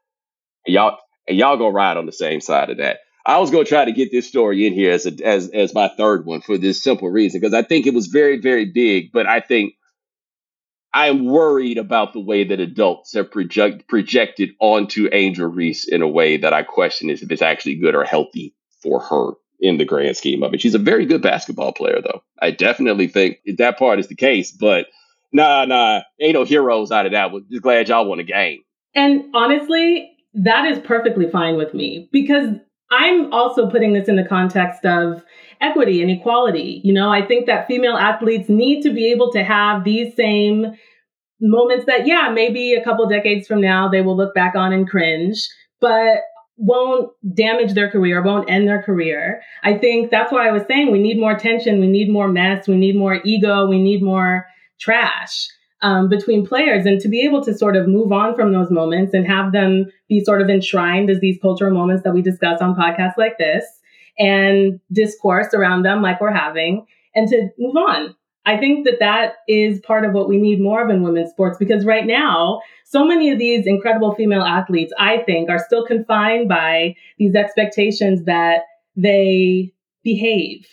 And 0.67 0.75
y'all 0.75 0.99
and 1.29 1.39
y'all 1.39 1.57
gonna 1.57 1.71
ride 1.71 1.97
on 1.97 2.07
the 2.07 2.13
same 2.13 2.41
side 2.41 2.71
of 2.71 2.79
that. 2.79 2.99
I 3.25 3.39
was 3.39 3.51
gonna 3.51 3.65
try 3.65 3.85
to 3.85 3.93
get 3.93 4.11
this 4.11 4.27
story 4.27 4.67
in 4.67 4.73
here 4.73 4.93
as 4.93 5.07
a, 5.07 5.13
as 5.25 5.49
as 5.51 5.75
my 5.75 5.89
third 5.89 6.27
one 6.27 6.41
for 6.41 6.59
this 6.59 6.83
simple 6.83 7.09
reason 7.09 7.41
because 7.41 7.55
I 7.55 7.63
think 7.63 7.87
it 7.87 7.95
was 7.95 8.09
very 8.09 8.41
very 8.41 8.67
big, 8.67 9.13
but 9.13 9.27
I 9.27 9.41
think 9.41 9.75
I'm 10.93 11.25
worried 11.27 11.79
about 11.79 12.13
the 12.13 12.21
way 12.21 12.45
that 12.45 12.59
adults 12.61 13.13
have 13.15 13.31
project, 13.31 13.87
projected 13.89 14.51
onto 14.61 15.09
Angel 15.13 15.47
Reese 15.47 15.87
in 15.87 16.03
a 16.03 16.09
way 16.09 16.39
that 16.39 16.53
I 16.53 16.63
question 16.63 17.11
is 17.11 17.23
if 17.23 17.31
it's 17.31 17.43
actually 17.43 17.77
good 17.77 17.95
or 17.95 18.05
healthy 18.05 18.55
for 18.83 19.01
her 19.01 19.33
in 19.61 19.77
the 19.77 19.85
grand 19.85 20.17
scheme 20.17 20.43
of 20.43 20.53
it. 20.55 20.61
She's 20.61 20.75
a 20.75 20.79
very 20.79 21.07
good 21.07 21.23
basketball 21.23 21.73
player, 21.73 22.01
though. 22.03 22.23
I 22.41 22.51
definitely 22.51 23.09
think 23.09 23.39
that 23.59 23.79
part 23.79 23.99
is 23.99 24.09
the 24.09 24.17
case, 24.17 24.51
but 24.51 24.87
nah, 25.33 25.65
nah, 25.67 26.01
ain't 26.21 26.35
no 26.35 26.45
heroes 26.45 26.91
out 26.91 27.07
of 27.07 27.13
that. 27.13 27.33
We're 27.33 27.41
just 27.49 27.63
glad 27.63 27.89
y'all 27.89 28.09
won 28.09 28.21
a 28.21 28.25
game. 28.25 28.63
And 28.95 29.27
honestly, 29.35 30.11
that 30.35 30.67
is 30.67 30.79
perfectly 30.81 31.31
fine 31.31 31.57
with 31.57 31.75
me 31.75 32.09
because 32.11 32.57
I'm 32.91 33.33
also 33.33 33.71
putting 33.71 33.93
this 33.93 34.09
in 34.09 34.17
the 34.17 34.25
context 34.25 34.85
of 34.85 35.23
equity 35.61 36.03
and 36.03 36.11
equality. 36.11 36.81
You 36.83 36.93
know, 36.93 37.11
I 37.11 37.25
think 37.25 37.47
that 37.47 37.67
female 37.67 37.97
athletes 37.97 38.49
need 38.49 38.83
to 38.83 38.93
be 38.93 39.11
able 39.13 39.31
to 39.33 39.45
have 39.45 39.85
these 39.85 40.15
same 40.17 40.73
moments 41.41 41.87
that, 41.87 42.07
yeah, 42.07 42.31
maybe 42.33 42.75
a 42.75 42.85
couple 42.85 43.09
decades 43.09 43.47
from 43.47 43.61
now 43.61 43.89
they 43.89 44.03
will 44.03 44.17
look 44.17 44.35
back 44.35 44.55
on 44.55 44.73
and 44.73 44.89
cringe, 44.89 45.49
but 45.81 46.19
won't 46.57 47.11
damage 47.35 47.73
their 47.73 47.91
career, 47.91 48.23
won't 48.23 48.51
end 48.51 48.69
their 48.69 48.83
career. 48.83 49.41
I 49.63 49.79
think 49.79 50.11
that's 50.11 50.31
why 50.31 50.47
I 50.47 50.53
was 50.53 50.65
saying 50.69 50.93
we 50.93 50.99
need 50.99 51.19
more 51.19 51.35
tension, 51.35 51.81
we 51.81 51.87
need 51.87 52.11
more 52.11 52.29
mess, 52.29 52.69
we 52.69 52.77
need 52.77 52.97
more 52.97 53.21
ego, 53.25 53.67
we 53.67 53.81
need 53.81 54.03
more 54.03 54.47
trash. 54.79 55.49
Um, 55.83 56.11
between 56.11 56.47
players 56.47 56.85
and 56.85 57.01
to 57.01 57.09
be 57.09 57.23
able 57.23 57.43
to 57.43 57.57
sort 57.57 57.75
of 57.75 57.89
move 57.89 58.13
on 58.13 58.35
from 58.35 58.53
those 58.53 58.71
moments 58.71 59.15
and 59.15 59.27
have 59.27 59.53
them 59.53 59.87
be 60.11 60.23
sort 60.23 60.43
of 60.43 60.51
enshrined 60.51 61.09
as 61.09 61.21
these 61.21 61.39
cultural 61.41 61.73
moments 61.73 62.03
that 62.05 62.13
we 62.13 62.21
discuss 62.21 62.61
on 62.61 62.75
podcasts 62.77 63.17
like 63.17 63.39
this 63.39 63.65
and 64.19 64.79
discourse 64.93 65.55
around 65.55 65.83
them 65.83 66.03
like 66.03 66.21
we're 66.21 66.31
having 66.31 66.87
and 67.15 67.29
to 67.29 67.49
move 67.59 67.77
on. 67.77 68.15
I 68.47 68.57
think 68.57 68.87
that 68.87 68.99
that 69.01 69.37
is 69.49 69.81
part 69.81 70.05
of 70.05 70.13
what 70.13 70.29
we 70.29 70.39
need 70.39 70.61
more 70.61 70.83
of 70.83 70.91
in 70.91 71.03
women's 71.03 71.31
sports 71.31 71.59
because 71.59 71.85
right 71.85 72.07
now, 72.07 72.61
so 72.85 73.05
many 73.05 73.31
of 73.31 73.39
these 73.39 73.67
incredible 73.67 74.15
female 74.15 74.43
athletes, 74.43 74.93
I 74.99 75.19
think, 75.19 75.51
are 75.51 75.59
still 75.65 75.87
confined 75.87 76.49
by 76.49 76.95
these 77.19 77.35
expectations 77.35 78.25
that 78.25 78.63
they 78.97 79.73
behave, 80.03 80.67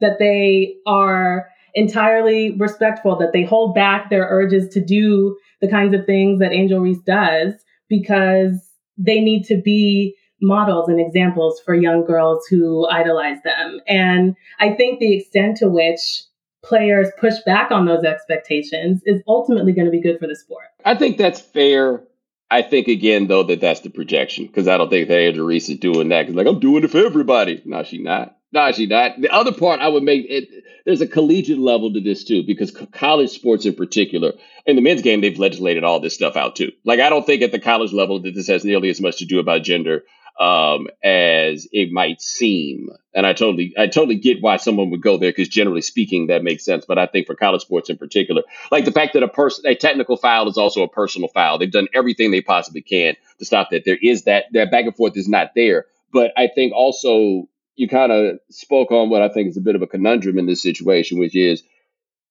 that 0.00 0.18
they 0.18 0.76
are 0.86 1.48
entirely 1.76 2.56
respectful, 2.58 3.16
that 3.18 3.32
they 3.32 3.44
hold 3.44 3.74
back 3.74 4.10
their 4.10 4.26
urges 4.28 4.68
to 4.70 4.84
do 4.84 5.36
the 5.60 5.68
kinds 5.68 5.94
of 5.94 6.06
things 6.06 6.40
that 6.40 6.52
Angel 6.52 6.80
Reese 6.80 7.02
does 7.06 7.52
because 7.88 8.68
they 8.98 9.20
need 9.20 9.44
to 9.44 9.60
be 9.62 10.16
models 10.40 10.88
and 10.88 10.98
examples 10.98 11.60
for 11.64 11.74
young 11.74 12.04
girls 12.04 12.46
who 12.48 12.86
idolize 12.88 13.38
them. 13.44 13.80
And 13.86 14.34
I 14.58 14.72
think 14.74 14.98
the 14.98 15.16
extent 15.16 15.58
to 15.58 15.68
which 15.68 16.24
players 16.64 17.08
push 17.18 17.34
back 17.44 17.70
on 17.70 17.86
those 17.86 18.04
expectations 18.04 19.02
is 19.04 19.22
ultimately 19.28 19.72
going 19.72 19.84
to 19.84 19.90
be 19.90 20.02
good 20.02 20.18
for 20.18 20.26
the 20.26 20.34
sport. 20.34 20.64
I 20.84 20.94
think 20.94 21.18
that's 21.18 21.40
fair. 21.40 22.02
I 22.50 22.62
think 22.62 22.88
again 22.88 23.26
though 23.26 23.42
that 23.44 23.60
that's 23.60 23.80
the 23.80 23.90
projection 23.90 24.46
because 24.46 24.68
I 24.68 24.76
don't 24.76 24.88
think 24.88 25.08
that 25.08 25.18
Angel 25.18 25.44
Reese 25.44 25.68
is 25.68 25.78
doing 25.78 26.08
that 26.10 26.22
because 26.22 26.36
like 26.36 26.46
I'm 26.46 26.60
doing 26.60 26.84
it 26.84 26.90
for 26.90 27.04
everybody. 27.04 27.60
No, 27.64 27.82
she 27.82 27.98
not. 27.98 28.36
No. 28.52 28.70
The 28.72 29.28
other 29.30 29.52
part 29.52 29.80
I 29.80 29.88
would 29.88 30.02
make 30.02 30.26
it. 30.28 30.48
There's 30.84 31.00
a 31.00 31.06
collegiate 31.06 31.58
level 31.58 31.92
to 31.92 32.00
this 32.00 32.24
too 32.24 32.44
because 32.44 32.70
college 32.92 33.30
sports 33.30 33.66
in 33.66 33.74
particular, 33.74 34.34
in 34.66 34.76
the 34.76 34.82
men's 34.82 35.02
game, 35.02 35.20
they've 35.20 35.38
legislated 35.38 35.84
all 35.84 36.00
this 36.00 36.14
stuff 36.14 36.36
out 36.36 36.56
too. 36.56 36.72
Like 36.84 37.00
I 37.00 37.10
don't 37.10 37.26
think 37.26 37.42
at 37.42 37.52
the 37.52 37.58
college 37.58 37.92
level 37.92 38.20
that 38.22 38.34
this 38.34 38.48
has 38.48 38.64
nearly 38.64 38.88
as 38.88 39.00
much 39.00 39.18
to 39.18 39.24
do 39.24 39.40
about 39.40 39.62
gender 39.62 40.04
um, 40.38 40.88
as 41.02 41.66
it 41.72 41.90
might 41.92 42.20
seem. 42.20 42.90
And 43.14 43.26
I 43.26 43.32
totally, 43.32 43.74
I 43.78 43.86
totally 43.86 44.16
get 44.16 44.42
why 44.42 44.58
someone 44.58 44.90
would 44.90 45.02
go 45.02 45.16
there 45.16 45.30
because 45.30 45.48
generally 45.48 45.80
speaking, 45.80 46.26
that 46.26 46.44
makes 46.44 46.64
sense. 46.64 46.84
But 46.84 46.98
I 46.98 47.06
think 47.06 47.26
for 47.26 47.34
college 47.34 47.62
sports 47.62 47.88
in 47.88 47.96
particular, 47.96 48.42
like 48.70 48.84
the 48.84 48.92
fact 48.92 49.14
that 49.14 49.22
a 49.22 49.28
person, 49.28 49.66
a 49.66 49.74
technical 49.74 50.16
foul 50.16 50.48
is 50.48 50.58
also 50.58 50.82
a 50.82 50.88
personal 50.88 51.28
foul. 51.28 51.58
They've 51.58 51.70
done 51.70 51.88
everything 51.94 52.30
they 52.30 52.42
possibly 52.42 52.82
can 52.82 53.16
to 53.38 53.44
stop 53.44 53.70
that. 53.70 53.84
There 53.84 53.98
is 54.02 54.24
that 54.24 54.44
that 54.52 54.70
back 54.70 54.84
and 54.84 54.94
forth 54.94 55.16
is 55.16 55.28
not 55.28 55.52
there. 55.54 55.86
But 56.12 56.32
I 56.36 56.48
think 56.54 56.72
also 56.74 57.48
you 57.76 57.88
kind 57.88 58.10
of 58.10 58.38
spoke 58.50 58.90
on 58.90 59.10
what 59.10 59.22
I 59.22 59.28
think 59.28 59.48
is 59.48 59.56
a 59.56 59.62
bit 59.62 59.76
of 59.76 59.82
a 59.82 59.86
conundrum 59.86 60.38
in 60.38 60.46
this 60.46 60.62
situation, 60.62 61.18
which 61.18 61.36
is 61.36 61.62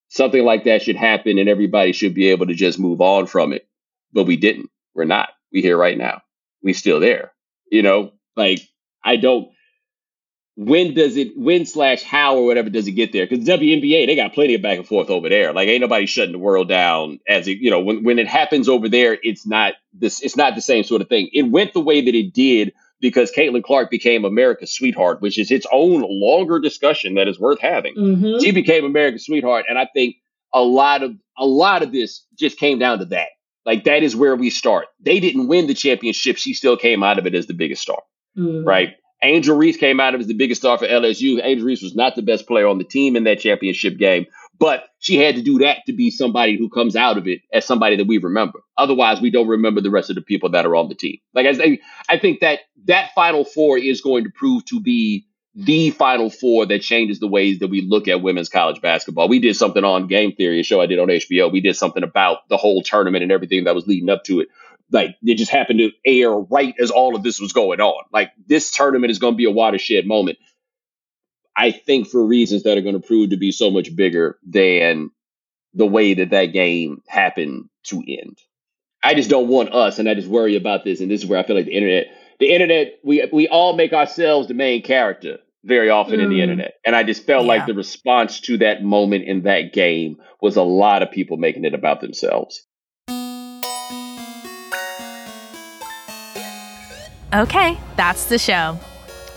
something 0.10 0.44
like 0.44 0.64
that 0.66 0.82
should 0.82 0.96
happen 0.96 1.38
and 1.38 1.48
everybody 1.48 1.92
should 1.92 2.14
be 2.14 2.28
able 2.30 2.48
to 2.48 2.56
just 2.56 2.80
move 2.80 3.00
on 3.00 3.28
from 3.28 3.54
it. 3.54 3.68
But 4.12 4.26
we 4.26 4.38
didn't. 4.38 4.70
We're 4.94 5.06
not. 5.06 5.30
We 5.52 5.62
here 5.62 5.78
right 5.78 5.98
now. 5.98 6.22
We 6.64 6.74
still 6.74 7.00
there. 7.00 7.32
You 7.72 7.84
know, 7.84 8.12
like 8.36 8.62
I 9.04 9.18
don't. 9.18 9.52
When 10.58 10.94
does 10.94 11.18
it? 11.18 11.38
When 11.38 11.66
slash 11.66 12.02
how 12.02 12.38
or 12.38 12.46
whatever 12.46 12.70
does 12.70 12.88
it 12.88 12.94
get 12.94 13.12
there? 13.12 13.28
Because 13.28 13.46
WNBA 13.46 14.08
they 14.08 14.16
got 14.16 14.34
plenty 14.34 14.56
of 14.56 14.62
back 14.62 14.78
and 14.78 14.88
forth 14.88 15.10
over 15.10 15.28
there. 15.28 15.52
Like 15.52 15.68
ain't 15.68 15.82
nobody 15.82 16.06
shutting 16.06 16.32
the 16.32 16.40
world 16.40 16.70
down 16.70 17.20
as 17.28 17.48
it. 17.48 17.58
You 17.58 17.72
know, 17.72 17.82
when 17.82 18.04
when 18.04 18.20
it 18.20 18.28
happens 18.28 18.70
over 18.70 18.88
there, 18.88 19.18
it's 19.22 19.46
not 19.46 19.74
this. 19.94 20.22
It's 20.22 20.38
not 20.38 20.56
the 20.56 20.62
same 20.62 20.86
sort 20.86 21.02
of 21.02 21.10
thing. 21.10 21.30
It 21.34 21.44
went 21.44 21.74
the 21.74 21.82
way 21.82 22.00
that 22.02 22.16
it 22.16 22.34
did 22.34 22.74
because 23.10 23.32
Caitlin 23.32 23.64
Clark 23.64 23.92
became 23.92 24.26
America's 24.26 24.74
sweetheart, 24.74 25.22
which 25.22 25.38
is 25.38 25.52
its 25.52 25.68
own 25.72 26.04
longer 26.08 26.60
discussion 26.60 27.14
that 27.16 27.28
is 27.28 27.40
worth 27.40 27.60
having. 27.60 27.96
Mm-hmm. 27.96 28.44
She 28.44 28.52
became 28.52 28.84
America's 28.84 29.26
sweetheart, 29.26 29.66
and 29.70 29.78
I 29.78 29.88
think 29.94 30.16
a 30.54 30.62
lot 30.62 31.04
of 31.04 31.12
a 31.38 31.46
lot 31.46 31.84
of 31.84 31.92
this 31.92 32.26
just 32.40 32.58
came 32.58 32.80
down 32.80 33.00
to 33.00 33.06
that. 33.06 33.28
Like 33.66 33.84
that 33.84 34.02
is 34.04 34.16
where 34.16 34.36
we 34.36 34.50
start. 34.50 34.88
They 35.00 35.20
didn't 35.20 35.48
win 35.48 35.68
the 35.68 35.74
championship. 35.74 36.38
She 36.38 36.54
still 36.54 36.78
came 36.78 37.04
out 37.04 37.20
of 37.20 37.26
it 37.28 37.36
as 37.36 37.46
the 37.48 37.54
biggest 37.54 37.82
star, 37.84 38.02
Mm. 38.38 38.66
right? 38.66 38.90
Angel 39.24 39.56
Reese 39.58 39.78
came 39.78 40.00
out 40.00 40.14
of 40.14 40.20
it 40.20 40.24
as 40.24 40.28
the 40.28 40.34
biggest 40.36 40.62
star 40.62 40.78
for 40.78 40.86
LSU. 40.88 41.40
Angel 41.44 41.66
Reese 41.66 41.82
was 41.82 41.96
not 41.96 42.16
the 42.16 42.22
best 42.22 42.48
player 42.48 42.68
on 42.68 42.78
the 42.78 42.84
team 42.84 43.16
in 43.16 43.24
that 43.24 43.40
championship 43.40 43.98
game, 43.98 44.26
but 44.58 44.86
she 45.00 45.18
had 45.18 45.36
to 45.36 45.42
do 45.42 45.60
that 45.60 45.80
to 45.86 45.94
be 45.94 46.12
somebody 46.12 46.58
who 46.58 46.70
comes 46.70 46.96
out 46.96 47.18
of 47.18 47.28
it 47.28 47.42
as 47.52 47.66
somebody 47.66 47.98
that 47.98 48.08
we 48.08 48.18
remember. 48.18 48.60
Otherwise, 48.78 49.22
we 49.22 49.32
don't 49.32 49.48
remember 49.48 49.82
the 49.82 49.90
rest 49.90 50.10
of 50.10 50.16
the 50.16 50.22
people 50.22 50.50
that 50.50 50.66
are 50.66 50.76
on 50.76 50.90
the 50.90 50.96
team. 50.96 51.18
Like 51.34 51.48
I 51.48 51.54
say, 51.54 51.80
I 52.08 52.20
think 52.20 52.40
that 52.42 52.60
that 52.86 53.12
Final 53.16 53.44
Four 53.44 53.78
is 53.78 54.02
going 54.02 54.24
to 54.24 54.30
prove 54.30 54.66
to 54.66 54.80
be 54.80 55.26
the 55.56 55.90
Final 55.92 56.30
Four 56.30 56.66
that 56.68 56.82
changes 56.82 57.20
the 57.20 57.28
ways 57.28 57.60
that 57.60 57.70
we 57.70 57.82
look 57.82 58.08
at 58.08 58.22
women's 58.22 58.50
college 58.50 58.82
basketball. 58.82 59.30
We 59.30 59.40
did 59.40 59.56
something 59.56 59.84
on 59.84 60.08
Game 60.08 60.34
Theory, 60.34 60.60
a 60.60 60.64
show 60.64 60.82
I 60.82 60.86
did 60.86 61.00
on 61.00 61.08
HBO. 61.08 61.52
We 61.52 61.62
did 61.62 61.76
something 61.76 62.04
about 62.04 62.48
the 62.50 62.58
whole 62.58 62.82
tournament 62.82 63.24
and 63.24 63.32
everything 63.32 63.64
that 63.66 63.76
was 63.76 63.88
leading 63.88 64.10
up 64.10 64.24
to 64.26 64.42
it. 64.42 64.50
Like 64.92 65.16
it 65.24 65.36
just 65.36 65.52
happened 65.52 65.80
to 65.80 65.92
air 66.06 66.32
right 66.32 66.76
as 66.80 66.92
all 66.92 67.16
of 67.16 67.24
this 67.24 67.40
was 67.40 67.54
going 67.54 67.82
on. 67.82 68.04
Like 68.12 68.32
this 68.48 68.72
tournament 68.72 69.12
is 69.12 69.20
going 69.20 69.34
to 69.34 69.38
be 69.38 69.46
a 69.46 69.52
watershed 69.52 70.06
moment. 70.06 70.38
I 71.58 71.72
think 71.72 72.08
for 72.08 72.26
reasons 72.26 72.64
that 72.64 72.78
are 72.78 72.82
going 72.82 73.00
to 73.00 73.06
prove 73.08 73.30
to 73.30 73.38
be 73.38 73.52
so 73.52 73.72
much 73.72 73.96
bigger 73.96 74.38
than 74.48 75.12
the 75.74 75.86
way 75.86 76.14
that 76.14 76.30
that 76.32 76.48
game 76.48 77.02
happened 77.08 77.70
to 77.86 78.04
end. 78.08 78.38
I 79.04 79.14
just 79.14 79.30
don't 79.30 79.48
want 79.48 79.74
us, 79.74 80.00
and 80.00 80.10
I 80.10 80.16
just 80.16 80.28
worry 80.28 80.56
about 80.56 80.84
this. 80.84 81.00
And 81.00 81.12
this 81.12 81.22
is 81.22 81.28
where 81.30 81.40
I 81.40 81.44
feel 81.44 81.56
like 81.56 81.66
the 81.66 81.74
internet, 81.74 82.08
the 82.40 82.52
internet, 82.52 83.00
we 83.04 83.28
we 83.32 83.48
all 83.48 83.76
make 83.76 83.94
ourselves 83.94 84.48
the 84.48 84.54
main 84.54 84.82
character 84.82 85.38
very 85.64 85.90
often 85.90 86.20
in 86.20 86.30
the 86.30 86.38
Mm. 86.40 86.44
internet. 86.44 86.76
And 86.86 86.96
I 86.96 87.04
just 87.04 87.26
felt 87.26 87.46
like 87.46 87.66
the 87.66 87.74
response 87.74 88.40
to 88.42 88.58
that 88.58 88.84
moment 88.84 89.26
in 89.26 89.44
that 89.44 89.74
game 89.74 90.18
was 90.42 90.58
a 90.58 90.64
lot 90.64 91.02
of 91.02 91.12
people 91.12 91.38
making 91.38 91.66
it 91.66 91.74
about 91.74 92.02
themselves. 92.02 92.66
Okay, 97.34 97.78
that's 97.98 98.26
the 98.26 98.38
show. 98.38 98.80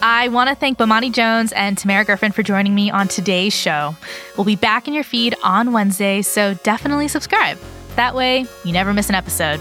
I 0.00 0.28
want 0.28 0.48
to 0.48 0.54
thank 0.54 0.78
Bomani 0.78 1.12
Jones 1.12 1.52
and 1.52 1.76
Tamerra 1.76 2.06
Griffin 2.06 2.32
for 2.32 2.42
joining 2.42 2.74
me 2.74 2.90
on 2.90 3.08
today's 3.08 3.52
show. 3.52 3.96
We'll 4.36 4.44
be 4.44 4.56
back 4.56 4.86
in 4.86 4.94
your 4.94 5.04
feed 5.04 5.34
on 5.42 5.72
Wednesday, 5.72 6.22
so 6.22 6.54
definitely 6.54 7.08
subscribe. 7.08 7.58
That 7.96 8.14
way, 8.14 8.46
you 8.64 8.72
never 8.72 8.94
miss 8.94 9.08
an 9.08 9.16
episode. 9.16 9.60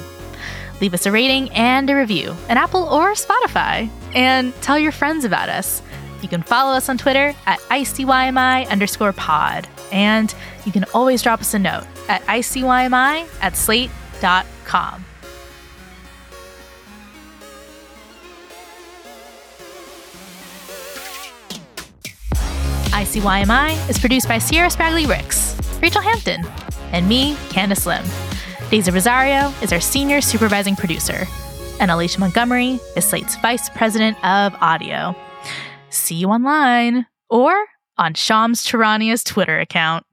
Leave 0.80 0.94
us 0.94 1.08
a 1.08 1.12
rating 1.12 1.50
and 1.52 1.90
a 1.90 1.96
review 1.96 2.36
an 2.50 2.58
Apple 2.58 2.84
or 2.84 3.14
Spotify, 3.14 3.90
and 4.14 4.54
tell 4.62 4.78
your 4.78 4.92
friends 4.92 5.26
about 5.26 5.50
us. 5.50 5.82
You 6.22 6.28
can 6.28 6.44
follow 6.44 6.74
us 6.74 6.88
on 6.88 6.98
Twitter 6.98 7.34
at 7.46 7.60
ICYMI 7.60 8.70
underscore 8.70 9.14
pod, 9.14 9.68
and 9.92 10.34
you 10.66 10.72
can 10.72 10.86
always 10.94 11.24
drop 11.24 11.42
us 11.42 11.54
a 11.56 11.60
note 11.60 11.86
at 12.10 12.22
ICYMI 12.24 13.28
at 13.42 13.56
slate.com. 13.56 15.06
ICYMI 22.98 23.90
is 23.92 24.00
produced 24.00 24.28
by 24.28 24.40
Sierra 24.40 24.70
Spragley 24.70 25.08
Ricks, 25.08 25.54
Rachelle 25.82 26.02
Hampton, 26.02 26.44
and 26.94 27.08
me, 27.08 27.36
Candice 27.50 27.86
Lim. 27.86 28.04
Daisy 28.72 28.90
Rosario 28.90 29.54
is 29.62 29.72
our 29.72 29.80
senior 29.80 30.20
supervising 30.20 30.76
producer, 30.76 31.28
and 31.80 31.92
Alicia 31.92 32.20
Montgomery 32.20 32.80
is 32.96 33.06
Slate's 33.06 33.36
vice 33.36 33.70
president 33.70 34.18
of 34.26 34.56
audio. 34.62 35.16
See 35.92 36.16
you 36.16 36.30
online 36.30 37.06
or 37.30 37.54
on 38.00 38.16
Shams 38.16 38.66
Charania's 38.66 39.24
Twitter 39.24 39.60
account. 39.60 40.07